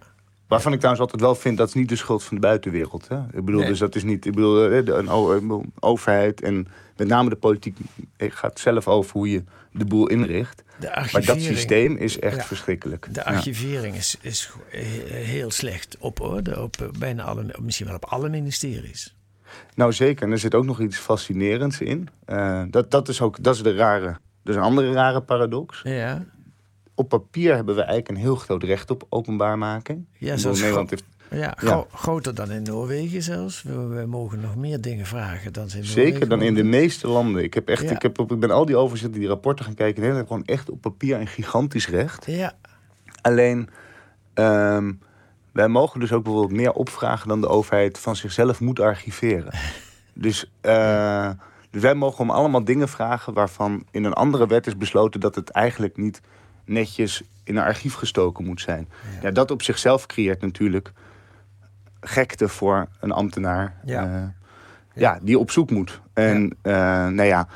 Waarvan 0.51 0.73
ik 0.73 0.79
trouwens 0.79 1.05
altijd 1.05 1.23
wel 1.23 1.35
vind, 1.35 1.59
dat 1.59 1.69
is 1.69 1.75
niet 1.75 1.89
de 1.89 1.97
schuld 1.97 2.23
van 2.25 2.35
de 2.37 2.43
buitenwereld. 2.43 3.09
Hè? 3.09 3.19
Ik 3.33 3.45
bedoel, 3.45 3.61
Nee. 3.61 3.69
dus 3.69 3.79
dat 3.79 3.95
is 3.95 4.03
niet, 4.05 4.27
ik 4.27 4.35
bedoel, 4.35 4.71
eh, 4.71 4.83
een, 4.85 5.73
overheid 5.81 6.41
en 6.41 6.67
met 6.97 7.09
name 7.09 7.29
de 7.29 7.37
politiek 7.37 7.77
eh, 8.17 8.31
gaat 8.33 8.59
zelf 8.59 8.89
over 8.89 9.13
hoe 9.13 9.31
je 9.31 9.45
de 9.73 9.85
boel 9.85 10.07
inricht. 10.07 10.63
De 10.81 11.09
Maar 11.13 11.25
dat 11.25 11.41
systeem 11.41 11.97
is 11.97 12.19
echt 12.19 12.37
Ja. 12.37 12.43
verschrikkelijk. 12.43 13.09
De 13.15 13.21
Ja. 13.25 13.31
archivering 13.33 13.95
is, 13.97 14.17
is 14.21 14.51
heel 15.09 15.51
slecht 15.51 15.97
op, 15.99 16.19
hoor. 16.19 16.43
De- 16.43 16.63
op 16.63 16.77
eh, 16.81 16.87
bijna 16.99 17.23
alle, 17.23 17.55
misschien 17.63 17.87
wel 17.87 17.95
op 17.97 18.05
alle 18.05 18.29
ministeries. 18.29 19.17
Nou 19.75 19.93
zeker, 19.93 20.23
en 20.27 20.33
er 20.33 20.39
zit 20.39 20.55
ook 20.55 20.65
nog 20.65 20.81
iets 20.81 20.97
fascinerends 20.99 21.81
in. 21.81 22.09
Dat, 22.71 22.91
dat 22.91 23.09
is 23.09 23.21
ook 23.21 23.43
dat 23.43 23.55
is 23.55 23.63
de 23.63 23.75
rare, 23.75 24.07
dat 24.43 24.55
is 24.55 24.55
een 24.55 24.63
andere 24.63 24.93
rare 24.93 25.21
paradox. 25.23 25.81
Ja. 25.85 26.25
Op 27.01 27.09
papier 27.09 27.55
hebben 27.55 27.75
we 27.75 27.81
eigenlijk 27.83 28.09
een 28.09 28.25
heel 28.25 28.35
groot 28.37 28.63
recht 28.63 28.91
op 28.91 29.07
openbaarmaking. 29.09 30.07
Ja, 30.19 30.37
zoals 30.37 30.61
Nederland 30.61 30.91
heeft 30.91 31.05
Ja, 31.31 31.53
gro- 31.57 31.87
groter 31.93 32.35
dan 32.35 32.51
in 32.51 32.63
Noorwegen 32.63 33.23
zelfs. 33.23 33.63
We, 33.63 33.87
we 33.87 34.07
mogen 34.07 34.41
nog 34.41 34.57
meer 34.57 34.81
dingen 34.81 35.07
vragen 35.07 35.53
dan 35.53 35.69
ze 35.69 35.77
in 35.79 35.85
Noorwegen 35.85 36.13
Zeker 36.13 36.29
dan 36.29 36.43
in 36.43 36.55
de 36.55 36.63
meeste 36.63 37.09
landen. 37.09 37.43
Ik, 37.43 37.55
heb 37.55 37.69
echt, 37.69 37.83
Ja. 37.83 37.91
ik, 37.91 38.03
heb 38.03 38.19
op, 38.19 38.33
ik 38.33 38.41
ben 38.41 38.51
al 38.51 38.65
die 38.67 38.77
overzichten, 38.77 39.19
die 39.21 39.29
rapporten 39.29 39.65
gaan 39.65 39.75
kijken. 39.75 40.03
En 40.03 40.17
heb 40.17 40.27
gewoon 40.27 40.45
echt 40.45 40.71
op 40.71 40.81
papier 40.81 41.21
een 41.21 41.27
gigantisch 41.27 41.89
recht. 41.89 42.27
Ja, 42.27 42.53
Alleen, 43.21 43.69
ehm, 44.35 44.93
wij 45.53 45.69
mogen 45.69 46.01
dus 46.01 46.13
ook 46.13 46.23
bijvoorbeeld 46.25 46.57
meer 46.61 46.73
opvragen 46.73 47.29
dan 47.29 47.41
de 47.41 47.49
overheid 47.49 47.99
van 47.99 48.17
zichzelf 48.17 48.61
moet 48.61 48.81
archiveren. 48.81 49.53
Dus, 50.15 50.51
eh, 50.61 51.31
dus 51.71 51.83
wij 51.83 51.95
mogen 51.95 52.21
om 52.21 52.31
allemaal 52.31 52.65
dingen 52.65 52.89
vragen 52.89 53.33
waarvan 53.33 53.85
in 53.91 54.05
een 54.05 54.13
andere 54.13 54.47
wet 54.47 54.67
is 54.67 54.77
besloten 54.77 55.21
dat 55.21 55.35
het 55.35 55.51
eigenlijk 55.51 55.97
niet 55.97 56.21
netjes 56.71 57.23
in 57.45 57.57
een 57.57 57.65
archief 57.65 57.95
gestoken 57.95 58.45
moet 58.45 58.61
zijn. 58.61 58.89
Ja, 59.23 59.31
dat 59.31 59.51
op 59.51 59.63
zichzelf 59.63 60.07
creëert 60.07 60.41
natuurlijk 60.41 60.93
gekte 62.01 62.49
voor 62.49 62.89
een 63.01 63.13
ambtenaar. 63.13 63.75
Ja. 63.85 64.05
eh, 64.15 64.23
ja, 64.95 65.19
die 65.23 65.39
op 65.39 65.51
zoek 65.51 65.71
moet. 65.71 66.01
En 66.13 66.57
eh, 66.63 66.73
nou 67.07 67.23
ja, 67.23 67.49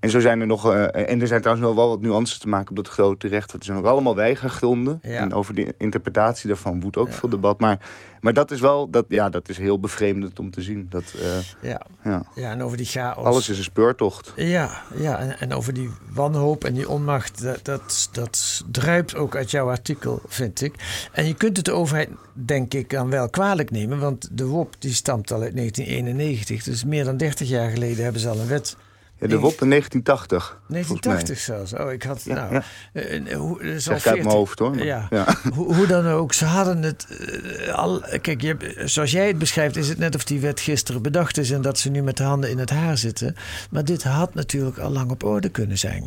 en 0.00 0.10
zo 0.10 0.20
zijn 0.20 0.40
er 0.40 0.46
nog. 0.46 0.72
eh, 0.72 1.10
en 1.10 1.20
er 1.20 1.26
zijn 1.26 1.40
trouwens 1.40 1.66
nog 1.66 1.76
wel 1.76 1.88
wat 1.88 2.00
nuances 2.00 2.38
te 2.38 2.48
maken 2.48 2.70
op 2.70 2.76
dat 2.76 2.88
grote 2.88 3.28
recht. 3.28 3.52
Er 3.52 3.64
zijn 3.64 3.78
ook 3.78 3.84
allemaal 3.84 4.14
weigergronden. 4.14 4.98
Ja. 5.02 5.20
En 5.20 5.34
over 5.34 5.54
de 5.54 5.74
interpretatie 5.78 6.48
daarvan 6.48 6.80
woedt 6.80 6.96
ook 6.96 7.12
veel 7.12 7.28
debat. 7.28 7.60
Maar, 7.60 7.78
maar 8.20 8.32
dat 8.32 8.50
is 8.50 8.60
wel, 8.60 8.90
dat, 8.90 9.04
ja, 9.08 9.28
dat 9.28 9.48
is 9.48 9.58
heel 9.58 9.80
bevreemdend 9.80 10.38
om 10.38 10.50
te 10.50 10.62
zien. 10.62 10.86
Dat, 10.90 11.14
eh, 11.22 11.70
ja. 11.70 11.80
ja. 12.04 12.22
ja, 12.34 12.50
en 12.50 12.62
over 12.62 12.76
die 12.76 12.86
chaos. 12.86 13.24
Alles 13.24 13.48
is 13.48 13.58
een 13.58 13.64
speurtocht. 13.64 14.32
Ja, 14.36 14.82
ja 14.96 15.18
en, 15.18 15.38
en 15.38 15.52
over 15.52 15.74
die 15.74 15.90
wanhoop 16.12 16.64
en 16.64 16.74
die 16.74 16.88
onmacht, 16.88 17.42
dat, 17.42 17.64
dat, 17.64 18.08
dat 18.12 18.64
druipt 18.70 19.14
ook 19.14 19.36
uit 19.36 19.50
jouw 19.50 19.68
artikel, 19.68 20.20
vind 20.26 20.60
ik. 20.62 20.74
En 21.12 21.26
je 21.26 21.34
kunt 21.34 21.56
het 21.56 21.66
de 21.66 21.72
overheid, 21.72 22.08
denk 22.32 22.74
ik, 22.74 22.90
dan 22.90 23.10
wel 23.10 23.28
kwalijk 23.28 23.70
nemen, 23.70 23.98
want 23.98 24.28
de 24.32 24.46
WOP 24.46 24.74
die 24.78 24.92
stamt 24.94 25.32
al 25.32 25.42
uit 25.42 25.56
1991. 25.56 26.62
Dus 26.62 26.84
meer 26.84 27.04
dan 27.04 27.16
30 27.16 27.48
jaar 27.48 27.70
geleden 27.70 28.02
hebben 28.02 28.20
ze 28.20 28.28
al 28.28 28.38
een 28.38 28.46
wet. 28.48 28.76
Ja, 29.20 29.26
de 29.26 29.38
WOP 29.38 29.60
in 29.60 29.68
1980. 29.70 30.60
volgens 30.68 30.88
mij. 30.88 31.14
1980 31.14 31.38
zelfs. 31.38 31.72
Oh, 31.74 31.92
ik 31.92 32.02
had. 32.02 32.22
Ja, 32.24 32.34
nou, 32.34 32.52
ja. 32.52 32.62
eh, 32.92 33.32
eh, 33.32 33.36
hoe, 33.38 33.56
dat 33.62 33.66
is 33.66 33.88
al 33.88 33.98
Zeg 33.98 34.00
ik 34.00 34.06
uit 34.06 34.24
mijn 34.24 34.30
40 34.30 34.32
hoofd 34.32 34.58
hoor. 34.58 34.70
maar- 34.74 34.84
Ja. 34.84 35.06
ja. 35.10 35.26
Hoe, 35.54 35.74
hoe 35.74 35.86
dan 35.86 36.06
ook, 36.06 36.32
ze 36.32 36.44
hadden 36.44 36.82
het 36.82 37.06
eh, 37.06 37.74
al. 37.74 38.00
Kijk, 38.20 38.40
je, 38.40 38.82
zoals 38.84 39.10
jij 39.10 39.26
het 39.26 39.38
beschrijft, 39.38 39.76
is 39.76 39.88
het 39.88 39.98
net 39.98 40.14
of 40.14 40.24
die 40.24 40.40
wet 40.40 40.60
gisteren 40.60 41.02
bedacht 41.02 41.38
is 41.38 41.50
en 41.50 41.62
dat 41.62 41.78
ze 41.78 41.90
nu 41.90 42.02
met 42.02 42.16
de 42.16 42.22
handen 42.22 42.50
in 42.50 42.58
het 42.58 42.70
haar 42.70 42.98
zitten. 42.98 43.34
Maar 43.70 43.84
dit 43.84 44.02
had 44.02 44.34
natuurlijk 44.34 44.78
al 44.78 44.90
lang 44.90 45.10
op 45.10 45.24
orde 45.24 45.48
kunnen 45.48 45.78
zijn. 45.78 46.06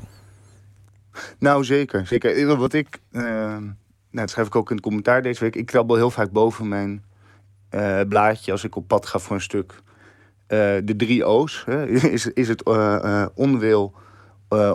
Nou, 1.39 1.63
zeker. 1.63 2.07
zeker. 2.07 2.57
Wat 2.57 2.73
ik, 2.73 2.99
eh, 3.11 3.21
nou, 3.23 3.65
dat 4.11 4.29
schrijf 4.29 4.47
ik 4.47 4.55
ook 4.55 4.69
in 4.69 4.75
het 4.75 4.85
commentaar 4.85 5.21
deze 5.21 5.39
week. 5.43 5.55
Ik 5.55 5.65
krabbel 5.65 5.95
heel 5.95 6.11
vaak 6.11 6.31
boven 6.31 6.67
mijn 6.67 7.03
eh, 7.69 7.99
blaadje 8.09 8.51
als 8.51 8.63
ik 8.63 8.75
op 8.75 8.87
pad 8.87 9.05
ga 9.05 9.19
voor 9.19 9.35
een 9.35 9.41
stuk. 9.41 9.73
Eh, 10.51 10.57
de 10.83 10.95
drie 10.95 11.25
O's. 11.25 11.63
Hè. 11.65 11.85
Is, 12.17 12.25
is 12.27 12.47
het 12.47 12.63
eh, 12.63 12.95
eh, 13.03 13.27
onwil, 13.33 13.93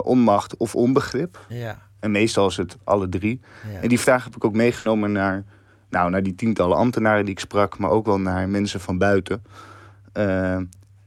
onmacht 0.03 0.57
of 0.57 0.75
onbegrip? 0.75 1.45
Ja. 1.49 1.81
En 1.99 2.11
meestal 2.11 2.47
is 2.47 2.57
het 2.57 2.77
alle 2.83 3.09
drie. 3.09 3.41
ja. 3.73 3.79
En 3.79 3.89
die 3.89 3.99
vraag 3.99 4.23
heb 4.23 4.35
ik 4.35 4.45
ook 4.45 4.53
meegenomen 4.53 5.11
naar, 5.11 5.43
nou, 5.89 6.09
naar 6.09 6.23
die 6.23 6.35
tientallen 6.35 6.77
ambtenaren 6.77 7.25
die 7.25 7.33
ik 7.33 7.39
sprak, 7.39 7.77
maar 7.77 7.89
ook 7.89 8.05
wel 8.05 8.19
naar 8.19 8.49
mensen 8.49 8.79
van 8.79 8.97
buiten. 8.97 9.43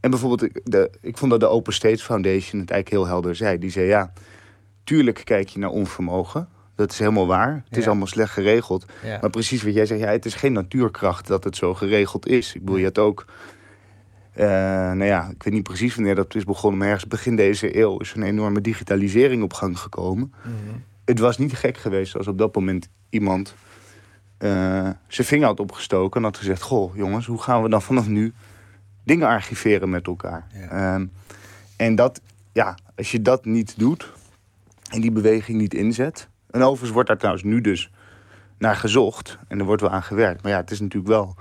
En 0.01 0.11
bijvoorbeeld, 0.11 0.43
ik- 0.43 0.61
de, 0.65 0.91
ik 1.01 1.19
vond 1.19 1.31
dat 1.31 1.41
de 1.41 1.47
Open 1.49 1.73
States 1.73 2.03
Foundation 2.03 2.61
het 2.61 2.71
eigenlijk 2.71 2.89
heel 3.03 3.07
helder 3.13 3.35
zei. 3.37 3.59
Die 3.59 3.71
zei, 3.71 3.87
ja, 3.87 4.13
tuurlijk 4.85 5.21
kijk 5.25 5.49
je 5.49 5.59
naar 5.59 5.71
onvermogen. 5.71 6.49
Dat 6.75 6.93
is 6.93 6.99
helemaal 6.99 7.27
waar. 7.27 7.63
Het 7.69 7.77
is 7.77 7.87
allemaal 7.87 8.07
slecht 8.07 8.33
geregeld. 8.33 8.85
ja. 9.05 9.19
Maar 9.21 9.31
precies 9.31 9.63
wat 9.63 9.75
jij 9.75 9.87
zegt, 9.87 10.01
ja, 10.01 10.07
het 10.11 10.25
is 10.25 10.35
geen 10.35 10.53
natuurkracht 10.53 11.27
dat 11.27 11.45
het 11.45 11.57
zo 11.57 11.75
geregeld 11.75 12.27
is. 12.27 12.55
Ik 12.55 12.61
bedoel, 12.61 12.77
je 12.77 12.85
had 12.85 12.99
ook... 12.99 13.25
eh, 14.33 14.47
nou 14.47 15.05
ja, 15.05 15.29
ik 15.29 15.43
weet 15.43 15.53
niet 15.55 15.63
precies 15.63 15.95
wanneer 15.95 16.15
dat 16.15 16.35
is 16.35 16.45
begonnen, 16.45 16.79
maar 16.79 16.89
ergens 16.89 17.07
begin 17.07 17.37
deze 17.37 17.79
eeuw 17.79 17.99
is 17.99 18.15
een 18.15 18.23
enorme 18.23 18.61
digitalisering 18.61 19.43
op 19.43 19.53
gang 19.53 19.79
gekomen 19.79 20.33
Mhm. 20.45 20.77
het 21.05 21.19
was 21.19 21.39
niet 21.39 21.53
gek 21.53 21.77
geweest 21.77 22.17
als 22.17 22.27
op 22.27 22.39
dat 22.39 22.55
moment 22.55 22.89
iemand 23.11 23.55
eh, 24.39 24.89
zijn 25.09 25.27
vinger 25.27 25.47
had 25.47 25.61
opgestoken 25.61 26.21
en 26.21 26.27
had 26.27 26.37
gezegd: 26.37 26.63
Goh, 26.63 26.97
jongens, 26.97 27.27
hoe 27.27 27.43
gaan 27.43 27.63
we 27.63 27.69
dan 27.69 27.83
vanaf 27.83 28.09
nu 28.09 28.33
dingen 29.05 29.29
archiveren 29.29 29.91
met 29.91 30.07
elkaar? 30.07 30.47
Ja. 30.53 30.69
Ehm, 30.69 31.07
en 31.77 31.95
dat, 31.95 32.21
ja, 32.53 32.75
als 32.97 33.11
je 33.11 33.23
dat 33.23 33.45
niet 33.45 33.75
doet 33.79 34.13
en 34.91 35.01
die 35.01 35.11
beweging 35.13 35.59
niet 35.59 35.75
inzet. 35.75 36.29
En 36.51 36.63
overigens 36.63 36.91
wordt 36.91 37.09
daar 37.09 37.19
trouwens 37.19 37.45
nu 37.45 37.61
dus 37.61 37.91
naar 38.59 38.77
gezocht 38.77 39.39
en 39.49 39.59
er 39.59 39.65
wordt 39.65 39.83
wel 39.83 39.91
aan 39.91 40.03
gewerkt. 40.03 40.43
Maar 40.43 40.53
ja, 40.53 40.59
het 40.59 40.71
is 40.71 40.81
natuurlijk 40.81 41.13
wel, 41.13 41.35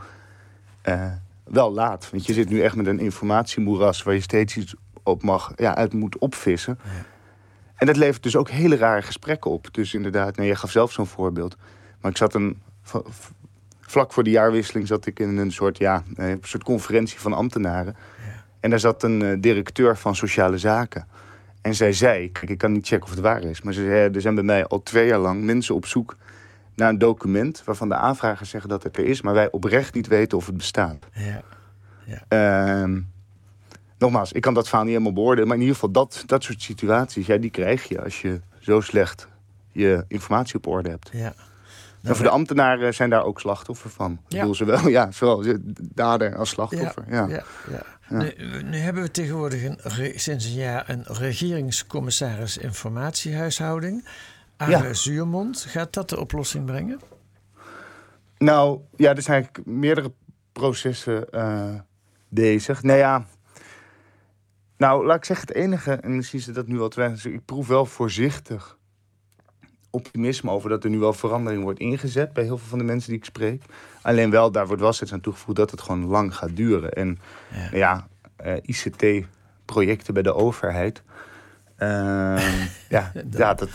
eh, 0.81 1.11
wel 1.51 1.73
laat. 1.73 2.09
Want 2.11 2.25
je 2.25 2.33
zit 2.33 2.49
nu 2.49 2.61
echt 2.61 2.75
met 2.75 2.87
een 2.87 2.99
informatiemoeras 2.99 4.03
waar 4.03 4.13
je 4.13 4.21
steeds 4.21 4.57
iets 4.57 4.75
op 5.03 5.23
mag, 5.23 5.53
ja, 5.55 5.75
uit 5.75 5.93
moet 5.93 6.17
opvissen. 6.17 6.79
Ja. 6.83 6.89
En 7.75 7.85
dat 7.85 7.97
levert 7.97 8.23
dus 8.23 8.35
ook 8.35 8.49
hele 8.49 8.75
rare 8.75 9.01
gesprekken 9.01 9.51
op. 9.51 9.67
Dus 9.71 9.93
inderdaad, 9.93 10.35
nee, 10.35 10.47
jij 10.47 10.55
gaf 10.55 10.71
zelf 10.71 10.91
zo'n 10.91 11.07
voorbeeld. 11.07 11.57
Maar 12.01 12.11
ik 12.11 12.17
zat 12.17 12.33
een. 12.33 12.61
Vlak 13.79 14.13
voor 14.13 14.23
de 14.23 14.29
jaarwisseling 14.29 14.87
zat 14.87 15.05
ik 15.05 15.19
in 15.19 15.37
een 15.37 15.51
soort, 15.51 15.77
ja, 15.77 16.03
eh, 16.15 16.29
een 16.29 16.39
soort 16.41 16.63
conferentie 16.63 17.19
van 17.19 17.33
ambtenaren. 17.33 17.95
Ja. 17.95 18.43
En 18.59 18.69
daar 18.69 18.79
zat 18.79 19.03
een 19.03 19.21
eh, 19.21 19.37
directeur 19.39 19.97
van 19.97 20.15
sociale 20.15 20.57
zaken. 20.57 21.07
En 21.61 21.75
zij 21.75 21.93
zei, 21.93 22.31
kijk, 22.31 22.49
ik 22.49 22.57
kan 22.57 22.71
niet 22.71 22.87
checken 22.87 23.05
of 23.05 23.09
het 23.09 23.19
waar 23.19 23.43
is. 23.43 23.61
Maar 23.61 23.73
ze 23.73 23.83
zei, 23.83 24.13
er 24.13 24.21
zijn 24.21 24.35
bij 24.35 24.43
mij 24.43 24.65
al 24.65 24.83
twee 24.83 25.07
jaar 25.07 25.19
lang 25.19 25.43
mensen 25.43 25.75
op 25.75 25.85
zoek 25.85 26.17
naar 26.79 26.89
een 26.89 26.97
document... 26.97 27.63
waarvan 27.65 27.89
de 27.89 27.95
aanvragers 27.95 28.49
zeggen 28.49 28.69
dat 28.69 28.83
het 28.83 28.97
er 28.97 29.05
is... 29.05 29.21
maar 29.21 29.33
wij 29.33 29.51
oprecht 29.51 29.93
niet 29.93 30.07
weten 30.07 30.37
of 30.37 30.45
het 30.45 30.57
bestaat. 30.57 31.05
ja. 31.13 32.23
Ehm, 32.27 32.99
nogmaals, 33.97 34.31
ik 34.31 34.41
kan 34.41 34.53
dat 34.53 34.67
verhaal 34.67 34.83
niet 34.85 34.93
helemaal 34.93 35.13
beoordelen... 35.13 35.47
maar 35.47 35.55
in 35.55 35.61
ieder 35.61 35.75
geval 35.75 35.91
dat, 35.91 36.23
dat 36.25 36.43
soort 36.43 36.61
situaties, 36.61 37.25
ja, 37.25 37.37
die 37.37 37.51
krijg 37.51 37.83
je... 37.83 38.03
als 38.03 38.21
je 38.21 38.41
zo 38.59 38.81
slecht 38.81 39.27
je 39.71 40.05
informatie 40.07 40.55
op 40.55 40.67
orde 40.67 40.89
hebt. 40.89 41.09
ja. 41.13 41.33
en 42.03 42.15
voor 42.15 42.25
de 42.25 42.31
ambtenaren 42.31 42.93
zijn 42.93 43.09
daar 43.09 43.23
ook 43.23 43.39
slachtoffer 43.39 43.89
van. 43.89 44.11
Ik 44.11 44.33
Ja. 44.33 44.39
bedoel, 44.39 44.55
zowel, 44.55 44.87
ja, 44.87 45.11
zowel 45.11 45.57
dader 45.77 46.35
als 46.35 46.49
slachtoffer. 46.49 47.03
Ja, 47.09 47.27
Ja, 47.27 47.43
ja. 47.71 47.83
Nu, 48.09 48.33
nu 48.63 48.77
hebben 48.77 49.03
we 49.03 49.11
tegenwoordig 49.11 49.63
een, 49.63 49.79
sinds 50.15 50.45
een 50.45 50.51
jaar 50.53 50.89
een 50.89 51.03
regeringscommissaris 51.07 52.57
informatiehuishouding. 52.57 54.07
Ja. 54.67 54.93
Zuurmond, 54.93 55.65
gaat 55.67 55.93
dat 55.93 56.09
de 56.09 56.19
oplossing 56.19 56.65
brengen? 56.65 56.99
Nou, 58.37 58.79
ja, 58.95 59.15
er 59.15 59.21
zijn 59.21 59.35
eigenlijk 59.35 59.67
meerdere 59.67 60.13
processen 60.51 61.29
eh, 61.29 61.73
bezig. 62.29 62.83
Nou 62.83 62.97
ja, 62.97 63.25
nou, 64.77 65.05
laat 65.05 65.17
ik 65.17 65.25
zeggen, 65.25 65.47
het 65.47 65.55
enige, 65.55 65.91
en 65.91 66.15
misschien 66.15 66.39
is 66.39 66.45
dat 66.45 66.67
nu 66.67 66.77
wel 66.77 66.89
te 66.89 67.09
dus 67.09 67.25
ik 67.25 67.45
proef 67.45 67.67
wel 67.67 67.85
voorzichtig 67.85 68.77
optimisme 69.89 70.51
over 70.51 70.69
dat 70.69 70.83
er 70.83 70.89
nu 70.89 70.99
wel 70.99 71.13
verandering 71.13 71.63
wordt 71.63 71.79
ingezet 71.79 72.33
bij 72.33 72.43
heel 72.43 72.57
veel 72.57 72.67
van 72.67 72.77
de 72.77 72.83
mensen 72.83 73.09
die 73.09 73.19
ik 73.19 73.25
spreek. 73.25 73.63
Alleen 74.01 74.29
wel, 74.29 74.51
daar 74.51 74.67
wordt 74.67 74.81
wel 74.81 74.93
steeds 74.93 75.13
aan 75.13 75.21
toegevoegd 75.21 75.57
dat 75.57 75.71
het 75.71 75.81
gewoon 75.81 76.05
lang 76.05 76.35
gaat 76.35 76.55
duren. 76.55 76.91
En 76.93 77.19
Ja. 77.51 77.57
nou 77.63 77.77
ja, 77.77 78.07
eh, 78.35 78.55
ICT-projecten 78.61 80.13
bij 80.13 80.23
de 80.23 80.33
overheid. 80.33 81.03
ehm, 81.75 82.67
ja, 82.89 83.11
ja, 83.31 83.53
dat, 83.53 83.69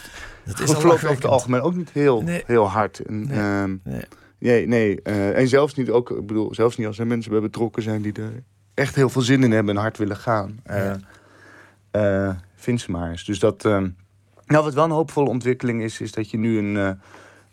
Dat 0.47 0.57
dat 0.57 0.71
verloopt 0.71 1.05
over 1.05 1.15
het 1.15 1.25
algemeen 1.27 1.61
ook 1.61 1.75
niet 1.75 1.91
heel, 1.91 2.23
Nee. 2.23 2.43
heel 2.47 2.69
hard. 2.69 2.99
En, 2.99 3.27
Nee. 3.27 3.39
ehm, 3.39 3.77
Nee. 3.85 4.03
Nee, 4.39 4.67
nee. 4.67 5.03
eh, 5.03 5.39
en 5.39 5.49
zelfs 5.49 5.75
niet 5.75 5.91
ook, 5.91 6.11
ik 6.11 6.27
bedoel, 6.27 6.55
zelfs 6.55 6.77
niet 6.77 6.87
als 6.87 6.99
er 6.99 7.07
mensen 7.07 7.31
bij 7.31 7.41
betrokken 7.41 7.83
zijn 7.83 8.03
die 8.03 8.13
er 8.13 8.43
echt 8.75 8.95
heel 8.95 9.09
veel 9.09 9.23
zin 9.23 9.43
in 9.43 9.51
hebben 9.53 9.75
en 9.77 9.81
hard 9.81 9.99
willen 9.99 10.17
gaan. 10.17 10.61
Eh 10.63 10.77
Ja. 10.85 10.99
eh, 11.91 12.35
vind 12.55 12.81
ze 12.81 12.91
maar 12.91 13.11
eens. 13.11 13.25
Dus 13.25 13.39
dat. 13.39 13.65
ehm, 13.65 13.89
nou, 14.47 14.65
wat 14.65 14.75
wel 14.75 14.85
een 14.85 14.91
hoopvolle 14.91 15.29
ontwikkeling 15.29 15.83
is, 15.83 16.01
is 16.01 16.13
dat 16.13 16.31
je 16.31 16.39
nu 16.39 16.59
een. 16.59 16.99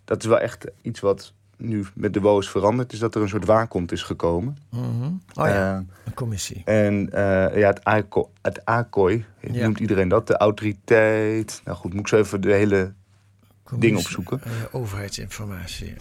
dat 0.06 0.22
is 0.22 0.26
wel 0.30 0.40
echt 0.40 0.66
iets 0.82 1.00
wat 1.00 1.34
nu 1.62 1.86
met 1.94 2.14
de 2.14 2.20
WO's 2.20 2.50
veranderd 2.50 2.94
is, 2.94 3.00
dat 3.00 3.16
er 3.16 3.22
een 3.22 3.30
soort 3.30 3.46
waakhond 3.46 3.92
is 3.92 4.04
gekomen. 4.04 4.58
Mhm. 4.70 5.04
Oh 5.04 5.12
ja, 5.48 5.72
Eh, 5.74 5.80
een 6.06 6.14
commissie. 6.14 6.62
en 6.66 7.10
eh, 7.14 7.58
ja, 7.60 7.68
het, 7.68 7.84
ACO, 7.84 8.30
het 8.42 8.66
ACOI, 8.66 9.26
Ja. 9.40 9.64
noemt 9.64 9.80
iedereen 9.80 10.08
dat, 10.08 10.28
de 10.28 10.38
autoriteit. 10.38 11.62
Nou 11.66 11.78
goed, 11.78 11.92
moet 11.92 12.00
ik 12.02 12.08
zo 12.08 12.18
even 12.18 12.42
de 12.42 12.52
hele. 12.54 12.94
Commissie, 13.64 13.98
opzoeken. 13.98 14.42
eh, 14.44 14.52
overheidsinformatie. 14.72 15.94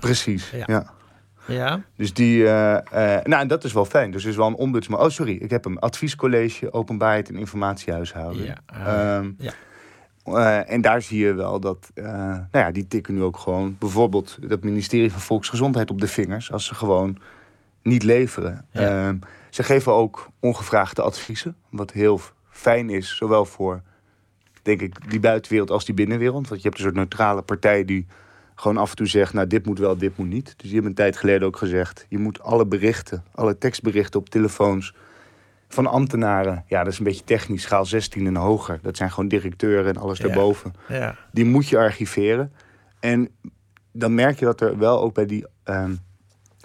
Precies. 0.00 0.50
Ja. 0.50 0.64
ja. 0.66 0.86
ja, 1.46 1.80
Dus 1.96 2.12
die, 2.14 2.42
nou, 2.44 3.34
en 3.34 3.48
dat 3.48 3.64
is 3.64 3.72
wel 3.72 3.84
fijn. 3.84 4.10
Dus 4.10 4.24
is 4.24 4.36
wel 4.36 4.46
een 4.46 4.54
ombudsman. 4.54 5.00
Oh, 5.00 5.08
sorry, 5.08 5.32
ik 5.36 5.50
heb 5.50 5.64
hem. 5.64 5.78
Adviescollege, 5.78 6.72
openbaarheid 6.72 7.28
en 7.28 7.36
informatiehuishouding. 7.36 8.46
Ja, 8.46 8.56
Ehm, 9.16 9.30
ja. 9.38 9.52
Eh, 10.24 10.70
en 10.70 10.80
daar 10.80 11.02
zie 11.02 11.18
je 11.18 11.34
wel 11.34 11.60
dat, 11.60 11.90
eh, 11.94 12.04
nou 12.04 12.46
ja, 12.50 12.70
die 12.70 12.86
tikken 12.86 13.14
nu 13.14 13.22
ook 13.22 13.38
gewoon 13.38 13.76
bijvoorbeeld 13.78 14.38
het 14.48 14.64
ministerie 14.64 15.12
van 15.12 15.20
Volksgezondheid 15.20 15.90
op 15.90 16.00
de 16.00 16.08
vingers 16.08 16.52
als 16.52 16.64
ze 16.64 16.74
gewoon 16.74 17.18
niet 17.82 18.02
leveren. 18.02 18.66
Ja. 18.70 18.80
Ehm, 18.80 19.18
ze 19.50 19.62
geven 19.62 19.92
ook 19.92 20.28
ongevraagde 20.40 21.02
adviezen, 21.02 21.56
wat 21.70 21.90
heel 21.90 22.20
fijn 22.50 22.90
is, 22.90 23.16
zowel 23.16 23.44
voor, 23.44 23.82
denk 24.62 24.80
ik, 24.80 25.10
die 25.10 25.20
buitenwereld 25.20 25.70
als 25.70 25.84
die 25.84 25.94
binnenwereld. 25.94 26.48
Want 26.48 26.62
je 26.62 26.68
hebt 26.68 26.78
een 26.78 26.84
soort 26.84 26.96
neutrale 26.96 27.42
partij 27.42 27.84
die 27.84 28.06
gewoon 28.54 28.76
af 28.76 28.90
en 28.90 28.96
toe 28.96 29.06
zegt, 29.06 29.32
nou 29.32 29.46
dit 29.46 29.66
moet 29.66 29.78
wel, 29.78 29.96
dit 29.96 30.16
moet 30.16 30.28
niet. 30.28 30.44
Dus 30.44 30.56
die 30.56 30.72
hebben 30.72 30.90
een 30.90 30.96
tijd 30.96 31.16
geleden 31.16 31.48
ook 31.48 31.56
gezegd, 31.56 32.06
je 32.08 32.18
moet 32.18 32.42
alle 32.42 32.66
berichten, 32.66 33.24
alle 33.34 33.58
tekstberichten 33.58 34.20
op 34.20 34.28
telefoons 34.28 34.94
van 35.68 35.86
ambtenaren, 35.86 36.64
ja 36.66 36.84
dat 36.84 36.92
is 36.92 36.98
een 36.98 37.04
beetje 37.04 37.24
technisch, 37.24 37.62
schaal 37.62 37.84
16 37.86 38.26
en 38.26 38.36
hoger. 38.36 38.78
Dat 38.82 38.96
zijn 38.96 39.10
gewoon 39.10 39.28
directeuren 39.28 39.94
en 39.94 40.00
alles 40.00 40.18
Ja. 40.18 40.24
daarboven. 40.26 40.74
Ja. 40.88 41.16
Die 41.32 41.44
moet 41.44 41.68
je 41.68 41.78
archiveren. 41.78 42.52
En 43.00 43.28
dan 43.92 44.14
merk 44.14 44.38
je 44.38 44.44
dat 44.44 44.60
er 44.60 44.78
wel 44.78 45.00
ook 45.00 45.14
bij 45.14 45.26
die 45.26 45.46
ehm, 45.64 45.94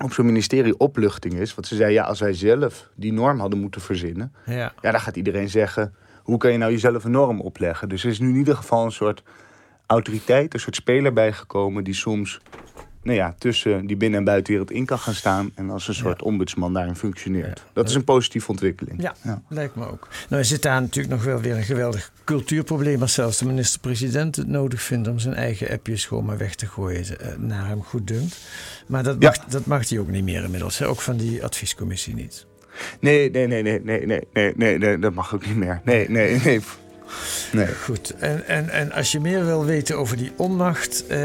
op 0.04 0.14
zo'n 0.14 0.26
ministerie 0.26 0.78
opluchting 0.78 1.34
is. 1.34 1.56
Want 1.56 1.68
ze 1.68 1.76
zei, 1.76 1.94
ja, 1.94 2.04
als 2.04 2.20
wij 2.20 2.34
zelf 2.34 2.90
die 2.96 3.14
norm 3.14 3.40
hadden 3.40 3.60
moeten 3.60 3.82
verzinnen, 3.82 4.34
Ja. 4.46 4.74
ja, 4.82 4.92
dan 4.92 5.00
gaat 5.00 5.16
iedereen 5.16 5.50
zeggen: 5.50 5.94
hoe 6.24 6.38
kan 6.38 6.52
je 6.52 6.58
nou 6.58 6.72
jezelf 6.72 7.04
een 7.04 7.12
norm 7.12 7.42
opleggen? 7.42 7.90
Dus 7.90 8.04
er 8.04 8.10
is 8.10 8.20
nu 8.20 8.30
in 8.30 8.36
ieder 8.36 8.56
geval 8.56 8.86
een 8.86 8.92
soort 8.92 9.24
autoriteit, 9.86 10.54
een 10.54 10.60
soort 10.60 10.76
speler 10.76 11.14
bijgekomen 11.14 11.84
die 11.84 11.94
soms 11.94 12.42
nou 13.04 13.18
ja, 13.18 13.36
tussen 13.38 13.86
die 13.88 13.96
binnen- 13.98 14.20
en 14.20 14.26
buitenwereld 14.26 14.72
in 14.72 14.86
kan 14.86 15.00
gaan 15.00 15.14
staan. 15.14 15.52
En 15.56 15.70
als 15.70 15.88
een 15.88 15.94
soort 15.94 16.22
ombudsman 16.22 16.74
daarin 16.74 16.96
functioneert. 16.96 17.64
Dat 17.74 17.90
is 17.90 17.96
een 17.96 18.04
positieve 18.04 18.52
ontwikkeling. 18.52 19.02
Ja, 19.02 19.42
lijkt 19.48 19.76
me 19.76 19.88
ook. 19.88 20.08
Nou 20.30 20.44
zit 20.44 20.62
daar 20.62 20.82
natuurlijk 20.82 21.16
nog 21.16 21.24
wel 21.24 21.40
weer 21.42 21.56
een 21.58 21.64
geweldig 21.64 22.12
cultuurprobleem. 22.24 23.02
Als 23.02 23.14
zelfs 23.14 23.38
de 23.38 23.46
minister-president 23.46 24.36
het 24.36 24.48
nodig 24.48 24.82
vindt 24.82 25.08
om 25.08 25.20
zijn 25.20 25.34
eigen 25.34 25.70
appjes 25.70 26.06
gewoon 26.06 26.26
maar 26.26 26.38
weg 26.38 26.56
te 26.56 26.66
gooien. 26.68 27.20
Eh, 27.20 27.38
naar 27.38 27.68
hem 27.68 27.84
goed 27.84 28.08
dunkt. 28.08 28.38
Maar 28.88 29.04
dat 29.04 29.20
mag, 29.20 29.38
dat 29.38 29.66
mag 29.66 29.90
hij 29.90 30.00
ook 30.00 30.10
niet 30.10 30.24
meer 30.24 30.44
inmiddels. 30.44 30.82
Ook 30.84 31.02
van 31.02 31.18
die 31.18 31.44
adviescommissie 31.44 32.16
niet. 32.16 32.46
Nee, 33.00 33.30
nee, 33.32 33.48
nee, 33.48 33.64
nee, 33.64 33.80
nee, 33.84 34.06
nee, 34.34 34.54
nee, 34.56 34.78
nee, 34.78 35.00
dat 35.00 35.14
mag 35.14 35.34
ook 35.34 35.46
niet 35.46 35.56
meer. 35.56 35.82
Nee, 35.84 36.10
nee, 36.10 36.40
nee. 36.44 36.62
Nee. 37.52 37.76
Goed, 37.76 38.14
en, 38.20 38.48
en, 38.48 38.70
en 38.70 38.92
als 38.92 39.12
je 39.12 39.20
meer 39.20 39.46
wil 39.46 39.66
weten 39.66 39.98
over 39.98 40.18
die 40.18 40.32
onmacht... 40.36 41.08
eh, 41.08 41.18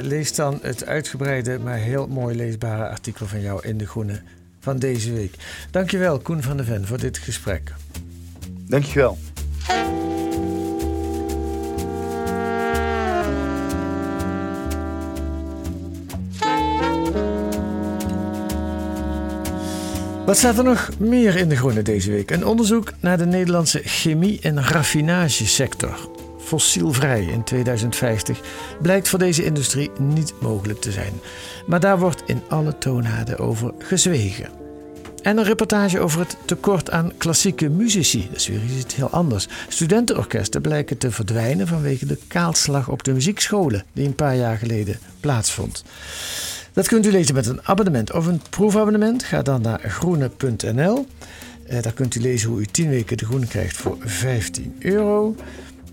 lees 0.00 0.34
dan 0.34 0.58
het 0.62 0.86
uitgebreide, 0.86 1.58
maar 1.58 1.76
heel 1.76 2.06
mooi 2.06 2.36
leesbare 2.36 2.88
artikel 2.88 3.26
van 3.26 3.40
jou 3.40 3.66
in 3.66 3.78
De 3.78 3.86
Groene 3.86 4.20
van 4.60 4.78
deze 4.78 5.12
week. 5.12 5.34
Dankjewel, 5.70 6.18
Koen 6.18 6.42
van 6.42 6.56
de 6.56 6.64
Ven, 6.64 6.86
voor 6.86 6.98
dit 6.98 7.18
gesprek. 7.18 7.72
Dankjewel. 8.66 9.18
Wat 20.30 20.38
staat 20.38 20.58
er 20.58 20.64
nog 20.64 20.90
meer 20.98 21.36
in 21.36 21.48
De 21.48 21.56
Groene 21.56 21.82
deze 21.82 22.10
week? 22.10 22.30
Een 22.30 22.46
onderzoek 22.46 22.92
naar 23.00 23.18
de 23.18 23.26
Nederlandse 23.26 23.80
chemie- 23.84 24.40
en 24.40 24.64
raffinagesector. 24.64 26.08
Fossielvrij 26.38 27.24
in 27.24 27.44
2050 27.44 28.40
blijkt 28.82 29.08
voor 29.08 29.18
deze 29.18 29.44
industrie 29.44 29.90
niet 29.98 30.34
mogelijk 30.40 30.80
te 30.80 30.92
zijn. 30.92 31.12
Maar 31.66 31.80
daar 31.80 31.98
wordt 31.98 32.22
in 32.26 32.42
alle 32.48 32.78
toonaarden 32.78 33.38
over 33.38 33.72
gezwegen. 33.78 34.48
En 35.22 35.38
een 35.38 35.44
reportage 35.44 36.00
over 36.00 36.20
het 36.20 36.36
tekort 36.44 36.90
aan 36.90 37.12
klassieke 37.16 37.68
muzici. 37.68 38.26
Dat 38.28 38.40
is 38.40 38.48
weer 38.48 38.60
iets 38.78 38.94
heel 38.94 39.10
anders. 39.10 39.48
Studentenorkesten 39.68 40.60
blijken 40.60 40.98
te 40.98 41.10
verdwijnen 41.10 41.66
vanwege 41.66 42.06
de 42.06 42.18
kaalslag 42.28 42.88
op 42.88 43.04
de 43.04 43.12
muziekscholen 43.12 43.84
die 43.92 44.06
een 44.06 44.14
paar 44.14 44.36
jaar 44.36 44.56
geleden 44.56 44.98
plaatsvond. 45.20 45.84
Dat 46.72 46.88
kunt 46.88 47.06
u 47.06 47.10
lezen 47.10 47.34
met 47.34 47.46
een 47.46 47.60
abonnement 47.62 48.12
of 48.12 48.26
een 48.26 48.40
proefabonnement. 48.50 49.24
Ga 49.24 49.42
dan 49.42 49.62
naar 49.62 49.80
groene.nl. 49.80 51.06
Eh, 51.66 51.82
daar 51.82 51.92
kunt 51.92 52.14
u 52.14 52.20
lezen 52.20 52.48
hoe 52.48 52.60
u 52.60 52.66
10 52.66 52.88
weken 52.88 53.16
de 53.16 53.24
groene 53.24 53.46
krijgt 53.46 53.76
voor 53.76 53.96
15 54.00 54.76
euro. 54.78 55.34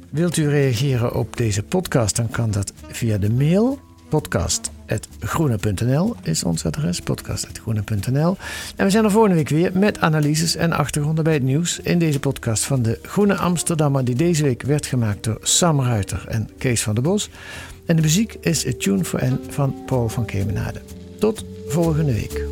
Wilt 0.10 0.38
u 0.38 0.50
reageren 0.50 1.16
op 1.16 1.38
deze 1.38 1.64
podcast, 1.64 2.16
dan 2.16 2.30
kan 2.30 2.52
dat 2.52 2.74
via 2.88 3.18
de 3.18 3.30
mail. 3.30 3.80
Podcast.groene.nl 4.10 6.16
is 6.24 6.44
ons 6.44 6.66
adres. 6.66 7.02
Podcast.groene.nl. 7.02 8.38
En 8.76 8.86
we 8.86 8.92
zijn 8.92 9.04
er 9.04 9.12
volgende 9.12 9.36
week 9.36 9.50
weer 9.50 9.72
met 9.74 10.00
analyses 10.00 10.56
en 10.56 10.72
achtergronden 10.72 11.24
bij 11.24 11.34
het 11.34 11.44
nieuws. 11.44 11.80
In 11.80 12.00
deze 12.00 12.20
podcast 12.20 12.64
van 12.64 12.82
de 12.82 13.00
Groene 13.02 13.36
Amsterdammer, 13.36 14.06
die 14.06 14.16
deze 14.16 14.44
week 14.44 14.62
werd 14.62 14.86
gemaakt 14.86 15.24
door 15.24 15.38
Sam 15.42 15.82
Ruiter 15.82 16.26
en 16.28 16.50
Kees 16.58 16.82
van 16.82 16.94
der 16.94 17.04
Bos. 17.04 17.30
En 17.88 17.96
de 17.96 18.02
muziek 18.02 18.38
is 18.42 18.68
A 18.68 18.72
Tune 18.78 19.04
for 19.04 19.26
N 19.26 19.40
van 19.50 19.76
Paul 19.86 20.10
van 20.10 20.26
Kemenade. 20.26 20.82
Tot 21.20 21.46
volgende 21.68 22.14
week. 22.14 22.46